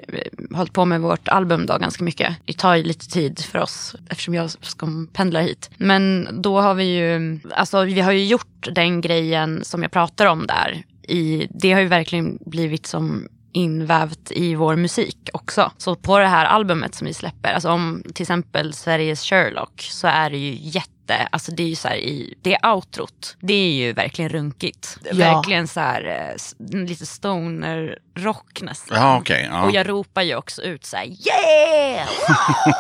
[0.56, 2.36] hållit på med vårt album då ganska mycket.
[2.46, 5.70] Det tar ju lite tid för oss eftersom jag ska pendla hit.
[5.78, 10.26] Men då har vi ju, alltså vi har ju gjort den grejen som jag pratar
[10.26, 10.84] om där.
[11.08, 15.72] I, det har ju verkligen blivit som invävt i vår musik också.
[15.78, 20.08] Så på det här albumet som vi släpper, alltså om till exempel Sveriges Sherlock så
[20.08, 20.99] är det ju jätte
[21.32, 23.36] Alltså det är ju så här i, det är outrot.
[23.40, 24.98] Det är ju verkligen runkigt.
[25.12, 25.34] Ja.
[25.34, 26.32] Verkligen så här
[26.72, 28.98] eh, lite stoner rock nästan.
[28.98, 29.48] Ja, okej.
[29.52, 29.64] ja.
[29.64, 32.08] Och jag ropar ju också ut så här yeah!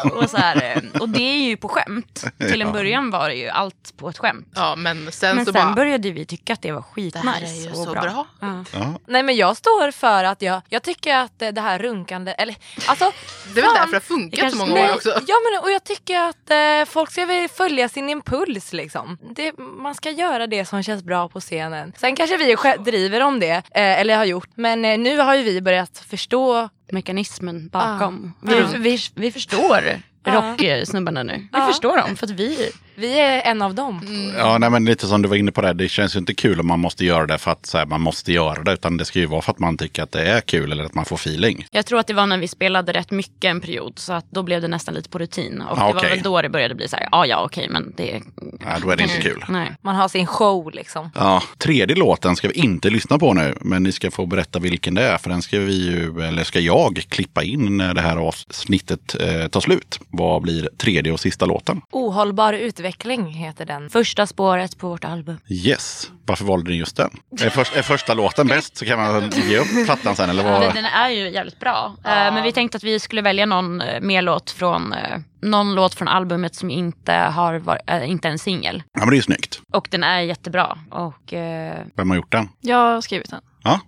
[0.04, 0.12] Wow!
[0.18, 2.24] Och, så här, eh, och det är ju på skämt.
[2.38, 2.74] Till en Ja.
[2.74, 4.48] början var det ju allt på ett skämt.
[4.56, 7.28] Ja, men sen Men så sen bara, började vi tycka att det var det skitnice.
[7.28, 8.26] här är ju och så bra.
[8.42, 8.64] Ja.
[8.74, 9.00] Ja.
[9.08, 12.56] Nej men jag står för att jag, jag tycker att eh, det här runkande, eller
[12.88, 13.12] alltså
[13.54, 15.10] Det är väl därför det har funkat så många Nej, år också.
[15.28, 19.18] Ja men och jag tycker att eh, folk ska väl följa sin impuls liksom.
[19.36, 21.94] Det, man ska göra det som känns bra på scenen.
[21.98, 22.56] Sen kanske vi
[22.92, 24.50] driver om det, eh, eller har gjort.
[24.56, 26.70] Men eh, nu har ju vi börjat förstå.
[26.92, 28.34] Mekanismen bakom.
[28.42, 28.54] Ja.
[28.74, 29.82] Vi, vi, vi förstår
[30.24, 31.34] rocksnubbarna nu.
[31.38, 31.68] Vi Ja.
[31.68, 34.02] förstår dem för att vi, Vi är en av dem.
[34.38, 35.74] Ja, nej, men lite som du var inne på det.
[35.74, 38.02] Det känns ju inte kul om man måste göra det för att så här, man
[38.02, 38.74] måste göra det.
[38.74, 40.94] Utan det ska ju vara för att man tycker att det är kul eller att
[40.94, 41.66] man får feeling.
[41.72, 44.44] Jag tror att det var när vi spelade rätt mycket en period så att då
[44.44, 45.62] blev det nästan lite på rutin.
[45.62, 47.94] Och Ah, det var väl då det började bli så här, ja ja okej men
[47.98, 48.22] det...
[48.66, 49.46] Ja, då är det inte kul.
[49.50, 49.72] Nej.
[49.82, 51.10] Man har sin show liksom.
[51.16, 54.94] Ja, tredje låten ska vi inte lyssna på nu, men ni ska få berätta vilken
[54.94, 55.18] det är.
[55.18, 59.48] För den ska vi ju, eller ska jag klippa in när det här avsnittet eh,
[59.48, 60.00] tar slut.
[60.08, 61.82] Vad blir tredje och sista låten?
[61.92, 62.89] Ohållbar utveckling
[63.34, 63.90] heter den.
[63.90, 65.38] Första spåret på vårt album.
[65.48, 66.12] Yes.
[66.26, 67.10] Varför valde ni just den?
[67.42, 70.62] Är, först, är första låten bäst så kan man ge upp plattan sen eller vad?
[70.62, 71.96] Den, den är ju jävligt bra.
[72.06, 75.76] Eh, men vi tänkte att vi skulle välja någon eh, mer låt från eh, någon
[75.76, 78.84] låt från albumet som inte har var, äh, inte är en singel.
[78.94, 79.62] Ja, men det är ju snyggt.
[79.74, 80.78] Och den är jättebra.
[80.92, 82.50] Och eh, Vem har gjort den?
[82.62, 83.42] Jag har skrivit den.
[83.64, 83.80] Ja,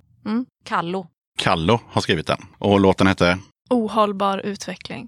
[0.65, 1.07] Kallo.
[1.37, 2.41] Kallo har skrivit den.
[2.57, 3.37] Och låten hette?
[3.69, 5.07] Ohållbar utveckling.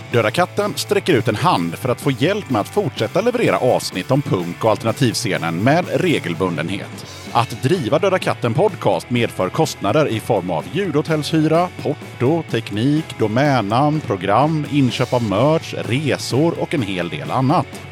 [0.11, 4.11] Döda katten sträcker ut en hand för att få hjälp med att fortsätta leverera avsnitt
[4.11, 7.05] om punk och alternativscenen med regelbundenhet.
[7.31, 14.65] Att driva Döda katten podcast medför kostnader i form av ljudhotellshyra, porto, teknik, domännamn, program,
[14.71, 17.90] inköp av merch, resor och en hel del annat.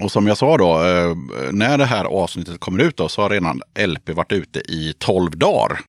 [0.00, 1.16] Och som jag sa då, eh,
[1.52, 5.38] när det här avsnittet kommer ut då, så har redan LP varit ute i 12
[5.38, 5.80] dagar.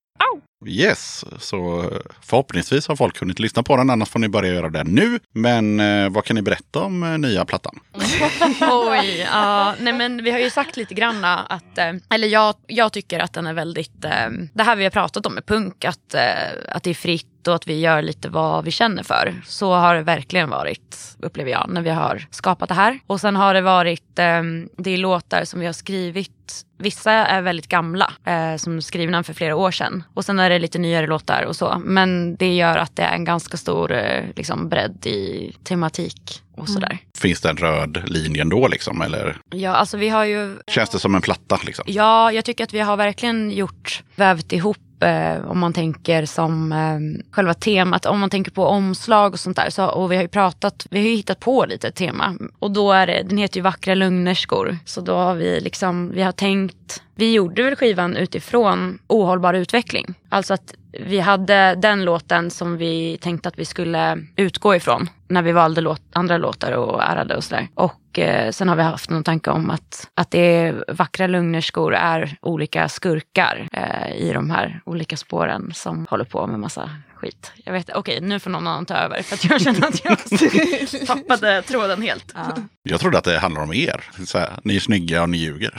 [0.66, 4.68] Yes, så eh, förhoppningsvis har folk hunnit lyssna på den, annars får ni börja göra
[4.68, 5.18] det nu.
[5.34, 7.80] Men eh, vad kan ni berätta om eh, nya plattan?
[8.60, 9.74] Oj, ja.
[9.80, 13.32] Nej men vi har ju sagt lite granna att, eh, eller jag, jag tycker att
[13.32, 16.20] den är väldigt, eh, det här vi har pratat om med punk, att, eh,
[16.68, 19.42] att det är fritt och att vi gör lite vad vi känner för.
[19.46, 23.00] Så har det verkligen varit, upplever jag, när vi har skapat det här.
[23.06, 24.42] Och sen har det varit, eh,
[24.76, 26.30] det är låtar som vi har skrivit
[26.78, 30.02] Vissa är väldigt gamla, eh, som skrivna för flera år sedan.
[30.14, 31.82] Och sen är det lite nyare låtar och så.
[31.84, 36.68] Men det gör att det är en ganska stor eh, liksom bredd i tematik och
[36.68, 36.98] sådär.
[37.18, 39.02] Finns det en röd linje ändå liksom?
[39.02, 41.84] Eller Ja, alltså vi har ju känns det som en platta liksom?
[41.88, 46.72] Ja, jag tycker att vi har verkligen gjort, vävt ihop eh, om man tänker som
[46.72, 49.70] eh, själva temat, om man tänker på omslag och sånt där.
[49.70, 52.36] Så, och vi har ju pratat, vi har ju hittat på lite tema.
[52.58, 54.78] Och då är det, den heter ju Vackra lögnerskor.
[54.84, 56.76] Så då har vi liksom, vi har tänkt,
[57.14, 60.14] vi gjorde väl skivan utifrån ohållbar utveckling.
[60.28, 65.42] Alltså att vi hade den låten som vi tänkte att vi skulle utgå ifrån när
[65.42, 67.68] vi valde låt, andra låtar och ärade och sådär.
[67.74, 71.94] Och eh, sen har vi haft någon tanke om att, att det är vackra lögnerskor
[71.94, 77.52] är olika skurkar eh, i de här olika spåren som håller på med massa skit.
[77.64, 80.18] Jag vet, okej nu får någon annan ta över för att jag känner att jag
[81.06, 82.34] tappade tråden helt.
[82.82, 84.04] Jag trodde att det handlar om er.
[84.26, 85.74] Så här, ni är snygga och ni ljuger.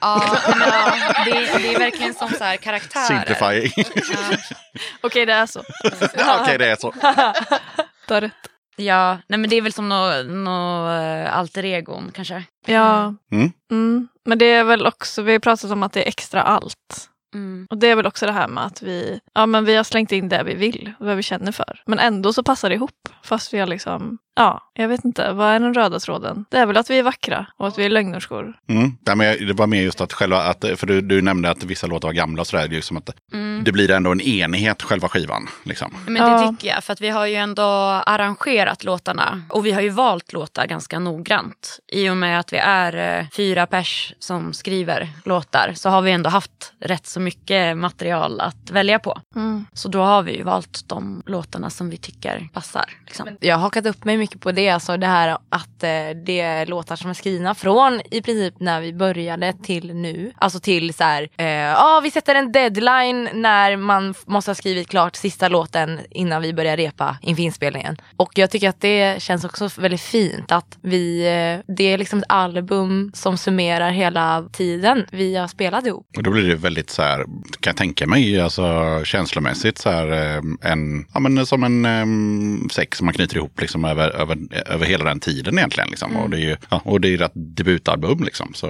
[0.00, 3.04] Ja, men, ja det, det är verkligen som så här karaktärer.
[3.04, 3.72] Simplifying.
[5.00, 5.60] Okej, det är så.
[6.40, 6.92] Okej, det är så.
[8.08, 8.32] Du har rätt.
[8.76, 12.44] Ja, nej men det är väl som något nå eh, alter egon kanske.
[12.66, 13.14] Ja.
[13.32, 13.52] Mm.
[13.70, 14.08] Mm.
[14.24, 17.08] Men det är väl också, vi har pratat om att det är extra allt.
[17.34, 17.66] Mm.
[17.70, 20.12] Och det är väl också det här med att vi, ja, men vi har slängt
[20.12, 21.82] in det vi vill, vad vi känner för.
[21.86, 23.08] Men ändå så passar det ihop.
[23.24, 26.44] Fast vi har liksom, ja, jag vet inte, vad är den röda tråden?
[26.50, 28.54] Det är väl att vi är vackra och att vi är lögnerskor.
[28.68, 28.92] Mm.
[29.04, 31.86] Ja, men det var mer just att själva, att, för du, du nämnde att vissa
[31.86, 32.68] låtar var gamla och sådär.
[32.68, 33.64] Det, är liksom att Mm.
[33.64, 35.48] det blir ändå en enighet själva skivan.
[35.64, 35.94] Liksom.
[36.06, 37.62] Men det tycker jag, för att vi har ju ändå
[38.06, 41.78] arrangerat låtarna och vi har ju valt låtar ganska noggrant.
[41.92, 46.10] I och med att vi är eh, fyra pers som skriver låtar så har vi
[46.12, 49.20] ändå haft rätt så mycket material att välja på.
[49.36, 49.64] Mm.
[49.72, 52.84] Så då har vi ju valt de låtarna som vi tycker passar.
[53.06, 53.28] Liksom.
[53.40, 56.66] Jag har hakat upp mig mycket på det, alltså det här att eh, det är
[56.66, 60.32] låtar som är skrivna från i princip när vi började till nu.
[60.36, 64.88] Alltså till så här, eh, ja vi sätter en deadline när man måste ha skrivit
[64.88, 67.96] klart sista låten innan vi börjar repa inför inspelningen.
[68.16, 72.18] Och jag tycker att det känns också väldigt fint att vi, eh, det är liksom
[72.18, 76.06] ett album som summerar hela tiden vi har spelat ihop.
[76.16, 77.24] Och då blir det väldigt så här,
[77.60, 82.68] kan jag tänka mig, alltså känslomässigt så här eh, en, ja men som en um,
[82.72, 86.16] sex som man knyter ihop liksom över, över, över hela den tiden egentligen liksom.
[86.16, 88.54] Och det är ju, ja, och det är ett debutalbum liksom.
[88.54, 88.68] Så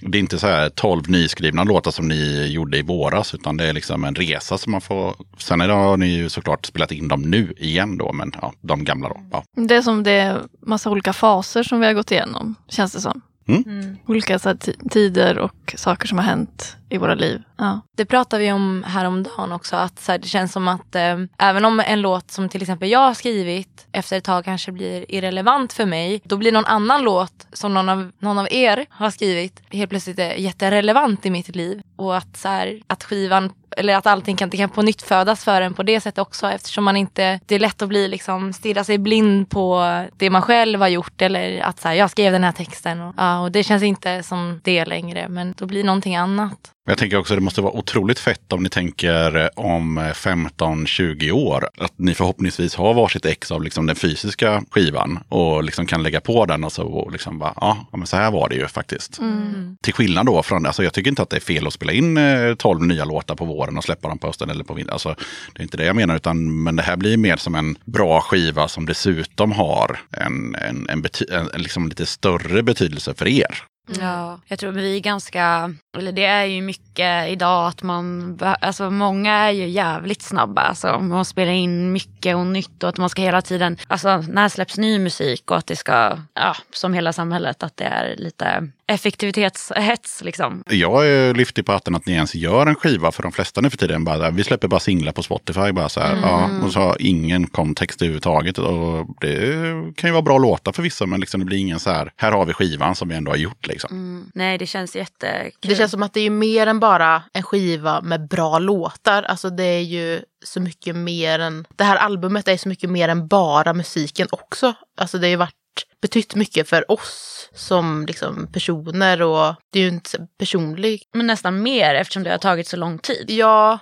[0.00, 3.64] det är inte så här tolv nyskrivna låtar som ni gjorde i våras, utan det
[3.64, 7.08] är liksom en resa som man får, sen det, har ni ju såklart spelat in
[7.08, 9.20] dem nu igen då, men ja, de gamla då.
[9.32, 9.44] Ja.
[9.56, 13.00] Det är som det är massa olika faser som vi har gått igenom, känns det
[13.00, 13.20] som.
[13.48, 13.96] Mm.
[14.06, 17.42] Olika så här, ti- tider och saker som har hänt i våra liv.
[17.56, 17.80] Ja.
[17.96, 19.76] Det pratade vi om häromdagen också.
[19.76, 22.90] Att så här, det känns som att eh, även om en låt som till exempel
[22.90, 26.20] jag har skrivit efter ett tag kanske blir irrelevant för mig.
[26.24, 30.18] Då blir någon annan låt som någon av, någon av er har skrivit helt plötsligt
[30.18, 31.82] är jätterelevant i mitt liv.
[31.96, 35.44] Och att, så här, att skivan eller att allting kan, det kan på nytt födas
[35.44, 38.52] för en på det sättet också eftersom man inte, det är lätt att bli liksom
[38.52, 39.84] stirra sig blind på
[40.16, 43.14] det man själv har gjort eller att så här, jag skrev den här texten och,
[43.16, 46.70] ja, och det känns inte som det längre men då blir någonting annat.
[46.84, 51.30] Jag tänker också att det måste vara otroligt fett om ni tänker eh, om 15-20
[51.30, 51.68] år.
[51.78, 56.20] Att ni förhoppningsvis har varsitt ex av liksom den fysiska skivan och liksom kan lägga
[56.20, 59.18] på den och så och liksom bara, ja, men så här var det ju faktiskt.
[59.18, 59.76] Mm.
[59.82, 62.16] Till skillnad då från, alltså jag tycker inte att det är fel att spela in
[62.16, 64.92] eh, 12 nya låtar på våren och släppa dem på hösten eller på vintern.
[64.92, 65.14] Alltså,
[65.52, 68.20] det är inte det jag menar, utan men det här blir mer som en bra
[68.20, 73.64] skiva som dessutom har en, en, en, en, en liksom lite större betydelse för er.
[73.88, 74.06] Mm.
[74.06, 78.90] Ja, jag tror vi är ganska, eller det är ju mycket idag att man, alltså
[78.90, 80.60] många är ju jävligt snabba.
[80.60, 84.48] Alltså man spelar in mycket och nytt och att man ska hela tiden, alltså när
[84.48, 88.68] släpps ny musik och att det ska, ja, som hela samhället, att det är lite
[88.92, 90.62] effektivitetshets liksom.
[90.66, 93.70] Jag är lyftig på hatten att ni ens gör en skiva för de flesta nu
[93.70, 94.04] för tiden.
[94.04, 95.72] Bara, vi släpper bara singlar på Spotify.
[95.72, 98.58] Bara så här, ja, och så har ingen kontext överhuvudtaget.
[98.58, 99.54] Och det
[99.96, 102.32] kan ju vara bra låtar för vissa men liksom det blir ingen så här, här
[102.32, 103.66] har vi skivan som vi ändå har gjort.
[103.66, 104.30] Liksom.
[104.34, 105.52] Nej, det känns jättekul.
[105.60, 109.22] Det känns som att det är mer än bara en skiva med bra låtar.
[109.22, 111.66] Alltså det är ju så mycket mer än...
[111.76, 114.74] Det här albumet är så mycket mer än bara musiken också.
[114.96, 115.54] Alltså det har ju varit
[116.02, 121.02] betytt mycket för oss som liksom personer och det är ju inte så personlig.
[121.14, 123.24] Men nästan mer eftersom det har tagit så lång tid.
[123.28, 123.78] Ja,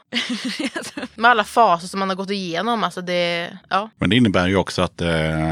[1.15, 2.85] med alla faser som man har gått igenom.
[2.85, 5.09] Alltså det, ja, Men det innebär ju också att eh,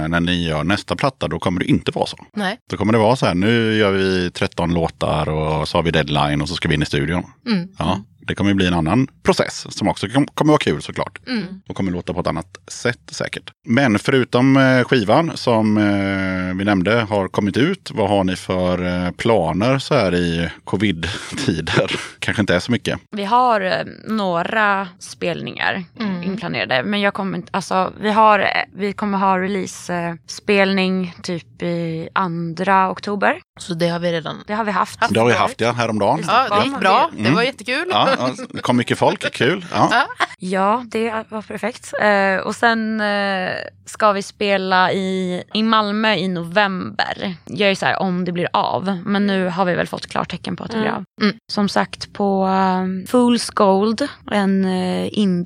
[0.09, 2.17] när ni gör nästa platta då kommer det inte vara så.
[2.35, 2.59] nej.
[2.71, 5.91] Då kommer det vara så här, nu gör vi 13 låtar och så har vi
[5.91, 7.25] deadline och så ska vi in i studion.
[7.47, 7.69] Mm.
[7.79, 11.19] Ja, det kommer bli en annan process som också kom- kommer vara kul såklart.
[11.29, 11.45] Mm.
[11.69, 13.51] Och kommer låta på ett annat sätt säkert.
[13.69, 18.87] Men förutom eh, skivan som eh, vi nämnde har kommit ut, vad har ni för
[19.07, 21.93] eh, planer så här i covid-tider?
[22.19, 22.99] Kanske inte är så mycket.
[23.11, 25.85] Vi har några spelningar
[26.25, 26.83] inplanerade.
[26.83, 33.41] Men jag kommer inte, alltså vi har, vi kommer ha release-spelning typ i andra oktober.
[33.59, 34.43] Så det har vi redan.
[34.47, 35.01] Det har vi haft.
[35.11, 36.25] Det har vi haft ja, häromdagen.
[36.27, 37.11] Ja, det gick bra.
[37.13, 37.35] Det Mm.
[37.35, 37.85] var jättekul.
[37.91, 38.09] Ja,
[38.53, 39.67] det kom mycket folk, kul.
[39.75, 40.07] Ja.
[40.39, 41.93] Ja, det var perfekt.
[42.01, 43.51] Eh, och sen eh,
[43.85, 47.35] ska vi spela i, i Malmö i november.
[47.45, 48.99] Jag är ju så här om det blir av.
[49.07, 51.05] Men nu har vi väl fått klartecken på att det blir av.
[51.23, 51.37] Mm.
[51.53, 54.65] Som sagt på um, Fools Gold, en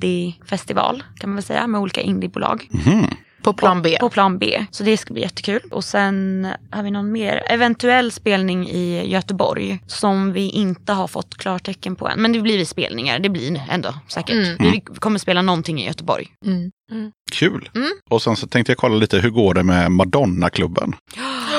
[0.03, 2.67] indiefestival kan man väl säga med olika indiebolag.
[2.71, 3.07] Mhm.
[3.43, 3.97] På plan B.
[3.99, 4.65] På plan B.
[4.71, 5.61] Så det ska bli jättekul.
[5.71, 11.37] Och sen har vi någon mer eventuell spelning i Göteborg som vi inte har fått
[11.37, 12.21] klartecken på än.
[12.21, 14.59] Men det blir spelningar, det blir ändå säkert.
[14.59, 14.71] Mm.
[14.71, 16.27] Vi kommer spela någonting i Göteborg.
[16.45, 16.71] Mm.
[17.31, 17.69] Kul.
[17.75, 17.91] Mm.
[18.09, 20.95] Och sen så tänkte jag kolla lite, hur går det med Madonna-klubben?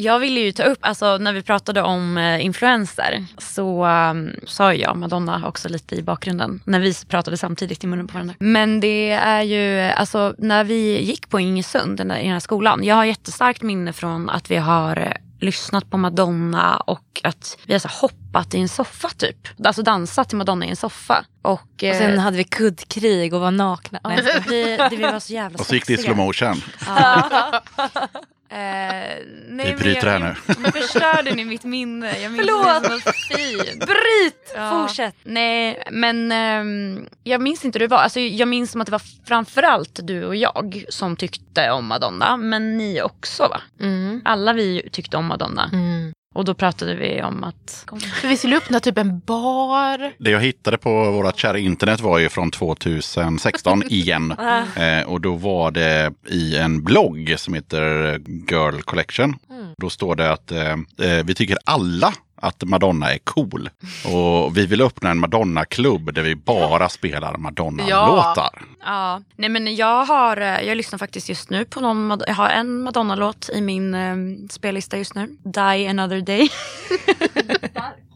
[0.00, 4.74] Jag ville ju ta upp, alltså när vi pratade om eh, influenser så um, sa
[4.74, 6.60] jag Madonna också lite i bakgrunden.
[6.64, 8.34] När vi pratade samtidigt i munnen på varandra.
[8.38, 12.40] Men det är ju, alltså när vi gick på Ingesund den där, i den här
[12.40, 12.84] skolan.
[12.84, 17.80] Jag har jättestarkt minne från att vi har lyssnat på Madonna och att vi har
[17.80, 19.48] så hoppat i en soffa typ.
[19.64, 21.24] Alltså dansat till Madonna i en soffa.
[21.42, 23.98] Och, Och eh, sen hade vi kuddkrig och var nakna.
[23.98, 24.44] Skojar.
[24.48, 26.62] vi, det, vi var så jävla Och så gick det i slow motion.
[26.86, 27.62] Ja.
[28.52, 30.54] Eh, nej, Vi men bryter jag- här nu.
[30.58, 32.18] Nu förstörde ni mitt minne.
[32.20, 33.02] Jag minns Förlåt.
[33.04, 33.86] det fint.
[33.86, 34.52] Bryt!
[34.54, 34.70] Ja.
[34.86, 35.14] Fortsätt.
[35.22, 37.98] Nej, men ehm, jag minns inte hur det var.
[37.98, 42.36] Alltså, jag minns som att det var framförallt du och jag som tyckte om Madonna.
[42.36, 43.60] Men ni också va?
[43.80, 44.22] Mm.
[44.24, 45.70] Alla vi tyckte om Madonna.
[45.72, 46.12] Mm.
[46.34, 47.86] Och då pratade vi om att...
[48.20, 50.12] För vi skulle öppna typ en bar.
[50.18, 54.34] Det jag hittade på vårt kära internet var ju från 2016 igen.
[54.76, 58.12] Eh, och då var det i en blogg som heter
[58.50, 59.36] Girl Collection.
[59.78, 63.70] Då står det att eh, eh, vi tycker alla att Madonna är cool.
[64.04, 68.62] Och vi vill öppna en Madonna-klubb där vi bara spelar Madonna-låtar.
[68.84, 72.48] Ja, nej men jag har, eh, jag lyssnar faktiskt just nu på någon, jag har
[72.48, 74.16] en Madonna-låt i min eh,
[74.50, 75.36] spellista just nu.
[75.44, 76.50] Die another day.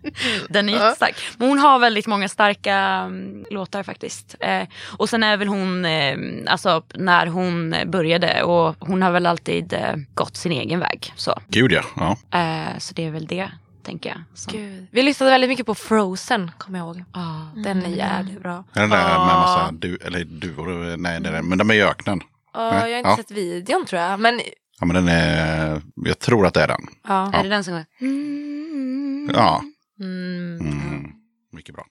[0.49, 1.15] Den är jättestark.
[1.39, 4.37] Men hon har väldigt många starka mm, låtar faktiskt.
[4.41, 4.63] Eh,
[4.99, 9.73] och sen är väl hon, eh, alltså när hon började och hon har väl alltid
[9.73, 11.13] eh, gått sin egen väg.
[11.17, 11.83] Så, Gud ja.
[11.97, 12.39] ja.
[12.39, 13.49] eh, så det är väl det,
[13.85, 14.19] tänker jag.
[14.35, 14.87] som- Gud.
[14.93, 17.05] Vi lyssnade väldigt mycket på Frozen, kommer jag ihåg.
[17.65, 18.65] Den är jävligt bra.
[18.73, 19.25] Den där med Ja.
[19.27, 22.21] massa du, eller duvor, nej det är men de är i öknen.
[22.57, 23.17] Nej, jag har inte ja.
[23.17, 24.21] sett videon tror jag.
[24.21, 24.41] Men
[24.81, 26.87] Ja men den är, jag tror att det är den.
[27.09, 27.33] ja.
[27.33, 27.85] Är det den som är?
[29.35, 29.63] Ja.
[30.01, 30.59] Mm.
[30.61, 31.11] Mm.
[31.53, 31.85] Mycket bra.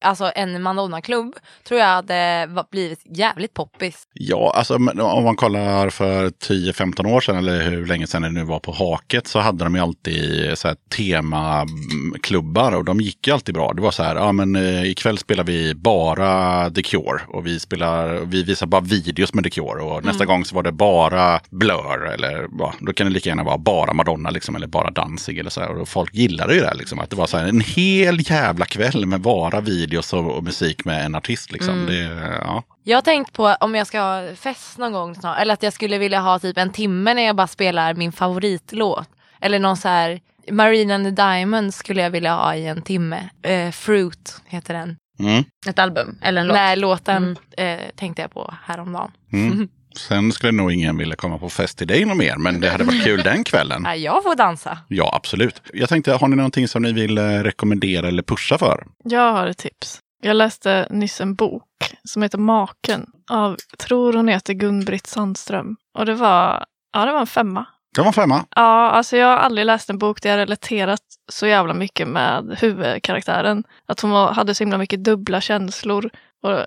[0.00, 1.34] Alltså en Madonna-klubb
[1.68, 4.06] tror jag hade blivit jävligt poppis.
[4.12, 8.44] Ja, alltså om man kollar för 10-15 år sedan eller hur länge sedan det nu
[8.44, 13.32] var på Haket så hade de ju alltid så här temaklubbar och de gick ju
[13.32, 13.72] alltid bra.
[13.72, 17.60] Det var så här, ja men eh, ikväll spelar vi bara The Cure och vi
[17.60, 21.40] spelar, vi visar bara videos med The Cure och nästa gång så var det bara
[21.50, 25.38] Blur eller ja, då kan det lika gärna vara bara Madonna liksom eller bara Danzig
[25.38, 25.80] eller så här.
[25.80, 28.64] Och folk gillade ju det här, liksom att det var så här en hel jävla
[28.66, 31.86] kväll med bara videos och, och musik med en artist liksom.
[31.86, 31.98] Det,
[32.44, 32.62] ja.
[32.84, 35.38] Jag har tänkt på om jag ska ha fest någon gång snart.
[35.38, 39.08] Eller att jag skulle vilja ha typ en timme när jag bara spelar min favoritlåt.
[39.40, 43.28] Eller någon så här Marina and the Diamonds skulle jag vilja ha i en timme.
[43.42, 44.96] Eh, Fruit heter den.
[45.18, 45.44] Mm.
[45.66, 46.54] Ett album eller en låt?
[46.54, 49.10] Nej, låten eh, tänkte jag på häromdagen.
[49.32, 49.68] Mm.
[49.96, 52.84] Sen skulle nog ingen vilja komma på fest till dig något mer, men det hade
[52.84, 53.82] varit kul den kvällen.
[53.90, 54.78] Nej, jag får dansa.
[54.88, 55.62] Ja, absolut.
[55.72, 58.86] Jag tänkte, har ni någonting som ni vill eh, rekommendera eller pusha för?
[59.04, 59.98] Jag har ett tips.
[60.22, 61.64] Jag läste nyss en bok
[62.04, 65.76] som heter Maken av, tror hon heter Gun-Britt Sandström.
[65.98, 67.66] Och det var, ja det var en femma.
[67.94, 68.44] Det var femma.
[68.56, 71.00] Ja, alltså jag har aldrig läst en bok där jag relaterat
[71.32, 73.64] så jävla mycket med huvudkaraktären.
[73.86, 76.10] Att hon hade så himla mycket dubbla känslor.
[76.42, 76.58] Och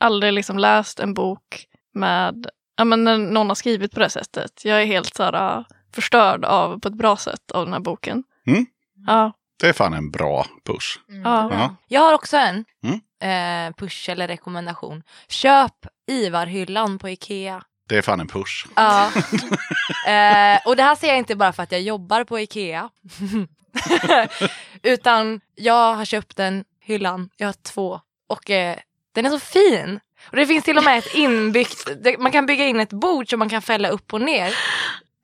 [0.00, 2.46] aldrig liksom läst en bok med,
[2.76, 4.64] ja men när någon har skrivit på det sättet.
[4.64, 7.80] Jag är helt så här, äh, förstörd av, på ett bra sätt av den här
[7.80, 8.24] boken.
[8.46, 8.66] Mm.
[9.06, 10.98] Ja, Det är fan en bra push.
[11.24, 11.50] ja.
[11.52, 11.76] Ja.
[11.88, 13.68] Jag har också en Mm.
[13.68, 15.02] eh, push eller rekommendation.
[15.28, 15.74] Köp
[16.10, 17.62] Ivar-hyllan på Ikea.
[17.88, 18.66] Det är fan en push.
[18.76, 19.04] Ja.
[20.06, 22.90] eh, och det här säger jag inte bara för att jag jobbar på Ikea.
[24.82, 28.00] Utan jag har köpt den hyllan, jag har två.
[28.28, 28.76] Och eh,
[29.14, 30.00] den är så fin.
[30.30, 31.88] Och det finns till och med ett inbyggt,
[32.18, 34.54] man kan bygga in ett bord som man kan fälla upp och ner.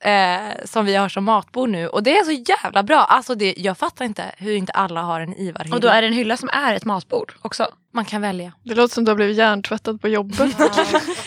[0.04, 1.88] Eh, som vi har som matbord nu.
[1.88, 2.98] Och det är så jävla bra.
[3.04, 5.76] Alltså det, jag fattar inte hur inte alla har en Ivar-hylla.
[5.76, 7.66] Och då är det en hylla som är ett matbord också?
[7.94, 8.52] Man kan välja.
[8.64, 10.38] Det låter som du har blivit hjärntvättad på jobbet.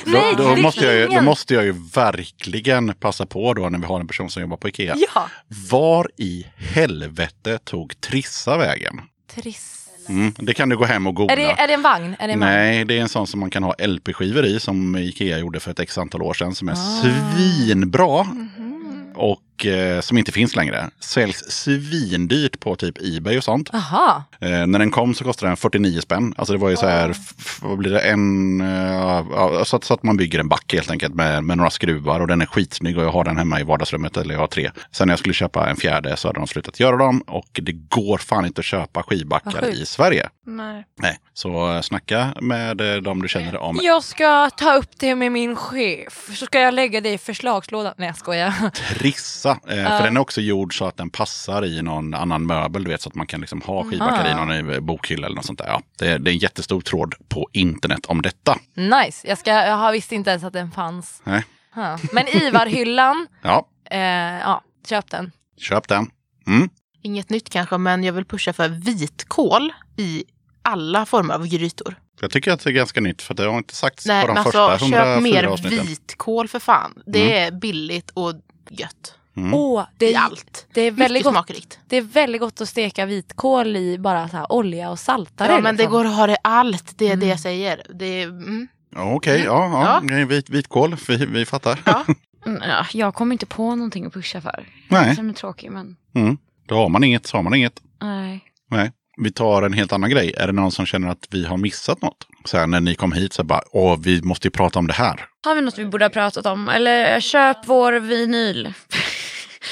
[0.06, 3.70] Nej, då, det då, måste jag, ju- då måste jag ju verkligen passa på då
[3.70, 4.96] när vi har en person som jobbar på Ikea.
[5.16, 5.28] Ja.
[5.72, 9.02] Var i helvete tog Trissa vägen?
[9.36, 9.81] Triss.
[10.12, 11.34] Mm, det kan du gå hem och googla.
[11.34, 12.16] Är det, är det en vagn?
[12.20, 12.52] Är det en vagn?
[12.54, 15.72] Nej, det är en sån som man kan ha LP-skivor i som Ikea gjorde för
[15.72, 16.76] ett x antal år sedan som är Ah.
[16.76, 18.24] svinbra.
[18.24, 19.12] Mhm.
[19.16, 20.90] Och eh, som inte finns längre.
[21.00, 23.70] Säljs svindyrt på typ Ebay och sånt.
[23.74, 24.24] Aha.
[24.40, 26.34] Eh, när den kom så kostade den 49 spänn.
[26.38, 27.16] Alltså det var ju så här,
[27.62, 31.16] vad blir det, en, eh, så, att, så att man bygger en back helt enkelt
[31.16, 34.18] med, med några skruvar och den är skitsnygg och jag har den hemma i vardagsrummet
[34.18, 34.72] eller jag har tre.
[34.92, 37.72] Sen när jag skulle köpa en fjärde så hade de slutat göra dem och det
[37.72, 40.30] går fan inte att köpa skivbackar i Sverige.
[40.46, 40.86] Nej.
[41.02, 43.80] Nej, så eh, snacka med eh, dem du känner om.
[43.82, 46.30] Jag ska ta upp det med min chef.
[46.36, 47.94] Så ska jag lägga det i förslagslådan.
[47.98, 48.54] Nej jag skojar.
[48.98, 52.84] Trissa, eh, för den är också gjord så att den passar i någon annan möbel,
[52.84, 54.46] du vet, så att man kan liksom ha skivbackar i Ah.
[54.46, 55.68] någon bokhylla eller något sånt där.
[55.68, 58.58] Ja, det, det är en jättestor tråd på internet om detta.
[58.76, 59.28] Nice.
[59.28, 61.22] Jag, ska, jag har visst inte ens att den fanns.
[61.24, 61.46] Nej.
[61.76, 61.98] Ha.
[62.14, 64.00] Men Ivar-hyllan, Ja, eh,
[64.40, 65.32] ja, köp den.
[65.58, 66.10] köp den.
[66.48, 66.70] Mm.
[67.04, 70.24] Inget nytt kanske, men jag vill pusha för vitkål i
[70.64, 71.96] alla former av grytor.
[72.22, 74.34] Jag tycker att det är ganska nytt för det har inte sagts Nej, på de
[74.34, 75.86] men första alltså 104 köp mer avsnitten.
[75.86, 77.04] vitkål för fan.
[77.06, 78.34] Det är billigt och
[78.70, 79.16] gött.
[79.38, 79.54] Mm.
[79.54, 80.68] Åh, det, I är, allt.
[80.74, 81.80] det, är väldigt Mycket gott, smakrikt.
[81.88, 85.52] det är väldigt gott att steka vitkål i bara så här olja och saltare.
[85.52, 85.92] Ja men det liksom.
[85.92, 87.82] går att ha det allt, det är det jag säger.
[87.94, 88.68] Det är, mm.
[88.96, 90.00] Ja, Okej, ja, ja.
[90.04, 91.80] Nej, Vit, vitkål, vi, vi fattar.
[92.46, 94.68] Mm, ja, jag kommer inte på någonting att pusha för.
[94.90, 95.08] Nej.
[95.08, 96.38] Jag känner mig tråkig men Mm.
[96.68, 97.82] Då har man inget, så har man inget.
[98.02, 98.44] nej.
[98.72, 98.92] Nej.
[99.18, 100.34] Vi tar en helt annan grej.
[100.38, 102.28] Är det någon som känner att vi har missat något?
[102.46, 104.94] Så här, när ni kom hit så bara, åh, vi måste ju prata om det
[104.94, 105.26] här.
[105.46, 106.70] Har vi något vi borde ha pratat om?
[106.70, 108.74] Eller köp vår vinyl.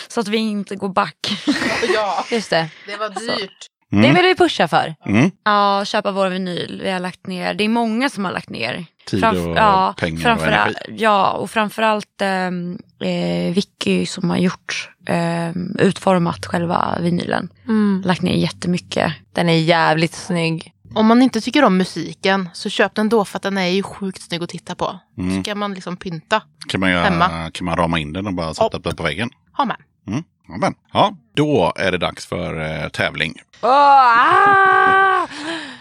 [0.08, 1.46] Så att vi inte går back.
[1.94, 2.70] Ja, Just det.
[2.88, 3.52] det var dyrt.
[3.92, 4.04] Mm.
[4.04, 4.96] Det vill vi pusha för.
[5.06, 5.32] Mm.
[5.44, 6.82] Ja, köpa vår vinyl.
[6.84, 7.54] Vi har lagt ner.
[7.54, 8.86] Det är många som har lagt ner.
[9.08, 11.04] Tid Framf- och ja, pengar och framförallt- energi.
[11.04, 17.50] Ja, och framförallt ehm, eh, Vicky som har gjort, ehm, utformat själva vinylen.
[17.68, 18.04] Mm.
[18.06, 19.14] Lagt ner jättemycket.
[19.36, 20.74] Den är jävligt snygg.
[20.96, 23.84] Om man inte tycker om musiken så köp den då för att den är ju
[23.84, 25.00] sjukt snygg att titta på.
[25.18, 25.38] Mm.
[25.38, 26.42] Så kan man liksom pynta.
[26.70, 27.52] Kan man, göra, Hemma.
[27.54, 29.30] kan man rama in den och bara sätta upp den på väggen?
[29.60, 29.78] Ha med.
[30.08, 30.24] Mm.
[30.48, 30.74] Ja, men.
[30.94, 33.34] ja, då är det dags för eh, tävling.
[33.62, 35.28] Åh, ah!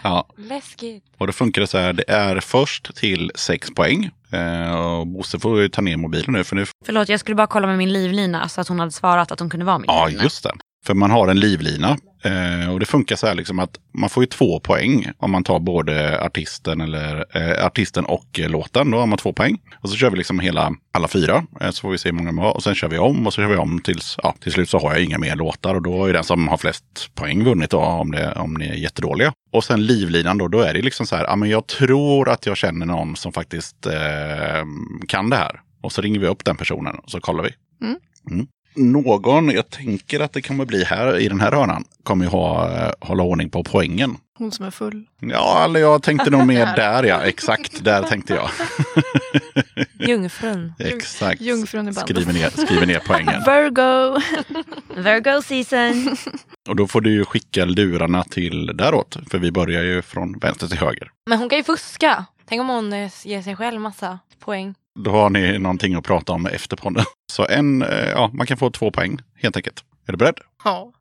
[0.03, 1.03] Ja, Läskigt.
[1.17, 1.93] och då funkar det så här.
[1.93, 4.09] Det är först till sex poäng.
[4.31, 6.43] Eh, och Bosse får ju ta ner mobilen nu.
[6.43, 9.31] För nu Förlåt, jag skulle bara kolla med min livlina så att hon hade svarat
[9.31, 10.23] att hon kunde vara min Ja, livlina.
[10.23, 10.51] just det.
[10.85, 11.97] För man har en livlina.
[12.23, 15.43] Eh, och det funkar så här liksom att man får ju två poäng om man
[15.43, 18.91] tar både artisten, eller, eh, artisten och eh, låten.
[18.91, 19.57] Då har man två poäng.
[19.81, 21.45] Och så kör vi liksom hela, alla fyra.
[21.61, 22.53] Eh, så får vi se hur många man har.
[22.53, 24.79] Och sen kör vi om och så kör vi om tills, ja, till slut så
[24.79, 25.75] har jag inga mer låtar.
[25.75, 28.73] Och då är den som har flest poäng vunnit då, om, det, om ni är
[28.73, 29.33] jättedåliga.
[29.51, 32.45] Och sen livlinan då, då är det liksom så här, ja men jag tror att
[32.45, 34.65] jag känner någon som faktiskt eh,
[35.07, 35.61] kan det här.
[35.81, 37.49] Och så ringer vi upp den personen och så kollar vi.
[38.31, 38.47] Mm.
[38.75, 42.77] Någon, jag tänker att det kommer bli här i den här hörnan, kommer ju ha,
[42.77, 44.17] eh, hålla ordning på poängen.
[44.37, 45.05] Hon som är full.
[45.19, 48.49] Ja, eller jag tänkte nog mer där ja, exakt där tänkte jag.
[50.09, 50.73] Jungfrun.
[50.79, 51.41] Exakt.
[51.41, 52.03] Jungfrun i bandet.
[52.03, 53.43] Skriver ner, skriver ner poängen.
[53.45, 54.21] Virgo.
[54.95, 56.17] Virgo season.
[56.69, 60.67] Och då får du ju skicka lurarna till däråt, för vi börjar ju från vänster
[60.67, 61.11] till höger.
[61.29, 62.25] Men hon kan ju fuska.
[62.49, 64.75] Tänk om hon eh, ger sig själv massa poäng.
[65.03, 67.05] Då har ni någonting att prata om efter podden.
[67.31, 69.83] Så en, eh, ja, man kan få två poäng helt enkelt.
[70.07, 70.39] Är du beredd?
[70.63, 70.91] Ja.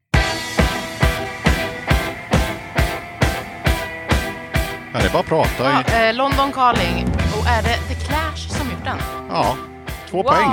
[4.93, 5.65] Ja, det är bara att prata.
[5.89, 7.05] ja eh, London Calling.
[7.41, 8.99] Och är det The Clash som gjort den?
[9.31, 9.57] Ja,
[10.11, 10.49] två poäng.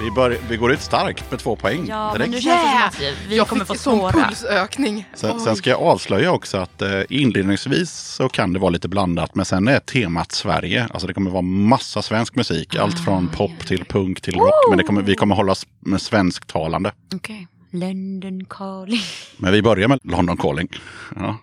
[0.00, 1.86] Vi, bör, vi går ut starkt med två poäng.
[1.88, 2.30] Ja, men direkt.
[2.34, 2.62] nu känns
[2.98, 4.12] det som att vi, jag kommer få svåra.
[4.12, 5.08] pulsökning.
[5.14, 9.34] Sen, sen ska jag avslöja också att eh, inledningsvis så kan det vara lite blandat.
[9.34, 10.86] Men sen är temat Sverige.
[10.90, 12.74] Alltså det kommer vara massa svensk musik.
[12.76, 14.52] Allt från pop till punk till rock.
[14.68, 16.92] Men det kommer, vi kommer hålla s- med svensktalande.
[17.14, 17.46] Okej.
[17.74, 19.00] London calling.
[19.36, 20.68] Men vi börjar med London Calling.
[21.16, 21.36] Ja.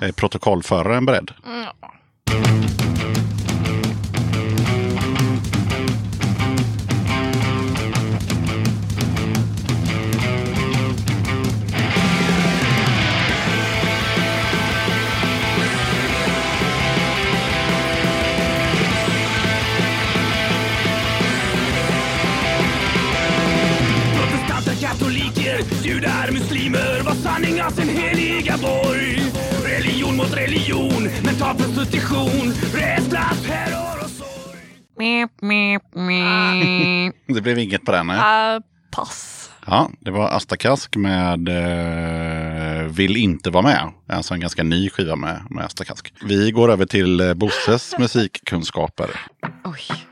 [0.00, 1.30] Är protokollföraren beredd?
[2.24, 3.21] Protestanter,
[25.84, 29.22] judar, muslimer var sanningar sin heliga borg.
[29.64, 34.58] Religion mot religion, mental prostitution, rädsla, terror och sorg.
[37.34, 38.10] Det blev inget på den.
[38.10, 38.16] Uh,
[38.90, 39.42] pass.
[39.66, 43.92] Ja, det var Asta Kask med eh, Vill inte vara med.
[44.08, 46.14] Alltså en ganska ny skiva med, med Asta Kask.
[46.24, 49.10] Vi går över till eh, Bosses musikkunskaper.
[49.64, 50.11] Oj.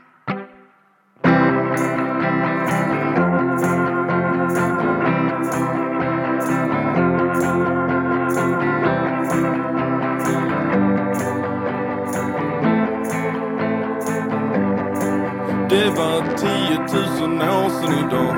[16.01, 18.35] Det var 10 000 år sedan idag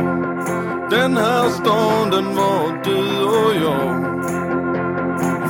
[0.89, 4.03] Den här staden var du och jag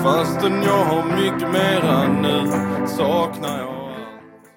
[0.03, 2.47] Fastän jag har mycket mera nu
[2.87, 3.95] saknar jag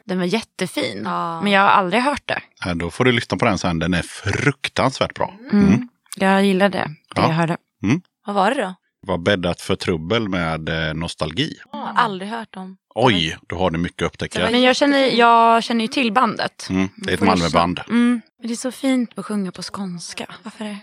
[0.05, 1.03] Den var jättefin.
[1.05, 1.41] Ja.
[1.43, 2.41] Men jag har aldrig hört det.
[2.67, 3.79] Eh, Då får du lyssna på den sen.
[3.79, 5.35] Den är fruktansvärt bra.
[5.53, 5.89] Mm.
[6.17, 7.23] Jag gillade det, det Ja.
[7.23, 7.57] jag hörde.
[8.27, 8.75] Vad var det då?
[9.03, 11.57] Det var bäddat för trubbel med eh, nostalgi.
[11.73, 12.77] Jag har aldrig hört om.
[12.99, 14.51] Oj, då har du mycket att upptäcka.
[14.51, 16.67] Men jag känner, jag känner ju till bandet.
[16.71, 17.81] Mm, det är ett Malmöband.
[17.89, 18.21] Mm.
[18.39, 20.27] Men det är så fint att sjunga på skånska.
[20.43, 20.79] Varför det?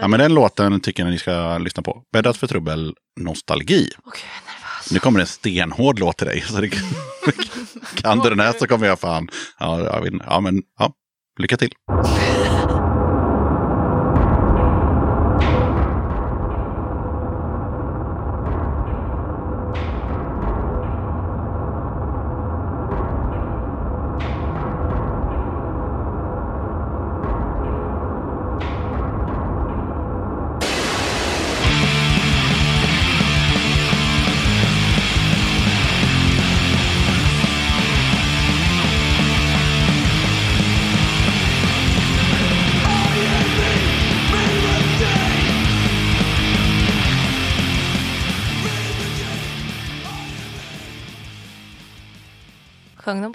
[0.00, 2.02] Ja, men den låten tycker jag ni ska lyssna på.
[2.12, 3.90] Bäddat för trubbel, nostalgi.
[4.90, 6.40] Nu kommer det en stenhård låt till dig.
[6.40, 6.68] Så det,
[7.94, 9.28] kan du den här så kommer jag fan...
[9.58, 10.24] Ja, jag inte.
[10.28, 10.92] ja men ja,
[11.38, 11.72] lycka till.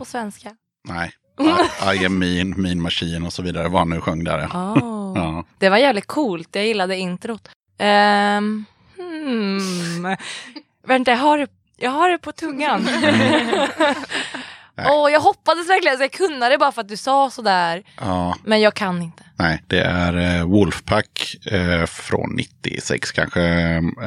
[0.08, 0.56] svenska?
[0.84, 1.12] Nej.
[1.40, 3.68] I, I am mean, mean machine och så vidare.
[3.68, 4.46] Vad han nu sjöng där.
[4.46, 5.12] Oh.
[5.16, 5.46] Ja.
[5.58, 6.50] Det var jävligt coolt.
[6.52, 7.50] Jag gillade introt.
[7.80, 8.66] Um,
[8.98, 10.16] hmm.
[10.88, 11.48] Vänta, jag har,
[11.78, 12.88] jag har det på tungan.
[14.86, 17.84] Åh, jag hoppades verkligen att jag kunde det bara för att du sa sådär.
[18.00, 18.36] ja.
[18.44, 19.24] Men jag kan inte.
[19.40, 23.42] Nej, det är eh, Wolfpack eh, från 96 kanske.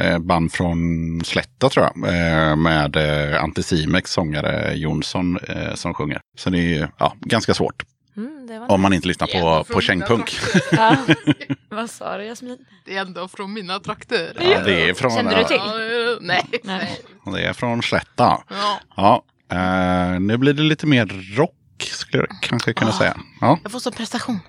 [0.00, 0.78] Eh, band från
[1.24, 2.14] Slätta tror jag.
[2.14, 6.20] Eh, med eh, Anticimex sångare Jonsson eh, som sjunger.
[6.38, 7.82] Så det är ju, ja, ganska svårt.
[8.16, 10.38] Mm, det var Om man inte lyssnar på, på kängpunk.
[10.72, 10.96] Ja.
[11.68, 12.58] Vad sa du Jasmin?
[12.84, 14.36] Det är ändå från mina trakter.
[14.40, 15.56] Ja, det är från, Kände du till?
[15.56, 16.44] Ja, nej.
[16.64, 17.00] Nej.
[17.34, 18.42] Det är från Slätta.
[18.48, 18.80] Ja.
[18.96, 21.06] Ja, eh, nu blir det lite mer
[21.36, 23.16] rock skulle jag kanske kunna säga.
[23.40, 23.58] Ja.
[23.62, 24.40] Jag får så prestation.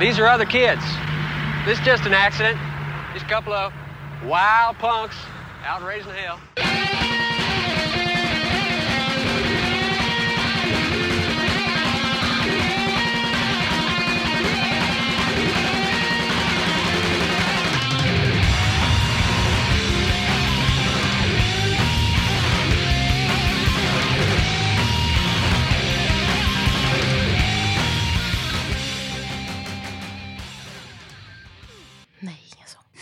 [0.00, 0.82] These are other kids.
[1.66, 2.58] This is just an accident.
[3.12, 3.72] Just a couple of
[4.22, 5.16] wild punks
[5.62, 6.38] out raising hell.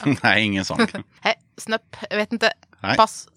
[0.23, 0.79] Nej, ingen sång.
[1.25, 1.97] Nej, snöpp.
[2.11, 2.53] Jag vet inte.
[2.81, 2.97] Nej.
[2.97, 3.29] Pass.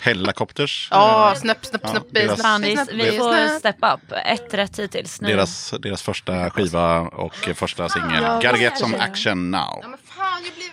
[0.00, 0.88] Helicopters.
[0.90, 2.06] Ja, snöpp, snöpp, Ja, snöpp.
[2.10, 2.76] deras- snöpp, Fan, vi,
[3.18, 4.12] får step up.
[4.26, 5.20] Ett rätt hittills.
[5.20, 5.28] Nu.
[5.28, 8.22] Deras, deras första skiva och första singel.
[8.22, 9.78] Ja, Gotta get some action now.
[9.82, 10.70] Ja, men fan, jag blir...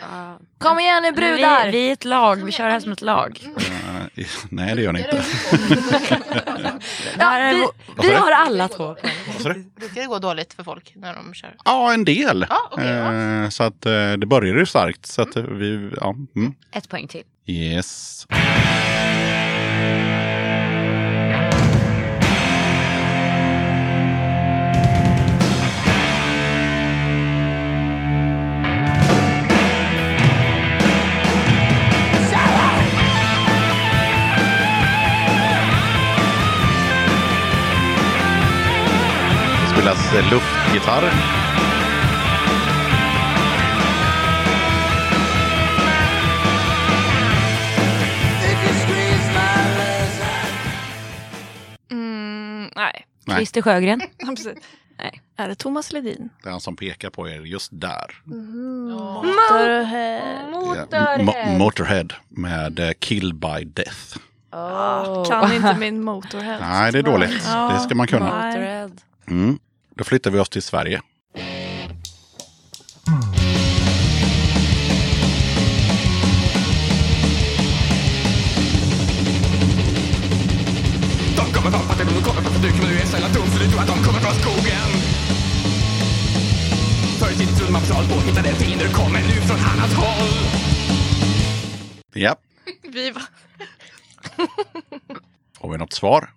[0.00, 0.38] Fan!
[0.58, 1.64] Kom igen nu brudar!
[1.66, 3.40] Vi, vi är ett lag, vi kör det här som ett lag.
[4.48, 5.16] Nej, det gör ni inte.
[7.18, 7.66] Är vi,
[8.08, 8.96] vi har alla två.
[9.76, 11.56] Brukar det gå dåligt för folk när de kör?
[11.64, 12.46] Ja, en del.
[12.50, 13.14] Ja, okej, ja.
[13.44, 15.06] Eh, Så att eh, det började ju starkt.
[15.06, 16.14] Så att eh, vi, ja.
[16.36, 16.54] Mm.
[16.72, 17.22] Ett poäng till.
[17.46, 18.26] Yes.
[39.72, 41.04] Spelas luftgitarr.
[51.90, 53.04] Mm, nej.
[53.26, 53.36] Nej.
[53.36, 54.00] Christer Sjögren.
[54.98, 55.20] Nej.
[55.36, 56.28] Är det Thomas Ledin?
[56.42, 58.22] Det är han som pekar på er just där.
[58.24, 60.20] Motorhead.
[60.90, 64.16] Ja, Mo- Motorhead med eh, Kill by Death.
[64.50, 66.58] Ah, kan inte min Motorhead.
[66.60, 67.44] Nej, det är dåligt.
[67.72, 68.24] Det ska man kunna.
[68.24, 68.90] Motorhead.
[69.28, 69.58] Mm.
[69.94, 71.00] Då flyttar vi oss till Sverige.
[81.36, 83.58] De kommer från parten, de kommer från fabriken men du är så jävla dum så
[83.58, 84.90] du tror att de kommer från skogen
[87.18, 90.28] Förr i tiden trodde man på hittade fiender kommer nu från annat håll
[92.14, 92.36] Ja,
[92.82, 93.22] Vi var...
[95.60, 96.30] har vi något svar?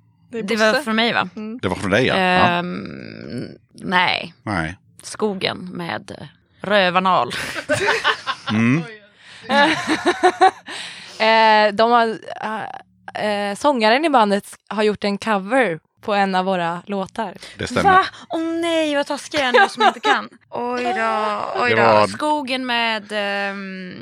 [0.44, 1.30] Det, var från mig va?
[1.62, 2.16] Det var från dig ja.
[2.18, 2.22] ja.
[2.48, 4.78] Ehm, nej, Nej.
[5.03, 6.28] skogen med eh,
[6.62, 7.32] rövarnal.
[8.52, 8.84] Mm.
[11.20, 12.07] Eh, de har,
[13.24, 17.34] eh, sångaren i bandet har gjort en cover på en av våra låtar.
[17.57, 17.84] Det stämmer.
[17.91, 18.06] Va?
[18.30, 20.30] Åh nej vad taskig jag är nu som inte kan.
[20.49, 21.76] Oj då, oj då.
[21.82, 23.94] var- Skogen med ehm,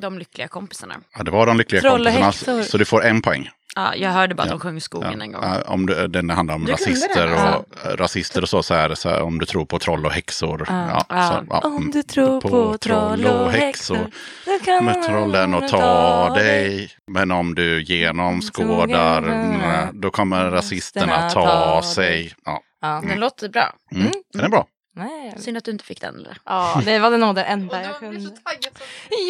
[0.00, 0.94] de lyckliga kompisarna.
[1.16, 2.62] Ja, det var de lyckliga Troll kompisarna.
[2.64, 3.50] Så du får en poäng.
[3.78, 4.54] Ja, jag hörde bara att Ja.
[4.54, 5.42] de sjöng skogen en gång.
[5.44, 8.94] Ja, om du, den handlar om Du rasister den, och, rasister och så, så här,
[8.94, 10.66] så här, om du tror på troll och häxor.
[10.68, 11.04] Ja.
[11.08, 11.90] Ja, så, ja, Om mm.
[11.90, 14.10] du tror på, troll och häxor
[14.46, 16.90] då kan Med trollen och ta dig.
[17.06, 22.34] Men om du genomskådar, mm, då kommer rasisterna ta sig.
[22.44, 23.02] Ja, Ja.
[23.08, 23.72] Den låter bra.
[23.94, 24.12] mm.
[24.32, 24.66] Den är bra.
[24.98, 25.34] Nej.
[25.38, 26.14] Synd att du inte fick den.
[26.14, 26.36] Eller?
[26.44, 28.20] Ja, det var nog det enda jag kunde.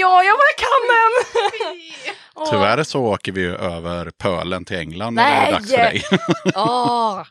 [0.01, 2.51] Ja, jag bara kan den!
[2.51, 6.03] Tyvärr så åker vi över pölen till England när det är dags för dig.
[6.55, 7.23] Åh.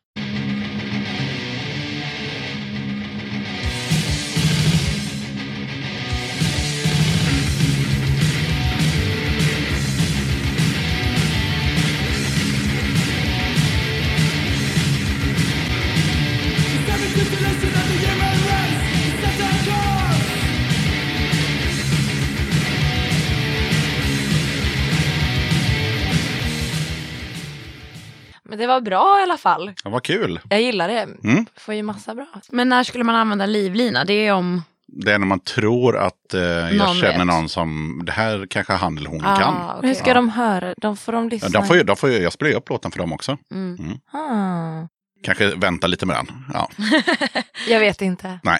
[28.57, 29.71] Men det var bra i alla fall.
[29.83, 30.39] Ja, vad kul.
[30.49, 31.07] Jag gillar det.
[31.23, 31.45] Mm.
[31.57, 32.25] Får ju massa bra.
[32.49, 34.05] Men när skulle man använda livlina?
[34.05, 37.27] Det är om Det är när man tror att eh, jag Någon känner vet.
[37.27, 39.77] någon som, det här kanske han eller hon Ah, kan.
[39.77, 39.89] okej.
[39.89, 40.73] Hur ska de höra?
[40.81, 41.49] De får de Ja, lyssna?
[41.49, 43.37] de får, de får, jag spelar ju upp låten för dem också.
[43.51, 43.77] Mm.
[43.79, 43.97] Mm.
[44.11, 44.87] Ah.
[45.23, 46.27] Kanske vänta lite med den.
[46.53, 46.69] Ja.
[47.67, 48.39] Jag vet inte.
[48.43, 48.59] Nej.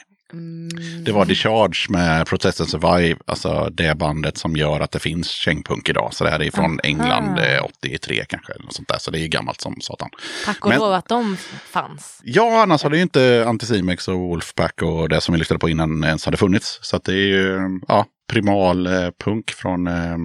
[1.05, 5.27] Det var Discharge med Protest and Survive, alltså det bandet som gör att det finns
[5.29, 6.13] kängpunk idag.
[6.13, 6.79] Så det här är från Aha.
[6.83, 8.97] England, eh, 83 kanske, eller något sånt där.
[8.99, 10.09] Så det är gammalt som satan.
[10.45, 11.37] Tack och Men- lov att de
[11.71, 12.19] fanns.
[12.23, 16.03] Ja, annars hade ju inte Anticimex och Wolfpack och det som vi lyssnade på innan
[16.03, 16.79] ens hade funnits.
[16.81, 20.17] Så det är ju ja, primal eh, punk från eh,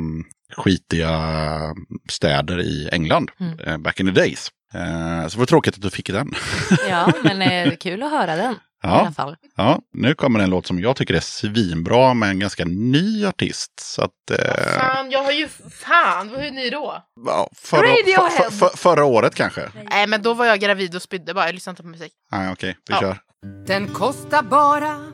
[0.56, 1.20] skitiga
[2.10, 3.58] städer i England, Mm.
[3.58, 4.48] eh, back in the days.
[4.74, 6.34] Eh, så det var tråkigt att du fick den.
[6.88, 8.54] Ja, men eh, det är kul att höra den.
[8.84, 9.00] I Ja.
[9.00, 9.36] alla fall.
[9.56, 13.72] Ja, nu kommer en låt som jag tycker är svinbra med en ganska ny artist.
[13.80, 15.48] Så att, eh, Fan, jag har ju...
[15.70, 17.02] Fan, hur är ni då?
[17.26, 18.30] ja, förra, Radiohead.
[18.30, 19.68] för, för, för, förra året kanske.
[19.90, 21.46] Nej, men då var jag gravid och spydde bara.
[21.46, 22.12] Jag lyssnade inte på musik.
[22.32, 23.00] Nej, okej, vi Ja.
[23.00, 23.18] kör.
[23.66, 25.12] Den kostar bara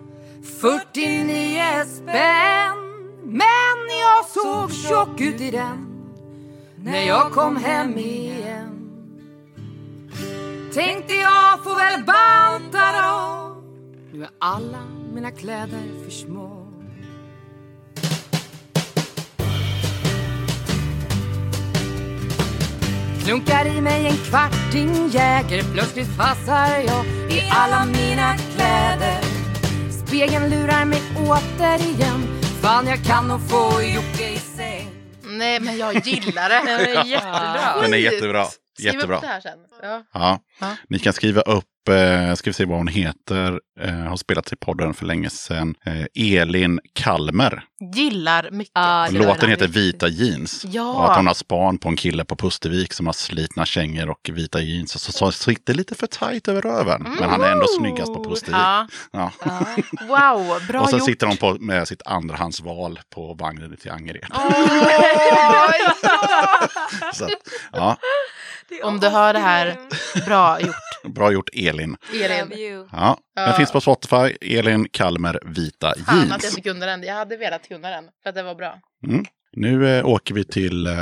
[0.61, 1.63] 49
[1.97, 2.79] spänn
[3.25, 5.87] Men jag såg tjock ut i den
[6.77, 8.75] När jag kom hem igen
[10.75, 13.48] Tänkte jag får väl banta då
[14.19, 14.83] Nu är alla
[15.15, 16.67] mina kläder för små
[23.25, 29.23] Klunkar i mig en kvarting Jäger Plötsligt passar jag i alla mina kläder
[30.07, 33.79] Spegeln lurar mig återigen Fan jag kan nog få
[34.19, 34.91] det i säng
[35.23, 36.63] Nej, men jag gillar det.
[36.67, 37.83] Den är jättebra.
[37.83, 38.47] Den är jättebra.
[38.79, 39.17] Skriv Jättebra.
[39.17, 39.59] upp det här sen.
[39.83, 40.03] Ja.
[40.13, 40.41] Ja.
[40.61, 40.77] Ja.
[40.89, 44.57] Ni kan skriva upp, eh, ska vi se vad hon heter, eh, har spelat i
[44.57, 45.75] podden för länge sedan.
[45.87, 47.63] Eh, Elin Kalmer.
[47.95, 48.79] Gillar mycket.
[49.09, 50.65] Och Låten heter Vita jeans.
[50.65, 50.93] Ja.
[50.93, 54.31] Och att hon har span på en kille på Pustervik som har slitna kängor och
[54.33, 54.95] vita jeans.
[54.95, 57.03] Och så, så sitter lite för tajt över röven.
[57.21, 58.57] Men han är ändå snyggast på Pustervik.
[58.57, 58.89] Ja.
[59.13, 59.33] Ja.
[60.01, 61.07] Wow, bra och sen gjort.
[61.07, 64.27] sitter hon på, med sitt andrahandsval på vagnen till Angered.
[67.15, 67.31] Så, att,
[67.73, 67.97] ja,
[68.83, 69.77] Om du hör det här,
[70.27, 70.75] bra gjort.
[71.15, 71.97] bra gjort Elin.
[72.15, 72.87] Elin.
[72.93, 74.37] Ja, den finns på Spotify.
[74.41, 76.45] Elin Kalmer Vita Fan att jag jeans.
[76.45, 77.03] inte kunde den.
[77.03, 78.81] Jag hade velat kunna den för att det var bra.
[79.07, 79.25] Mm.
[79.53, 80.93] Nu eh, åker vi till eh,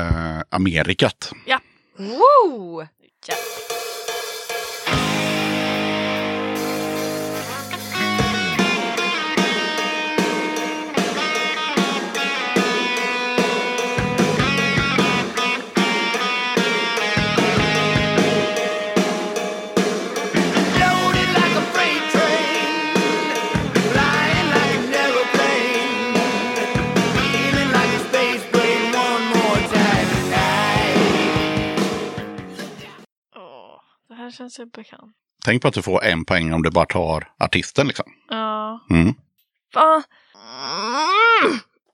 [0.50, 1.32] Amerikat.
[1.46, 1.60] Ja.
[1.98, 2.76] Woo!
[2.78, 3.65] Loaded
[34.26, 35.16] här känns ju bekant.
[35.44, 37.86] Tänk på att du får en poäng om du bara tar artisten.
[37.86, 38.06] Liksom.
[38.28, 38.86] Ja.
[38.90, 39.14] Mm.
[39.74, 40.02] Va?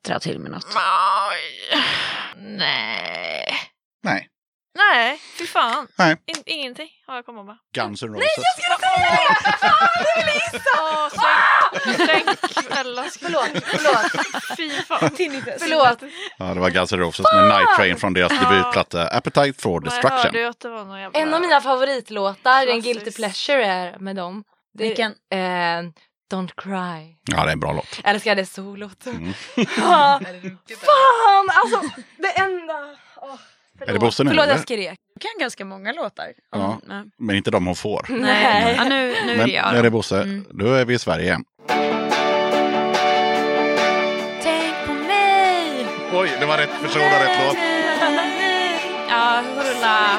[0.06, 0.66] Dra till med något.
[2.36, 3.54] Nej.
[4.02, 4.28] Nej.
[4.74, 5.88] Nej, fy fan.
[5.98, 6.16] Nej.
[6.26, 7.56] In, ingenting har jag kommit med.
[7.74, 8.28] Guns N' Roses.
[10.80, 11.08] Åh,
[11.96, 13.04] sänk, sänk Ella.
[13.20, 14.26] Förlåt, förlåt.
[14.56, 15.10] Fy fan.
[15.58, 16.02] Förlåt.
[16.38, 19.84] Ja, det var Guns N' Roses med Night Train från deras debutplatta Appetite for jag
[19.84, 20.18] Destruction.
[20.20, 21.18] hörde ju att det var någon jävla...
[21.20, 24.44] En av mina favoritlåtar, en guilty pleasure är med dem.
[24.78, 25.12] Det är, Vilken?
[25.12, 25.92] Eh,
[26.32, 27.16] Don't cry.
[27.24, 28.00] Ja, det är en bra låt.
[28.04, 29.06] Jag älskar det solot.
[29.06, 29.32] Mm.
[29.76, 30.24] Fan,
[31.54, 31.80] alltså
[32.16, 32.74] det enda...
[33.82, 34.98] Åh, Är det Bosse nu, Förlåt, jag skrek.
[35.14, 36.26] Jag kan ganska många låtar.
[36.52, 36.80] Ja,
[37.18, 38.06] men inte de hon får.
[38.08, 38.88] Nej, ja, nu,
[39.26, 39.90] nu är Men det jag nu är det.
[39.90, 40.22] Bosse.
[40.22, 40.44] Mm.
[40.50, 41.38] Då är vi i Sverige.
[44.42, 45.86] Tänk på mig.
[46.12, 47.56] Oj, det var rätt person och rätt låt.
[49.08, 50.18] Ja, hurra.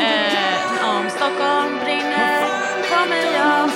[0.00, 2.46] Eh, om Stockholm brinner
[2.90, 3.70] kommer jag.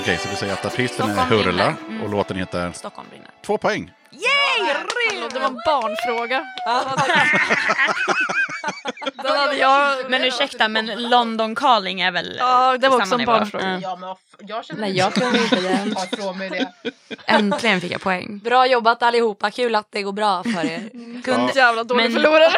[0.00, 1.74] Okej, så vi säger att artisten är Stockholm Hurla brinner.
[1.88, 2.02] Mm.
[2.02, 3.30] och låten heter Stockholm brinner.
[3.46, 3.92] Två poäng.
[5.32, 6.46] Det var en barnfråga.
[9.36, 10.10] Hade jag...
[10.10, 13.80] Men ursäkta, men London Calling är väl Ja, det var också samma en barnfråga.
[13.82, 13.98] Ja.
[14.00, 15.94] Ja, men jag känner Nej, jag kunde inte den.
[15.94, 16.68] Ta ifrån mig det.
[17.26, 18.38] Äntligen fick jag poäng.
[18.44, 20.88] Bra jobbat allihopa, kul att det går bra för er.
[21.24, 21.52] Kunde...
[21.54, 22.52] Jävla dålig Men- förlorare.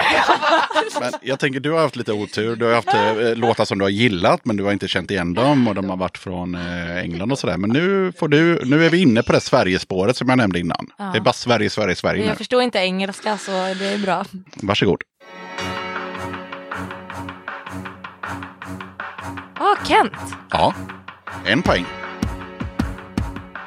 [1.01, 2.57] Men jag tänker, du har haft lite otur.
[2.57, 5.35] Du har haft eh, låtar som du har gillat, men du har inte känt igen
[5.35, 5.69] dem.
[5.69, 7.57] Och de har varit från eh, England och sådär.
[7.57, 10.87] Men nu, får du, nu är vi inne på det Sverigespåret som jag nämnde innan.
[10.99, 11.05] Ja.
[11.05, 12.29] Det är bara Sverige, Sverige, Sverige nu.
[12.29, 14.25] Jag förstår inte engelska så det är bra.
[14.55, 15.03] Varsågod.
[19.85, 20.13] Kent.
[20.51, 20.75] Ja,
[21.45, 21.87] en poäng.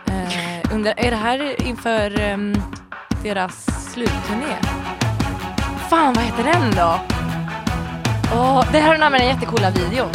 [0.10, 2.56] Uh, undrar, är det här inför um,
[3.24, 4.56] deras slutturné?
[5.90, 7.00] Fan, vad heter den då?
[8.36, 10.10] Oh, det här är namnet den jättecoola videon.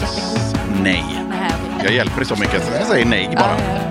[0.00, 0.82] Jättecool.
[0.82, 1.24] Nej.
[1.28, 1.52] nej.
[1.84, 3.44] Jag hjälper dig så mycket så jag säger nej bara.
[3.44, 3.90] Ah.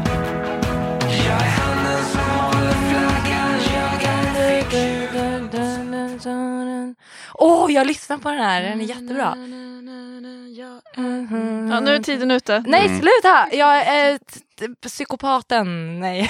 [7.39, 8.61] Åh, jag lyssnar på den här.
[8.63, 9.33] Den är jättebra.
[11.71, 12.63] Ja, nu är tiden ute.
[12.67, 12.99] Nej, Mm.
[12.99, 13.47] sluta!
[13.55, 14.19] Jag är
[14.87, 15.99] psykopaten.
[15.99, 16.29] Nej.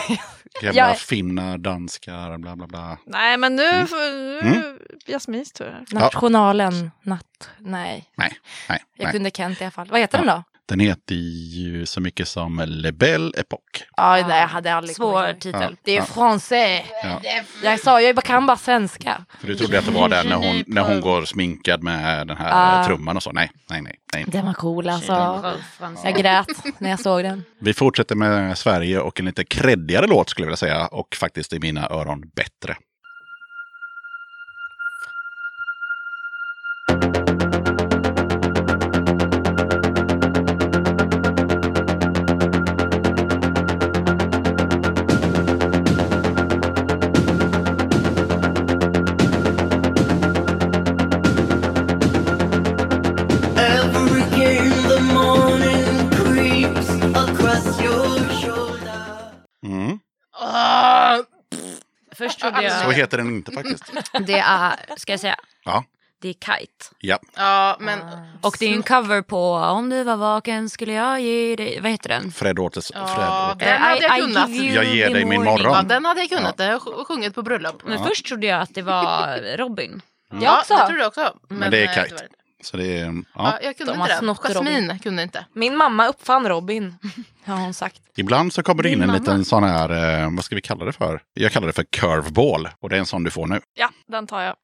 [0.62, 2.98] Jävla Jag- finnar, danskar, bla bla bla.
[3.06, 3.88] Nej, men nu, Mm.
[3.92, 4.78] nu Mm.
[5.06, 5.84] Jasmins tur.
[5.92, 6.92] Nationalen.
[7.02, 7.50] Natt.
[7.60, 8.10] Nej.
[8.16, 8.34] Nej,
[8.70, 9.14] nej, Jag nej.
[9.14, 9.88] kunde Kent i alla fall.
[9.92, 10.44] Vad heter den då?
[10.70, 13.84] Den heter ju så mycket som Le Belle Époque.
[13.98, 15.76] Ja, nej, jag hade aldrig Svår titel.
[15.84, 16.04] Det är Ja.
[16.04, 16.82] français.
[17.04, 17.22] Ja.
[17.64, 19.26] Jag sa, jag kan bara svenska.
[19.40, 22.38] För du trodde att det var den när hon, när hon går sminkad med den
[22.38, 23.32] här eh, trumman och så.
[23.32, 23.96] Nej, nej, nej.
[24.14, 24.26] nej.
[24.28, 25.12] Den var cool alltså.
[26.04, 26.48] Jag grät
[26.78, 27.44] när jag såg den.
[27.60, 30.88] Vi fortsätter med Sverige och en lite kreddigare låt skulle jag vilja säga.
[30.88, 32.76] Och faktiskt i mina öron bättre.
[62.52, 62.82] Trodde jag...
[62.82, 63.84] Så heter den inte faktiskt.
[64.28, 65.36] Det är, ska jag säga,
[65.66, 65.84] Ja,
[66.22, 66.86] det är Kite.
[67.00, 67.20] ja.
[67.36, 68.00] Ja, men...
[68.42, 71.92] Och det är en cover på Om du var vaken skulle jag ge dig, vad
[71.92, 72.32] heter den?
[72.32, 72.92] Fred Åtes...
[72.96, 74.50] Ja, Fred den hade jag I- I kunnat.
[74.50, 75.74] Jag ger dig min morgon.
[75.74, 76.58] Ja, den hade jag kunnat.
[76.58, 77.82] Den har jag sj- sjungit på bröllop.
[77.86, 78.06] Men Ja.
[78.08, 80.02] först trodde jag att det var Robin.
[80.42, 80.74] Ja, också.
[80.76, 81.34] det trodde jag också.
[81.48, 82.28] Men, det är eh, Kite.
[82.64, 83.06] Så det är...
[83.06, 83.60] Ja, Ja.
[83.62, 84.54] jag kunde De inte det.
[84.54, 85.46] Jasmin kunde inte.
[85.54, 86.96] Min mamma uppfann Robin.
[87.46, 88.02] Har hon sagt.
[88.18, 89.20] Ibland så kommer det in en mamma.
[89.20, 91.22] liten sån här, eh, vad ska vi kalla det för?
[91.34, 92.70] Jag kallar det för curveball.
[92.80, 93.62] Och det är en sån du får nu.
[93.74, 94.56] Ja, den tar jag.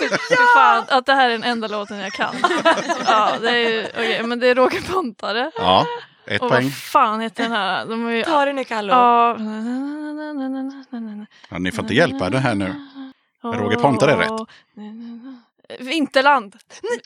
[0.00, 2.34] Det, fy fan, att det här är den enda låten jag kan.
[3.06, 5.50] Ja, det är, ju- okej, men det är Roger Pontare.
[5.56, 5.86] Ja,
[6.26, 6.62] ett Och poäng.
[6.64, 7.86] vad fan heter den här?
[7.86, 8.92] De har ju, Ta det nu Kallo.
[8.92, 9.36] ja.
[11.50, 12.74] Ja, ni får inte hjälpa det här nu.
[13.42, 14.30] Roger Pontare är rätt.
[15.78, 16.56] Vinterland.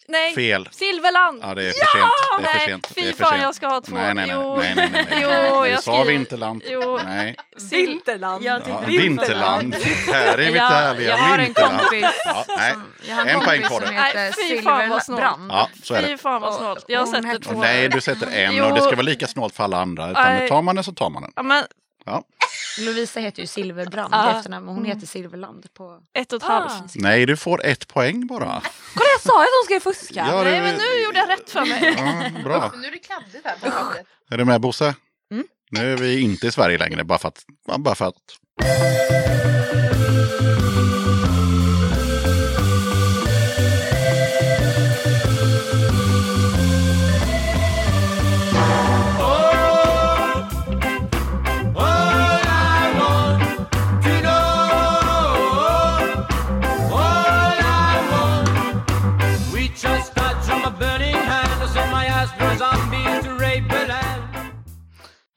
[0.09, 0.69] Nej, Fel.
[0.73, 1.41] Silverland.
[1.43, 2.11] Ja, det är för sent.
[2.39, 2.89] Det är för Nej, sent.
[2.95, 3.43] Det fy är för fan sent.
[3.43, 3.95] jag ska ha två.
[3.95, 4.37] Nej, nej, nej.
[4.39, 4.57] Jo.
[4.57, 5.21] nej, nej, nej, nej.
[5.23, 6.63] Jo, Du jag sa skriver- Vinterland.
[6.67, 6.99] Jo.
[7.05, 7.37] Nej.
[7.71, 8.45] Vinterland.
[8.45, 9.75] Jag Ja, tyckte vinterland.
[10.13, 11.81] Här är mitt Jag- härliga jag har en vinterland.
[11.81, 12.75] kompis Ja, nej.
[13.09, 13.87] Jag har en, En poäng kompis du.
[13.87, 15.21] som Nej, heter fy fan vad snålt.
[15.21, 15.51] Silverbrand.
[15.53, 16.09] Ja, så är det.
[16.09, 16.85] Fy fan vad snålt.
[16.89, 17.61] Jag Hon sätter hette- två.
[17.61, 18.65] Nej, du sätter en Jo.
[18.65, 20.11] och det ska vara lika snålt för alla andra.
[20.11, 20.49] Utan Nej.
[20.49, 21.33] tar man den så tar man den.
[21.37, 21.65] Ja, men
[22.07, 22.23] Ja.
[22.85, 24.35] Lovisa heter ju Silverbrand Ja.
[24.35, 25.99] i efternamn, men hon heter Silverland på...
[26.19, 26.53] ett och ett Ah.
[26.69, 26.95] halvt.
[26.95, 28.63] Nej, du får ett poäng bara.
[28.95, 30.27] Kolla jag sa att hon skulle fuska.
[30.31, 31.95] Ja, det- Nej, men nu gjorde jag rätt för mig.
[31.99, 32.73] Ja, bra.
[32.77, 34.07] Nu är det kladdigt här på pappret.
[34.31, 34.95] Är du med Bosse?
[35.33, 35.45] Mm.
[35.71, 37.45] Nu är vi inte i Sverige längre, bara för att...
[37.79, 38.15] Bara för att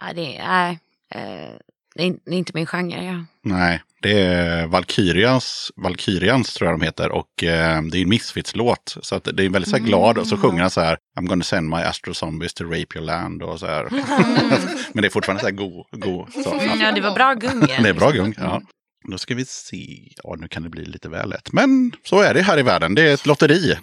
[0.01, 0.69] Nej, det är,
[1.15, 1.51] eh,
[1.95, 3.03] det är in- det är inte min genre.
[3.05, 3.25] Ja.
[3.43, 7.09] Nej, det är Valkyrians, Valkyrians tror jag de heter.
[7.11, 8.95] Och eh, det är en Misfits-låt.
[9.01, 10.17] Så att det är väldigt så här glad.
[10.17, 10.97] Och så sjunger han så här.
[11.19, 13.43] I'm gonna send my astro zombies to rape your land.
[13.43, 13.87] Och så här.
[14.93, 16.27] Men det är fortfarande så här go, go.
[16.43, 16.59] Så.
[16.79, 17.59] Ja, det var bra gung.
[17.67, 18.61] Det är bra gung, ja.
[19.03, 20.11] Då ska vi se.
[20.23, 21.51] Ja, nu kan det bli lite väl lätt.
[21.53, 22.95] Men så är det här i världen.
[22.95, 23.77] Det är ett lotteri.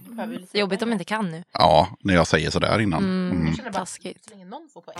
[0.52, 1.44] Jobbigt om jag inte kan nu.
[1.52, 3.04] Ja, när jag säger sådär innan.
[3.04, 3.40] Mm.
[3.58, 3.72] Mm.
[3.72, 4.24] Taskigt.
[4.24, 4.96] Så länge någon får poäng.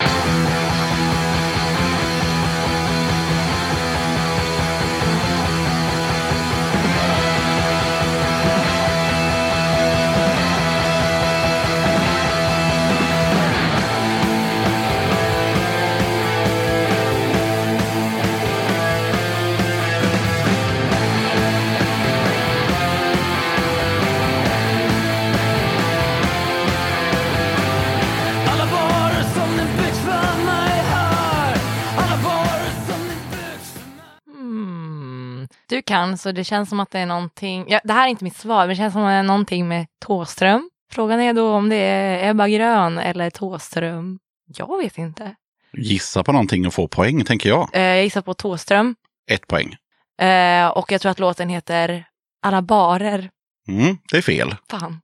[35.69, 37.65] Du kan, så det känns som att det är någonting.
[37.69, 39.69] Ja, det här är inte mitt svar, men det känns som att det är någonting
[39.69, 40.71] med Tåström.
[40.93, 44.19] Frågan är då om det är Ebba Grön eller Tåström.
[44.57, 45.35] Jag vet inte.
[45.73, 47.69] Gissa på någonting och få poäng, tänker jag.
[47.73, 48.97] Eh, jag gissar på Tåström.
[49.31, 49.77] Ett poäng.
[50.21, 52.05] Eh, och jag tror att låten heter
[52.43, 53.31] Alla barer.
[53.69, 54.55] Mm, det är fel.
[54.71, 55.01] Fan.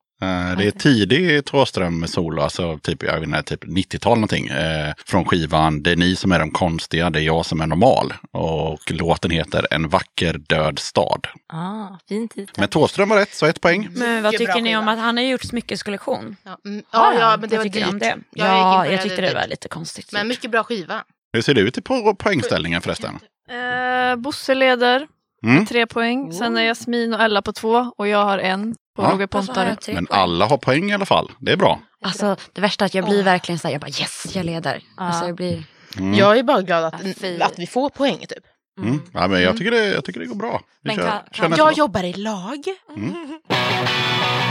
[0.51, 4.47] Eh, Det är tidig Thåström solo, alltså typ, jag vet inte, typ 90-tal någonting.
[4.47, 7.67] Eh, från skivan Det är ni som är de konstiga, det är jag som är
[7.67, 8.15] normal.
[8.33, 11.27] Och låten heter En vacker död stad.
[11.53, 12.55] Ah, fin titel.
[12.59, 13.89] Men Thåström var rätt, så ett poäng.
[13.93, 16.37] Men vad tycker ni om att han har gjort smyckeskollektion?
[16.45, 18.03] Ja, mm, ja, ja, men det Vad var tycker ni om dyrt.
[18.09, 18.19] det?
[18.41, 19.35] Jag Ja, jag det tyckte lite.
[19.35, 20.13] det var lite konstigt.
[20.13, 21.05] Men mycket bra skiva.
[21.33, 23.19] Hur ser det ut på poängställningen förresten?
[23.51, 25.07] Eh, Bosse leder
[25.45, 25.57] Mm.
[25.57, 26.33] med tre poäng.
[26.33, 28.75] Sen är Jasmin och Ella på två och jag har en.
[28.99, 29.11] Och Ja.
[29.13, 29.77] Roger Pontare.
[29.89, 31.31] Men alla har poäng i alla fall.
[31.41, 31.81] Det är bra.
[32.05, 34.81] Alltså det värsta är att jag blir verkligen så här, jag bara yes, jag leder.
[34.97, 35.63] Alltså, jag blir...
[35.99, 36.15] Mm.
[36.15, 37.41] Jag är bara glad att, fy.
[37.41, 38.45] att vi får poäng typ.
[38.83, 39.01] Mm.
[39.13, 40.61] Ja, men jag, tycker det, jag tycker det går bra.
[40.83, 41.77] Vi Men kör, kan- kan- Jag låt.
[41.79, 42.65] jobbar i lag.
[42.97, 43.15] Mm.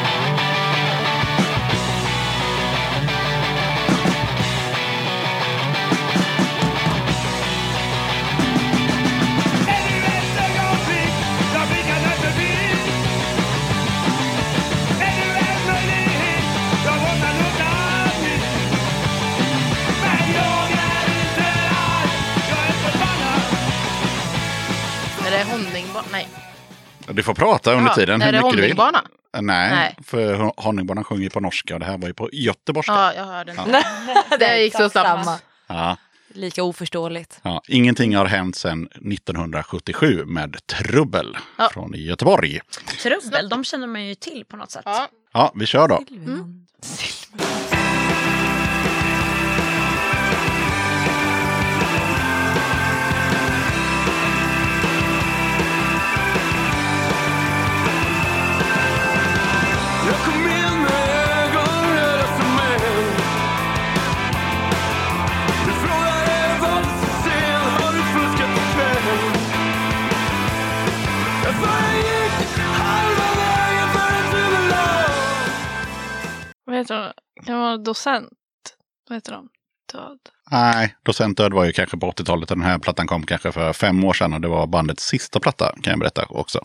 [25.46, 26.08] det honningbana?
[26.12, 26.28] Nej.
[27.08, 28.78] Du får prata under Ja, tiden är hur det mycket du vill.
[28.78, 29.02] honningbana?
[29.42, 29.98] Nej, Nej.
[30.04, 32.94] för Honningbanan sjunger ju på norska och det här var ju på göteborgska.
[32.94, 33.66] Ja, jag hörde Ja.
[34.30, 34.38] det.
[34.38, 35.26] Det gick så snabbt.
[35.26, 35.40] Samma.
[35.68, 35.98] Ja.
[36.36, 37.40] Lika oförståeligt.
[37.44, 41.70] Ja, ingenting har hänt sedan 1977 med Trubbel Ja.
[41.74, 42.60] från Göteborg.
[43.04, 44.82] Trubbel, de känner man ju till på något sätt.
[44.86, 45.08] Ja.
[45.34, 46.04] Ja, vi kör då.
[46.10, 47.63] Jag
[76.74, 77.14] Vad heter de?
[77.46, 78.30] Kan det vara docent?
[79.10, 79.50] Vad heter de?
[79.94, 80.20] Död.
[80.52, 83.74] Nej, Docent Död var ju kanske på 80-talet och den här plattan kom kanske för
[83.74, 86.60] fem år sedan och det var bandets sista platta kan jag berätta också.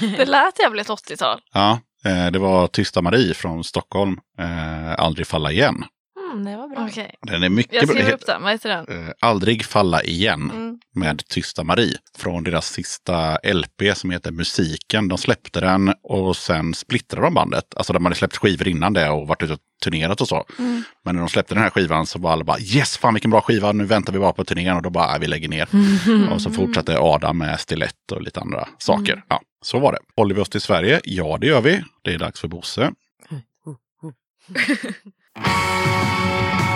[0.00, 1.40] Det lät jävligt 80-tal.
[1.52, 5.84] Ja, eh, det var Tysta Marie från Stockholm, eh, Aldrig falla igen.
[6.32, 6.86] Mm, det var bra.
[6.90, 7.14] Okej.
[7.22, 7.94] Den är mycket Jag bra.
[7.94, 8.42] skriver upp den.
[8.42, 9.06] Vad heter den?
[9.06, 10.78] Eh, Aldrig falla igen Mm.
[10.94, 15.08] med Tysta Marie från deras sista LP som heter Musiken.
[15.08, 17.74] De släppte den och sen splittrade de bandet.
[17.76, 20.44] Alltså de hade släppt skivor innan det och varit ute och turnerat och så.
[20.58, 20.82] Mm.
[21.04, 23.40] Men när de släppte den här skivan så var alla bara yes, fan vilken bra
[23.40, 25.68] skiva, nu väntar vi bara på turnén och då bara, "Ah, vi lägger ner.
[26.32, 29.22] Och så fortsatte Adam med Stilett och lite andra saker.
[29.28, 29.98] Ja, så var det.
[30.16, 31.00] Håller vi oss till Sverige?
[31.04, 31.82] Ja, det gör vi.
[32.02, 32.92] Det är dags för Bosse.
[35.36, 36.75] Ge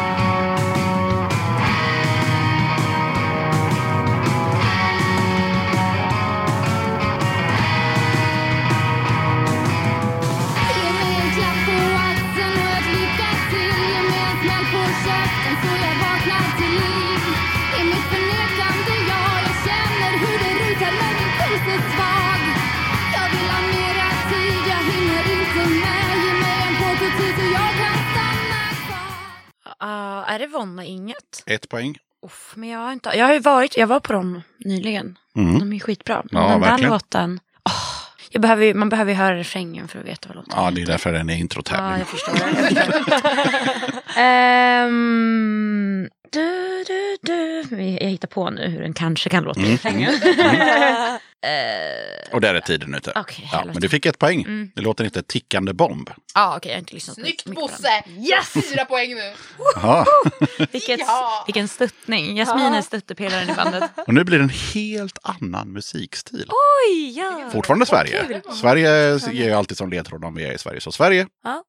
[29.87, 31.43] är det Vonna inget?
[31.47, 31.97] Ett poäng.
[32.27, 35.19] Uff, men jag har inte, jag har ju varit, jag var på dem nyligen.
[35.37, 35.59] Mm.
[35.59, 36.23] De är skitbra.
[36.31, 36.91] Men Ja, den där verkligen.
[36.93, 37.73] låten, åh,
[38.31, 40.83] jag behöver, ju- man behöver ju höra refrängen för att veta vad låten Ja, det
[40.83, 42.05] är därför den är Ja, introtävling.
[42.05, 42.35] förstår.
[42.39, 44.01] Jag förstår.
[44.21, 47.83] Ehm, du, du, du.
[47.83, 49.61] Jag hittar på nu hur den kanske kan låta.
[49.61, 49.79] Mm.
[51.43, 53.13] Eh, Och där är tiden ute.
[53.17, 54.41] Okej, ja, men du fick ett poäng.
[54.43, 54.71] Mm.
[54.75, 56.11] Det låter inte tickande bomb.
[56.35, 57.45] Ja, okej, jag har inte lyssnat på Snyggt.
[57.45, 58.03] Bosse!
[58.19, 58.71] Yes!
[58.73, 59.33] Fyra poäng nu.
[60.73, 61.43] Vilket, Ja.
[61.47, 62.37] Vilken stöttning.
[62.37, 63.91] Jasmin är stöttepelaren i bandet.
[64.07, 66.49] Och nu blir det en helt annan musikstil.
[66.89, 67.51] Oj, ja.
[67.53, 68.43] Fortfarande Sverige.
[68.61, 70.81] Sverige ger ju alltid som ledtråd om vi är i Sverige.
[70.81, 71.27] Så Sverige.
[71.45, 71.63] Ja.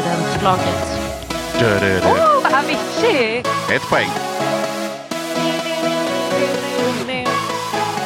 [0.00, 2.04] Studentlaget.
[2.04, 3.42] Oh, Avicii!
[3.72, 4.08] Ett poäng.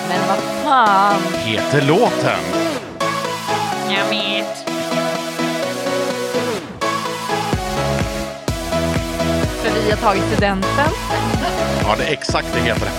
[0.09, 1.21] Men vad fan.
[1.35, 2.39] Heter låten.
[3.91, 4.71] Jag vet.
[9.63, 10.91] För vi har tagit studenten.
[11.83, 12.89] Ja, det är exakt det heter.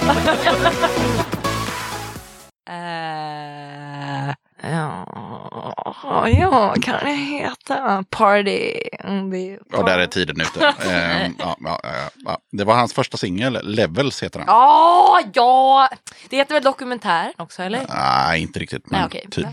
[2.69, 4.34] Eh,
[4.71, 8.73] ja, ja, kan det heta Party?
[9.03, 10.65] Mm, det- Och där är tiden ute.
[10.91, 11.79] Ehm, ja, ja,
[12.25, 12.37] ja.
[12.51, 13.59] Det var hans första singel.
[13.63, 14.45] Levels heter den.
[14.47, 15.89] Ja, ja!
[16.29, 17.81] Det heter väl dokumentär också, eller?
[17.89, 18.91] Nej, inte riktigt.
[18.91, 19.27] Men Nej, okej.
[19.31, 19.47] typ.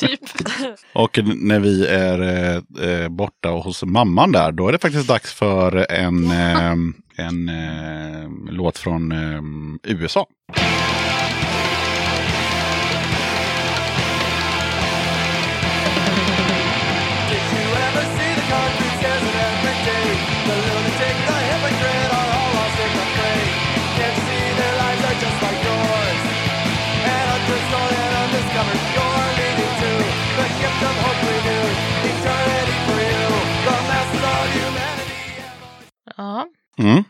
[0.00, 0.20] typ.
[0.92, 5.32] Och när vi är eh, eh, borta hos mamman där, då är det faktiskt dags
[5.32, 6.72] för en, eh,
[7.26, 9.42] en eh, låt från eh,
[9.92, 10.26] USA.
[36.16, 36.46] Ja,
[36.78, 37.04] Mm.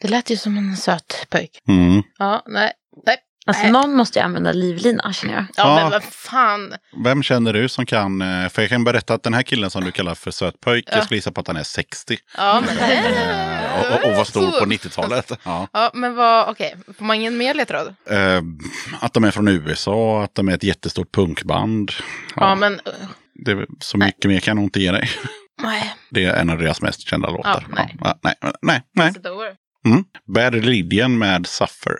[0.00, 1.50] det lät ju som en söt pojk.
[1.68, 2.02] Mm.
[2.18, 2.72] Ja, nej.
[3.06, 3.16] nej.
[3.48, 3.72] Alltså nej.
[3.72, 5.42] någon måste ju använda livlina känner jag.
[5.56, 5.74] Ja, Ja.
[5.74, 6.72] men vad fan.
[7.04, 9.84] Vem känner du som kan, eh, för jag kan berätta att den här killen som
[9.84, 10.96] du kallar för sötpöjk, Ja.
[10.96, 12.16] jag skulle gissa på att han är 60.
[12.36, 15.32] Ja, men Eh, och, och, och var stor Så- på 90-talet.
[15.44, 15.68] Ja.
[15.72, 16.76] Ja, men vad, okej.
[16.98, 17.94] Får man ingen mer ledtråd?
[18.10, 18.42] Eh,
[19.00, 21.90] att de är från USA, att de är ett jättestort punkband.
[22.36, 22.80] Ja, men...
[23.44, 25.10] Det, är- så mycket mer kan jag nog inte ge dig.
[25.66, 25.94] Nej.
[26.10, 27.66] Det är en av deras mest kända låtar.
[27.68, 27.96] Ja, nej.
[28.00, 29.32] Ja, nej, nej, nej.
[29.32, 29.56] Over.
[29.86, 30.04] Mm.
[30.24, 31.92] Bad Religion med Suffer.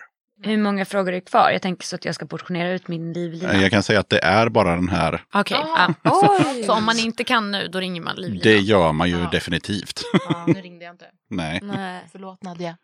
[0.42, 1.50] Hur många frågor är kvar?
[1.50, 3.52] Jag tänker så att jag ska portionera ut min livlina.
[3.52, 5.22] Eh, Jag kan säga att det är bara den här.
[5.34, 5.94] Okej, Ah.
[6.02, 6.40] ja.
[6.66, 8.42] så, om man inte kan nu, då ringer man livlina.
[8.42, 10.00] Det gör man ju definitivt.
[10.28, 11.06] Ja, nu ringde jag inte.
[11.30, 11.60] nej.
[11.62, 12.04] Nej.
[12.12, 12.76] Förlåt Nadja.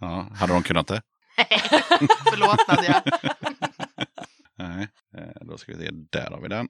[0.00, 1.02] Ja, hade de kunnat det?
[2.30, 3.02] Förlåt Nadja.
[4.58, 4.88] Nej.
[5.40, 6.68] Då ska vi se, där har vi den.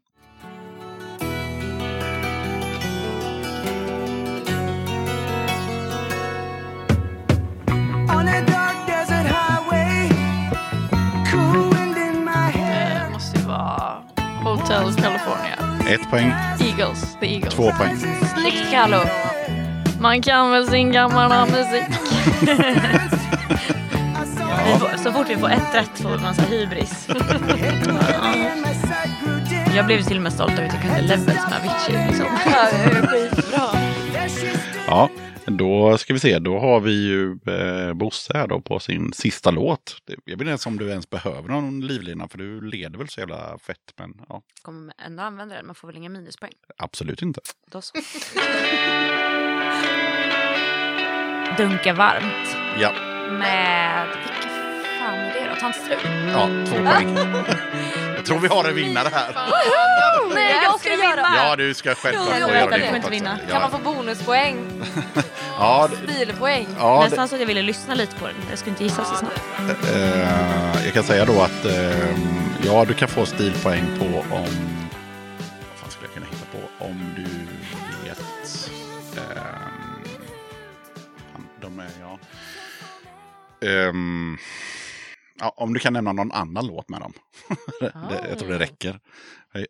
[12.55, 13.93] Det måste ju vara
[14.45, 15.57] Hotel California.
[15.89, 17.17] Ett poäng, Eagles.
[17.21, 17.55] The Eagles.
[17.55, 17.97] två poäng.
[18.35, 18.99] Snyggt Carlo!
[20.01, 21.85] Man kan väl sin gamla musik.
[24.67, 27.09] Vi får, så fort vi får ett rätt får man så här hybris.
[29.77, 32.07] Jag blev till och med stolt över att jag kunde levels med Avicii.
[32.09, 32.27] Liksom.
[32.47, 33.63] Ja, det är skitbra.
[34.87, 35.09] Ja,
[35.57, 36.39] då ska vi se.
[36.39, 39.97] Då har vi ju eh, Bosse här då på sin sista låt.
[40.07, 43.21] Jag vet inte ens om du ens behöver någon livlina för du leder väl så
[43.21, 43.79] jävla fett.
[43.99, 46.53] Men ja, Kommer ändå använda den, man får väl inga minuspoäng.
[46.77, 47.41] absolut inte.
[47.73, 47.93] Då så.
[51.57, 52.93] Dunka varmt Ja,
[53.31, 54.07] med...
[55.01, 55.57] Fan är det då?
[55.61, 55.99] Tant Strut?
[56.33, 57.17] ja två poäng.
[58.17, 59.35] Jag tror vi har en vinnare här.
[60.35, 63.39] Nej, jag ska göra Ja, du ska självklart få göra kan din inte vinna.
[63.51, 64.57] Kan man få bonuspoäng?
[65.59, 66.67] ja, det- Stilpoäng?
[66.79, 68.37] ja, det- Nästan så att jag ville lyssna lite på den.
[68.51, 69.41] Jag skulle inte gissa så snabbt.
[69.95, 72.19] Eh, jag kan säga då att eh,
[72.67, 74.49] ja, du kan få stilpoäng på om...
[75.71, 76.85] Vad fan skulle jag kunna hitta på?
[76.85, 77.23] Om du
[78.09, 78.71] vet...
[81.33, 82.19] fan, de är, ja.
[83.69, 84.39] Ehm,
[85.41, 87.13] ja, om du kan nämna någon annan låt med dem.
[87.81, 89.01] det, jag tror det räcker.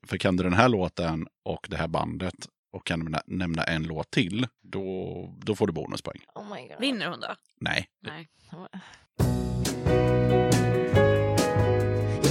[0.03, 2.35] För kan du den här låten och det här bandet
[2.73, 6.21] och kan nämna, nämna en låt till, då, då får du bonuspoäng.
[6.35, 6.81] Oh my god.
[6.81, 7.35] Vinner hon då?
[7.61, 7.87] Nej.
[8.03, 8.29] Nej.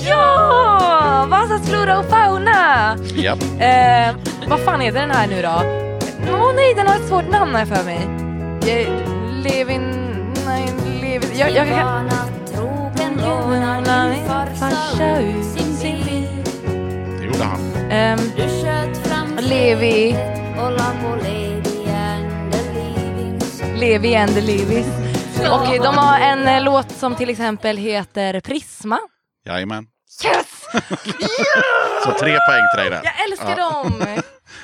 [0.05, 1.27] Ja!
[1.29, 2.97] Vasas flora och fauna!
[3.15, 3.37] Ja.
[3.59, 4.15] Eh,
[4.47, 5.79] vad fan heter den här nu då?
[6.33, 7.97] Åh nej, den har ett svårt namn här för mig.
[8.71, 8.89] Eh,
[9.43, 9.81] Levin...
[10.45, 11.29] Nej, Levin...
[11.37, 12.09] Jag, jag kan...
[14.59, 15.45] farsa ut
[15.79, 16.27] sin bil.
[17.19, 17.59] Det gjorde han.
[17.91, 18.19] Ehm,
[19.39, 20.15] Levi...
[23.75, 24.87] Levi and the Levis.
[25.51, 28.99] Och de har en eh, låt som till exempel heter Prisma.
[29.45, 29.85] Jajamän.
[30.25, 30.47] Yes!
[32.03, 33.01] Så tre poäng till dig där.
[33.03, 33.83] Jag älskar Ja.
[33.83, 34.03] dem!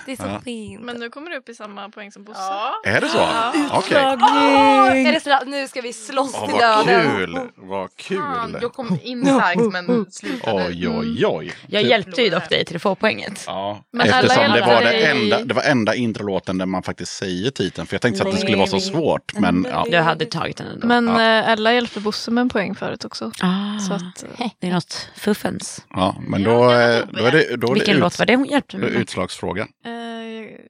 [0.05, 0.41] Det är så Ja.
[0.45, 0.81] fint.
[0.83, 2.39] Men nu kommer du upp i samma poäng som Bosse.
[2.85, 3.27] Är det så?
[3.71, 3.97] Okej.
[4.21, 7.15] Åh, är det så, nu ska vi slåss Åh, till vad döden.
[7.17, 7.39] kul!
[7.55, 8.59] Vad Fan, kul!
[8.61, 10.65] jag kom in starkt men slutade.
[10.67, 11.53] Oj, oj, oj.
[11.67, 13.43] Jag hjälpte ju dock dig till att få poänget.
[13.47, 17.13] Ja, Men alla eftersom det var det enda, det var enda introlåten där man faktiskt
[17.17, 17.87] säger titeln.
[17.87, 19.33] För jag tänkte så att det skulle vara så svårt.
[19.39, 19.85] Men ja.
[19.91, 20.87] Du hade tagit den ändå.
[20.87, 21.21] Men Ja.
[21.39, 23.31] eh, Ella hjälpte Bosse med en poäng förut också.
[23.41, 25.85] Ah, Så att, eh, det är något fuffens.
[25.89, 28.45] ja men då, eh, då är det, då är Vilken det låt var det hon
[28.45, 29.01] hjälpte mig är med?
[29.01, 29.61] utslagsfråga.
[29.85, 29.91] eh,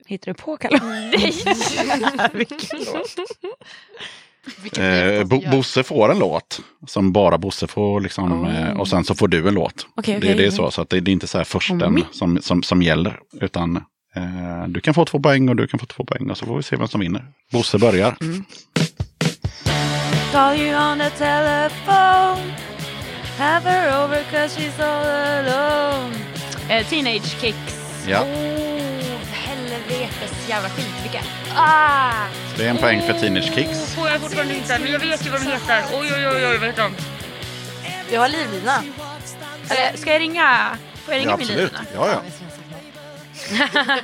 [0.07, 0.79] Hittar du på Kalle?
[0.83, 1.11] Nej!
[2.33, 3.15] Vilken låt?
[4.77, 9.15] Eh, Bo, Bosse får en låt som bara Bosse får liksom, eh, och sen så
[9.15, 9.87] får du en låt.
[9.95, 11.81] Okej, det, okej, det är så, så att det, det är inte så här försten
[11.81, 12.03] Mm.
[12.11, 13.19] som, som, som gäller.
[13.41, 13.75] Utan
[14.15, 16.57] eh, du kan få två poäng och du kan få två poäng och så får
[16.57, 17.25] vi se vem som vinner.
[17.51, 18.15] Bosse börjar.
[20.31, 22.53] Call you on the telephone
[23.37, 26.15] Have her over cause she's all alone
[26.69, 28.05] eh, Teenage Kicks.
[28.07, 28.21] Ja.
[28.21, 28.74] Oh,
[30.25, 30.93] helvetes jävla skit.
[31.03, 31.19] Vilka...
[31.55, 32.27] Ah!
[32.57, 33.95] Det är en poäng för Teenage Kicks.
[33.95, 35.83] Får jag fortfarande inte, men jag vet ju vad de heter.
[35.93, 36.93] Oj, oj, oj, oj vad heter de?
[38.13, 38.83] Jag har livlina.
[39.69, 40.77] Eller ska jag ringa?
[40.95, 41.71] Får jag ringa Ja, min absolut.
[41.71, 41.85] lina?
[41.95, 42.21] Ja, ja.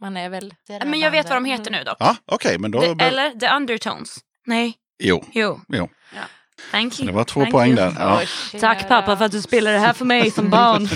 [0.00, 0.54] Man är väl...
[0.84, 1.96] Men jag vet vad de heter nu dock.
[2.00, 2.80] Ja, okej, men då...
[2.80, 4.16] The, eller The Undertones.
[4.46, 4.74] Nej.
[5.02, 5.24] Jo.
[5.32, 5.60] Jo.
[5.68, 5.88] jo.
[6.70, 7.06] Thank you.
[7.06, 7.76] Det var två Thank poäng you.
[7.76, 7.94] där.
[7.98, 8.22] Ja.
[8.60, 10.88] Tack pappa för att du spelade det här för mig som barn.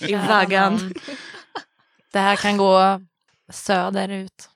[0.00, 0.94] I vaggan.
[2.12, 3.00] Det här kan gå
[3.52, 4.48] söderut.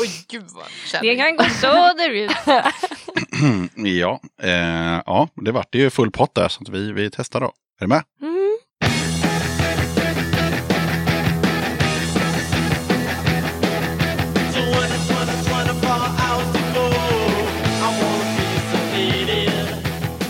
[0.00, 2.36] Oj, gud vad Det kan gå söderut.
[3.76, 7.46] ja, eh, ja, det vart ju full pott där så att vi, vi testar då.
[7.46, 8.02] Är du med?
[8.22, 8.58] Mm.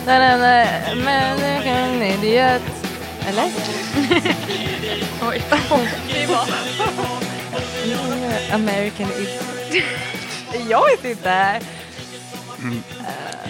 [0.07, 2.63] Nej, nej, nej, men jag kan idiot.
[3.27, 3.45] Eller?
[5.29, 5.43] Oj.
[6.09, 7.12] Det var...
[8.53, 9.85] American idiot.
[10.69, 11.61] Jag vet inte.
[12.59, 12.83] Mm.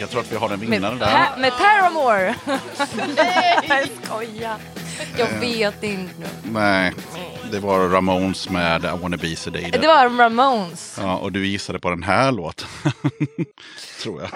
[0.01, 1.13] Jag tror att vi har en Med, vinnare där.
[1.13, 2.35] pa- med Paramore.
[3.17, 4.57] Nej, jag skojar.
[5.17, 6.29] Jag vet inte.
[6.43, 6.93] Nej,
[7.51, 9.79] det var Ramones med I wanna be sedated.
[9.81, 10.99] Det var Ramones.
[11.01, 12.69] Ja, och du gissade på den här låten.
[14.03, 14.31] tror jag.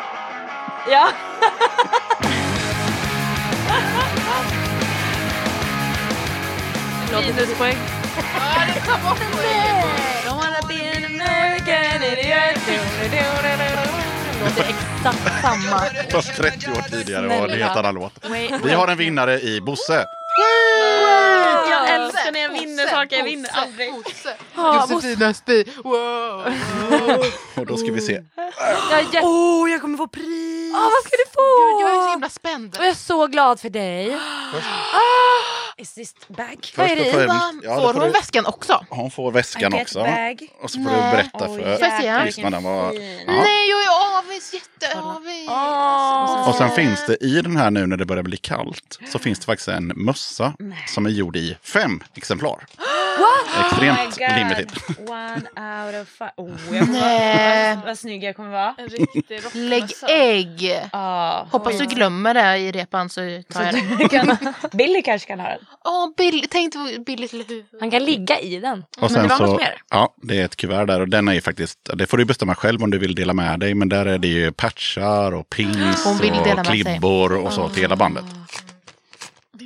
[0.90, 1.08] Ja.
[7.12, 7.76] Minuspoäng.
[10.24, 12.56] Don't wanna be an American idiot.
[14.44, 15.80] Låter exakt samma.
[16.12, 17.64] Fast 30 år tidigare var det Snälla.
[17.66, 18.12] helt annan låt.
[18.30, 18.52] Wait.
[18.64, 20.04] Vi har en vinnare i Bosse.
[21.70, 23.16] Jag älskar när jag vinner saker.
[23.16, 23.88] Jag vinner aldrig.
[24.56, 25.34] Josefina.
[25.84, 26.54] Wow.
[27.54, 28.22] Och då ska vi se.
[28.90, 29.20] Jag, är jätte...
[29.26, 30.72] oh, jag kommer få pris!
[30.74, 31.80] Åh, vad ska du få?
[31.80, 32.76] Jag är så himla spänd.
[32.78, 34.16] Och jag är så glad för dig.
[35.78, 36.66] Is this bag?
[36.76, 37.12] Vad är det och i?
[37.12, 38.86] främst- ja, Får får hon du- väskan också?
[38.90, 39.98] Hon får väskan I get också.
[39.98, 40.48] bag.
[40.62, 41.10] Och så får du Nej.
[41.12, 42.90] berätta Oj, för jäklar, lyssnarna vad...
[42.90, 43.32] vilken Ja.
[43.42, 44.54] Nej, jag är avis.
[44.54, 45.50] Jätteavis.
[46.48, 49.38] Och sen finns det i den här nu när det börjar bli kallt så finns
[49.38, 50.25] det faktiskt en mössa
[50.86, 52.66] som är gjord i fem exemplar.
[53.18, 53.66] What?
[53.66, 54.70] Extremt oh limited.
[55.08, 56.32] One out of five.
[56.36, 57.76] Oh, jag Nej.
[57.76, 58.74] vad, vad snygg jag kommer vara.
[58.78, 60.82] En riktig Lägg ägg.
[60.92, 63.20] Ah, Hoppas du glömmer det i repan så
[63.52, 64.36] tar jag kan,
[64.72, 65.58] Billy kanske kan ha den.
[65.84, 67.64] Åh, Bill, tänk till huvud.
[67.80, 68.78] Han kan ligga i den.
[68.78, 69.82] Och Men sen det var något så, mer.
[69.90, 72.54] ja, det är ett kuvert där och den är ju faktiskt, det får du bestämma
[72.54, 73.74] själv om du vill dela med dig.
[73.74, 78.24] Men där är det ju patchar och pins och klibbor och så till hela bandet.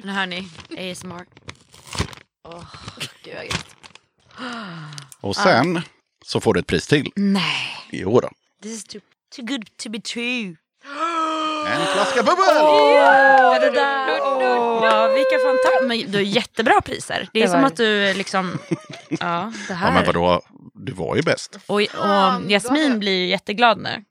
[0.05, 0.49] Nu hör ni
[0.93, 1.25] ASMR.
[2.45, 2.65] Oh,
[3.25, 3.67] gud vad gött.
[5.21, 5.83] Och sen
[6.27, 7.13] så får du ett pris till.
[7.17, 7.67] Nej.
[7.91, 8.31] Jo då.
[8.63, 9.01] This is too,
[9.37, 10.57] too good to be true.
[11.67, 12.45] En flaska bubbel!
[12.63, 14.21] Åh, det där.
[14.23, 16.11] Åh, vilka fantastiska.
[16.13, 17.29] Du har jättebra priser.
[17.33, 18.59] Det är Det som var att du liksom...
[19.09, 19.93] Ja, det Ja här.
[19.93, 20.43] men vadå,
[20.75, 21.59] du var ju bäst.
[21.67, 24.05] Och, och Jasmin blir ju jätteglad nu.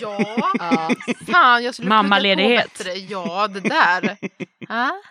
[0.00, 0.90] Ja.
[1.32, 2.78] Fan, jag skulle Mammaledighet.
[2.78, 2.92] bättre.
[2.92, 4.16] Ja, det där.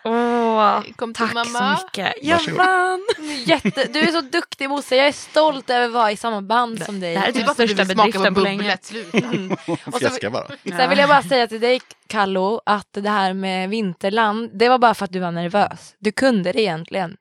[0.04, 1.76] Åh, Kom till tack mamma.
[1.76, 2.14] så mycket.
[2.22, 3.06] Jag vann.
[3.44, 4.96] Jätte, du är så duktig Bosse.
[4.96, 7.14] Jag är stolt över att vara i samma band som dig.
[7.14, 8.76] Det här är typ största bedriften på länge.
[8.82, 9.18] Sluta.
[9.98, 10.46] Fjäska bara.
[10.76, 14.78] Sen vill jag bara säga till dig Kallo att det här med Vinterland, det var
[14.78, 15.94] bara för att du var nervös.
[15.98, 17.16] Du kunde det egentligen.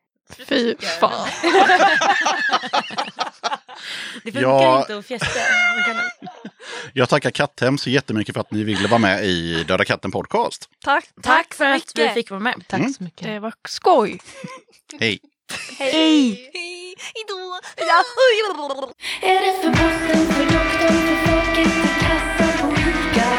[0.49, 1.27] Fy fan.
[4.23, 4.79] Det funkar Ja.
[4.81, 5.39] inte att fjäska.
[5.85, 6.29] Kan-
[6.93, 10.69] Jag tackar Katthem så jättemycket för att ni ville vara med i Döda katten podcast.
[10.83, 12.13] Tack, tack för att vi mycket.
[12.13, 12.63] fick vara med.
[12.67, 12.93] Tack Mm.
[12.93, 13.23] så mycket.
[13.27, 14.19] Det var skoj.
[14.99, 15.19] Hej!
[15.77, 16.51] Hej!
[19.21, 23.31] Är det för bossen, för doktorn, för folket i kassan på Ica?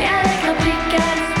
[0.00, 1.31] Jag räknar prickar,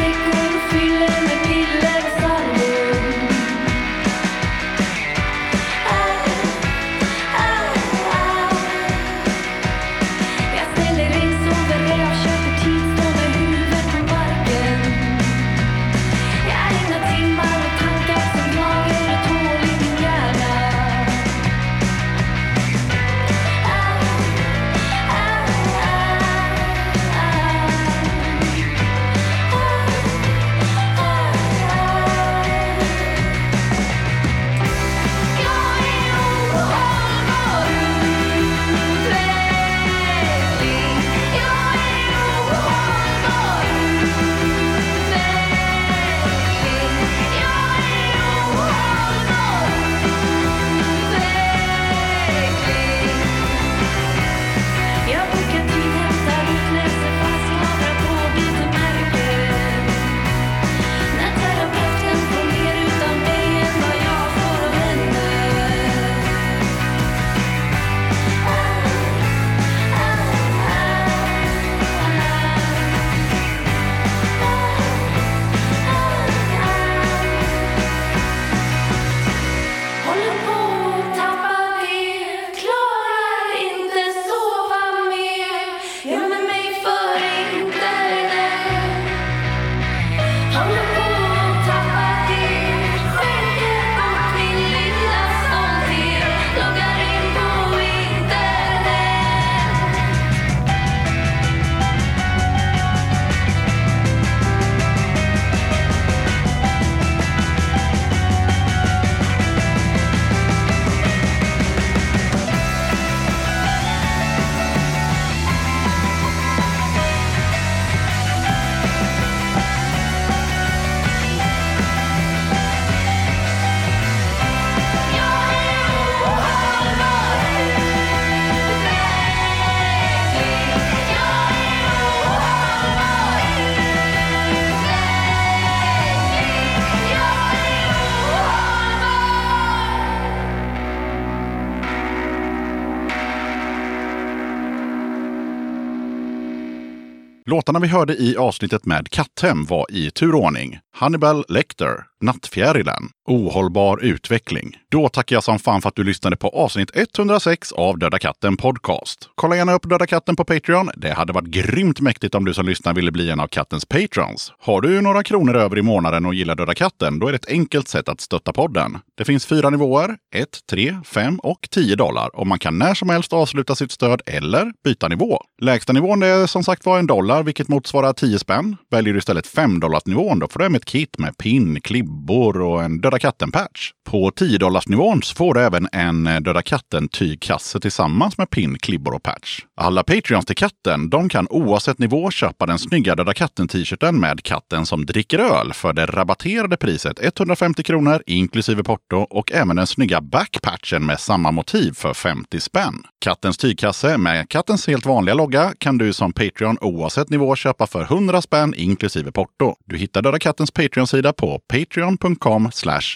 [147.62, 150.78] Låtarna vi hörde i avsnittet med Katthem var i turordning.
[150.94, 154.76] Hannibal Lecter, Nattfjärilen, Ohållbar utveckling.
[154.90, 158.56] Då tackar jag som fan för att du lyssnade på avsnitt 106 av Döda katten
[158.56, 159.28] Podcast.
[159.34, 160.90] Kolla gärna upp Döda katten på Patreon.
[160.96, 164.52] Det hade varit grymt mäktigt om du som lyssnar ville bli en av kattens patrons.
[164.58, 167.50] Har du några kronor över i månaden och gillar Döda katten, då är det ett
[167.50, 168.98] enkelt sätt att stötta podden.
[169.14, 173.08] Det finns fyra nivåer, 1, 3, 5 och 10 dollar och man kan när som
[173.08, 175.42] helst avsluta sitt stöd eller byta nivå.
[175.62, 178.76] Lägsta nivån är som sagt var en dollar, vilket motsvarar 10 spänn.
[178.90, 181.80] Väljer du istället 5 dollars nivån, då får du hem ett kit med pin,
[182.12, 183.90] strumpor och en Döda katten-patch.
[184.10, 189.14] På 10 nivån så får du även en eh, Döda katten-tygkasse tillsammans med pin, klibbor
[189.14, 189.60] och patch.
[189.76, 194.86] Alla Patreons till katten, de kan oavsett nivå köpa den snygga Döda katten-t-shirten med katten
[194.86, 200.20] som dricker öl för det rabatterade priset 150 kronor inklusive porto och även den snygga
[200.20, 203.02] backpatchen med samma motiv för 50 spänn.
[203.20, 208.02] Kattens tygkasse med kattens helt vanliga logga kan du som Patreon oavsett nivå köpa för
[208.02, 209.74] 100 spänn inklusive porto.
[209.84, 211.60] Du hittar Döda kattens Patreon-sida på
[212.02, 212.70] patreon.com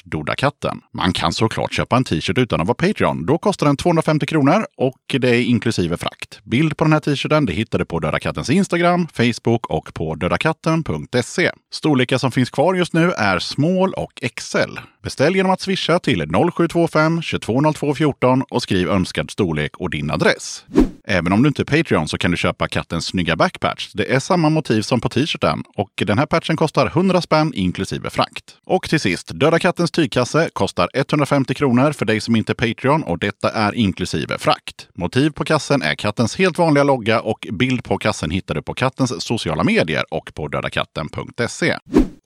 [0.05, 0.81] dodakatten.
[0.92, 3.26] Man kan såklart köpa en t-shirt utan att vara Patreon.
[3.26, 6.40] Då kostar den 250 kronor och det är inklusive frakt.
[6.44, 10.15] Bild på den här t-shirten det hittar du på Döda kattens Instagram, Facebook och på
[10.15, 11.50] dödakatten.se.
[11.73, 14.78] Storlekar som finns kvar just nu är small och XL.
[15.07, 16.18] Beställ genom att swisha till
[16.52, 20.65] 0725 220214 och skriv önskad storlek och din adress.
[21.09, 23.91] Även om du inte är Patreon så kan du köpa kattens snygga backpatch.
[23.94, 28.10] Det är samma motiv som på t-shirten och den här patchen kostar 100 spänn inklusive
[28.10, 28.57] frakt.
[28.65, 33.02] Och till sist, Döda kattens tygkasse kostar 150 kronor för dig som inte är Patreon
[33.02, 34.89] och detta är inklusive frakt.
[34.94, 38.75] Motiv på kassen är kattens helt vanliga logga och bild på kassen hittar du på
[38.75, 41.76] kattens sociala medier och på dödakatten.se.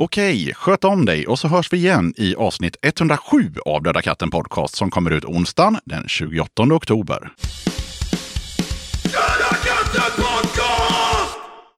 [0.03, 4.03] Okej, sköt om dig och så hörs vi igen i avsnitt avsnitt 107 av Döda
[4.03, 7.31] katten Podcast som kommer ut onsdagen den 28 oktober.
[9.03, 10.30] Döda katten